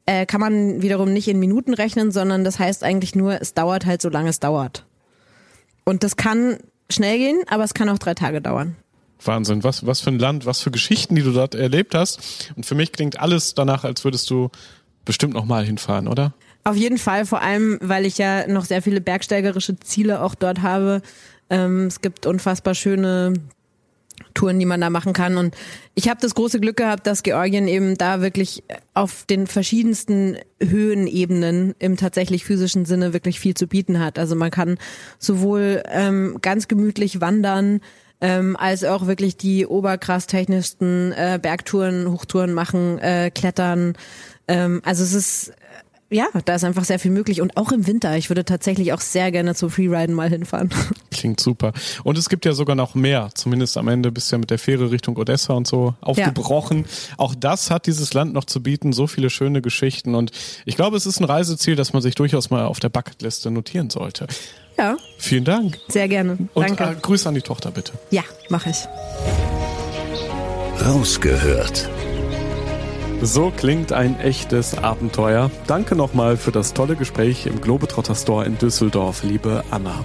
äh, 0.06 0.24
kann 0.24 0.40
man 0.40 0.80
wiederum 0.80 1.12
nicht 1.12 1.28
in 1.28 1.38
Minuten 1.38 1.74
rechnen, 1.74 2.10
sondern 2.10 2.42
das 2.42 2.58
heißt 2.58 2.82
eigentlich 2.82 3.14
nur, 3.14 3.38
es 3.38 3.52
dauert 3.52 3.84
halt 3.84 4.00
so 4.00 4.08
lange 4.08 4.30
es 4.30 4.40
dauert. 4.40 4.86
Und 5.84 6.04
das 6.04 6.16
kann 6.16 6.56
schnell 6.88 7.18
gehen, 7.18 7.42
aber 7.48 7.64
es 7.64 7.74
kann 7.74 7.90
auch 7.90 7.98
drei 7.98 8.14
Tage 8.14 8.40
dauern. 8.40 8.74
Wahnsinn, 9.22 9.62
was, 9.62 9.84
was 9.84 10.00
für 10.00 10.08
ein 10.08 10.18
Land, 10.18 10.46
was 10.46 10.62
für 10.62 10.70
Geschichten, 10.70 11.16
die 11.16 11.22
du 11.22 11.32
dort 11.32 11.54
erlebt 11.54 11.94
hast. 11.94 12.50
Und 12.56 12.64
für 12.64 12.74
mich 12.74 12.92
klingt 12.92 13.20
alles 13.20 13.52
danach, 13.52 13.84
als 13.84 14.04
würdest 14.04 14.30
du 14.30 14.48
bestimmt 15.04 15.34
nochmal 15.34 15.66
hinfahren, 15.66 16.08
oder? 16.08 16.32
Auf 16.64 16.76
jeden 16.76 16.98
Fall, 16.98 17.26
vor 17.26 17.42
allem, 17.42 17.78
weil 17.82 18.06
ich 18.06 18.18
ja 18.18 18.46
noch 18.46 18.64
sehr 18.64 18.80
viele 18.80 19.02
bergsteigerische 19.02 19.78
Ziele 19.80 20.22
auch 20.22 20.34
dort 20.34 20.62
habe. 20.62 21.02
Ähm, 21.50 21.86
es 21.86 22.00
gibt 22.00 22.26
unfassbar 22.26 22.74
schöne 22.74 23.34
Touren, 24.34 24.58
die 24.58 24.66
man 24.66 24.80
da 24.80 24.90
machen 24.90 25.12
kann. 25.12 25.36
Und 25.36 25.54
ich 25.94 26.08
habe 26.08 26.20
das 26.20 26.34
große 26.34 26.60
Glück 26.60 26.76
gehabt, 26.76 27.06
dass 27.06 27.22
Georgien 27.22 27.68
eben 27.68 27.96
da 27.96 28.20
wirklich 28.20 28.62
auf 28.94 29.24
den 29.26 29.46
verschiedensten 29.46 30.36
Höhenebenen 30.60 31.74
im 31.78 31.96
tatsächlich 31.96 32.44
physischen 32.44 32.84
Sinne 32.84 33.12
wirklich 33.12 33.40
viel 33.40 33.54
zu 33.54 33.66
bieten 33.66 34.00
hat. 34.00 34.18
Also 34.18 34.34
man 34.34 34.50
kann 34.50 34.78
sowohl 35.18 35.82
ähm, 35.88 36.38
ganz 36.40 36.68
gemütlich 36.68 37.20
wandern, 37.20 37.80
ähm, 38.20 38.56
als 38.56 38.84
auch 38.84 39.06
wirklich 39.06 39.36
die 39.36 39.66
oberkrass 39.66 40.26
technischsten 40.26 41.12
äh, 41.12 41.38
Bergtouren, 41.42 42.10
Hochtouren 42.10 42.54
machen, 42.54 42.98
äh, 42.98 43.30
klettern. 43.34 43.94
Ähm, 44.46 44.80
also 44.84 45.02
es 45.02 45.12
ist 45.12 45.52
ja, 46.12 46.26
da 46.44 46.54
ist 46.54 46.64
einfach 46.64 46.84
sehr 46.84 46.98
viel 46.98 47.10
möglich 47.10 47.40
und 47.40 47.56
auch 47.56 47.72
im 47.72 47.86
Winter. 47.86 48.16
Ich 48.16 48.30
würde 48.30 48.44
tatsächlich 48.44 48.92
auch 48.92 49.00
sehr 49.00 49.32
gerne 49.32 49.54
zum 49.54 49.70
Freeriden 49.70 50.14
mal 50.14 50.28
hinfahren. 50.28 50.70
Klingt 51.10 51.40
super. 51.40 51.72
Und 52.04 52.18
es 52.18 52.28
gibt 52.28 52.44
ja 52.44 52.52
sogar 52.52 52.76
noch 52.76 52.94
mehr. 52.94 53.30
Zumindest 53.34 53.76
am 53.76 53.88
Ende 53.88 54.12
bist 54.12 54.30
du 54.30 54.36
ja 54.36 54.38
mit 54.38 54.50
der 54.50 54.58
Fähre 54.58 54.90
Richtung 54.90 55.16
Odessa 55.16 55.54
und 55.54 55.66
so 55.66 55.94
aufgebrochen. 56.00 56.80
Ja. 56.80 57.14
Auch 57.18 57.34
das 57.34 57.70
hat 57.70 57.86
dieses 57.86 58.12
Land 58.14 58.34
noch 58.34 58.44
zu 58.44 58.62
bieten. 58.62 58.92
So 58.92 59.06
viele 59.06 59.30
schöne 59.30 59.62
Geschichten. 59.62 60.14
Und 60.14 60.32
ich 60.66 60.76
glaube, 60.76 60.96
es 60.96 61.06
ist 61.06 61.20
ein 61.20 61.24
Reiseziel, 61.24 61.76
das 61.76 61.92
man 61.92 62.02
sich 62.02 62.14
durchaus 62.14 62.50
mal 62.50 62.64
auf 62.66 62.80
der 62.80 62.90
Bucketliste 62.90 63.50
notieren 63.50 63.90
sollte. 63.90 64.26
Ja. 64.76 64.96
Vielen 65.18 65.44
Dank. 65.44 65.78
Sehr 65.88 66.08
gerne. 66.08 66.38
Und 66.54 66.68
Danke. 66.68 66.84
Äh, 66.84 67.00
Grüße 67.00 67.28
an 67.28 67.34
die 67.34 67.42
Tochter 67.42 67.70
bitte. 67.70 67.92
Ja, 68.10 68.22
mache 68.48 68.70
ich. 68.70 68.86
Rausgehört. 70.84 71.88
So 73.24 73.52
klingt 73.56 73.92
ein 73.92 74.18
echtes 74.18 74.76
Abenteuer. 74.76 75.52
Danke 75.68 75.94
nochmal 75.94 76.36
für 76.36 76.50
das 76.50 76.74
tolle 76.74 76.96
Gespräch 76.96 77.46
im 77.46 77.60
Globetrotter 77.60 78.16
Store 78.16 78.44
in 78.44 78.58
Düsseldorf, 78.58 79.22
liebe 79.22 79.62
Anna. 79.70 80.02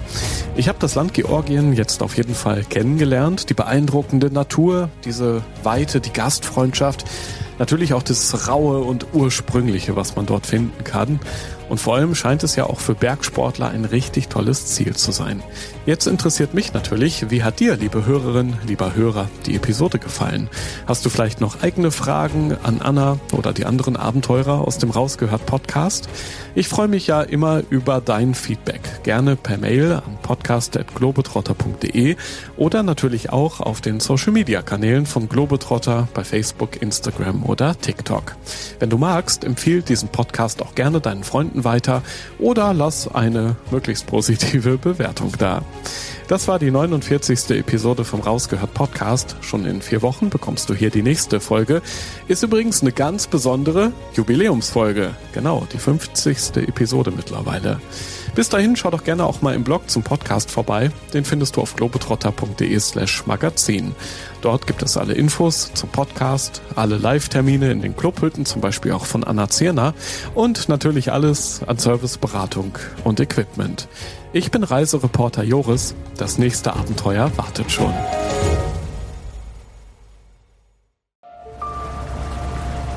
Ich 0.54 0.68
habe 0.68 0.78
das 0.78 0.94
Land 0.94 1.14
Georgien 1.14 1.72
jetzt 1.72 2.00
auf 2.00 2.16
jeden 2.16 2.36
Fall 2.36 2.62
kennengelernt. 2.62 3.50
Die 3.50 3.54
beeindruckende 3.54 4.30
Natur, 4.30 4.88
diese 5.04 5.42
Weite, 5.64 6.00
die 6.00 6.12
Gastfreundschaft, 6.12 7.06
natürlich 7.58 7.92
auch 7.92 8.04
das 8.04 8.46
Raue 8.46 8.84
und 8.84 9.08
Ursprüngliche, 9.12 9.96
was 9.96 10.14
man 10.14 10.24
dort 10.24 10.46
finden 10.46 10.84
kann. 10.84 11.18
Und 11.68 11.78
vor 11.78 11.96
allem 11.96 12.14
scheint 12.14 12.42
es 12.42 12.56
ja 12.56 12.64
auch 12.64 12.80
für 12.80 12.94
Bergsportler 12.94 13.68
ein 13.70 13.84
richtig 13.84 14.28
tolles 14.28 14.66
Ziel 14.66 14.96
zu 14.96 15.12
sein. 15.12 15.42
Jetzt 15.86 16.06
interessiert 16.06 16.54
mich 16.54 16.72
natürlich, 16.72 17.30
wie 17.30 17.42
hat 17.42 17.60
dir, 17.60 17.76
liebe 17.76 18.06
Hörerin, 18.06 18.56
lieber 18.66 18.94
Hörer, 18.94 19.28
die 19.46 19.56
Episode 19.56 19.98
gefallen? 19.98 20.48
Hast 20.86 21.04
du 21.04 21.10
vielleicht 21.10 21.40
noch 21.40 21.62
eigene 21.62 21.90
Fragen 21.90 22.56
an 22.62 22.80
Anna 22.80 23.18
oder 23.32 23.52
die 23.52 23.64
anderen 23.64 23.96
Abenteurer 23.96 24.66
aus 24.66 24.78
dem 24.78 24.90
Rausgehört 24.90 25.46
Podcast? 25.46 26.08
Ich 26.54 26.68
freue 26.68 26.88
mich 26.88 27.06
ja 27.06 27.22
immer 27.22 27.62
über 27.70 28.00
dein 28.00 28.34
Feedback. 28.34 28.80
Gerne 29.02 29.36
per 29.36 29.58
Mail 29.58 29.92
an 29.92 30.18
podcast.globetrotter.de 30.22 32.16
oder 32.56 32.82
natürlich 32.82 33.30
auch 33.30 33.60
auf 33.60 33.80
den 33.80 34.00
Social 34.00 34.32
Media 34.32 34.62
Kanälen 34.62 35.06
von 35.06 35.28
Globetrotter 35.28 36.08
bei 36.14 36.24
Facebook, 36.24 36.82
Instagram 36.82 37.44
oder 37.44 37.78
TikTok. 37.78 38.36
Wenn 38.78 38.90
du 38.90 38.98
magst, 38.98 39.44
empfiehl 39.44 39.82
diesen 39.82 40.08
Podcast 40.08 40.62
auch 40.62 40.74
gerne 40.74 41.00
deinen 41.00 41.24
Freunden 41.24 41.57
weiter 41.64 42.02
oder 42.38 42.74
lass 42.74 43.08
eine 43.08 43.56
möglichst 43.70 44.06
positive 44.06 44.78
Bewertung 44.82 45.32
da. 45.38 45.62
Das 46.28 46.46
war 46.46 46.58
die 46.58 46.70
49. 46.70 47.50
Episode 47.50 48.04
vom 48.04 48.20
Rausgehört 48.20 48.74
Podcast. 48.74 49.36
Schon 49.40 49.64
in 49.64 49.80
vier 49.80 50.02
Wochen 50.02 50.28
bekommst 50.28 50.68
du 50.68 50.74
hier 50.74 50.90
die 50.90 51.02
nächste 51.02 51.40
Folge. 51.40 51.80
Ist 52.28 52.42
übrigens 52.42 52.82
eine 52.82 52.92
ganz 52.92 53.26
besondere 53.26 53.92
Jubiläumsfolge. 54.14 55.14
Genau, 55.32 55.66
die 55.72 55.78
50. 55.78 56.56
Episode 56.68 57.12
mittlerweile. 57.12 57.80
Bis 58.34 58.48
dahin 58.48 58.76
schau 58.76 58.90
doch 58.90 59.04
gerne 59.04 59.24
auch 59.24 59.42
mal 59.42 59.54
im 59.54 59.64
Blog 59.64 59.90
zum 59.90 60.02
Podcast 60.02 60.50
vorbei. 60.50 60.90
Den 61.12 61.24
findest 61.24 61.56
du 61.56 61.60
auf 61.60 61.74
globetrotter.de 61.76 62.78
slash 62.78 63.26
magazin. 63.26 63.94
Dort 64.40 64.66
gibt 64.66 64.82
es 64.82 64.96
alle 64.96 65.14
Infos 65.14 65.72
zum 65.74 65.88
Podcast, 65.88 66.62
alle 66.76 66.96
Live-Termine 66.96 67.72
in 67.72 67.82
den 67.82 67.96
Clubhütten, 67.96 68.46
zum 68.46 68.60
Beispiel 68.60 68.92
auch 68.92 69.06
von 69.06 69.24
Anna 69.24 69.48
Zierner 69.48 69.94
und 70.34 70.68
natürlich 70.68 71.12
alles 71.12 71.62
an 71.66 71.78
Serviceberatung 71.78 72.78
und 73.04 73.20
Equipment. 73.20 73.88
Ich 74.32 74.50
bin 74.50 74.62
Reisereporter 74.62 75.42
Joris. 75.42 75.94
Das 76.16 76.38
nächste 76.38 76.74
Abenteuer 76.74 77.30
wartet 77.36 77.72
schon. 77.72 77.92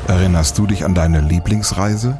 Erinnerst 0.07 0.57
du 0.57 0.67
dich 0.67 0.84
an 0.84 0.93
deine 0.93 1.21
Lieblingsreise? 1.21 2.19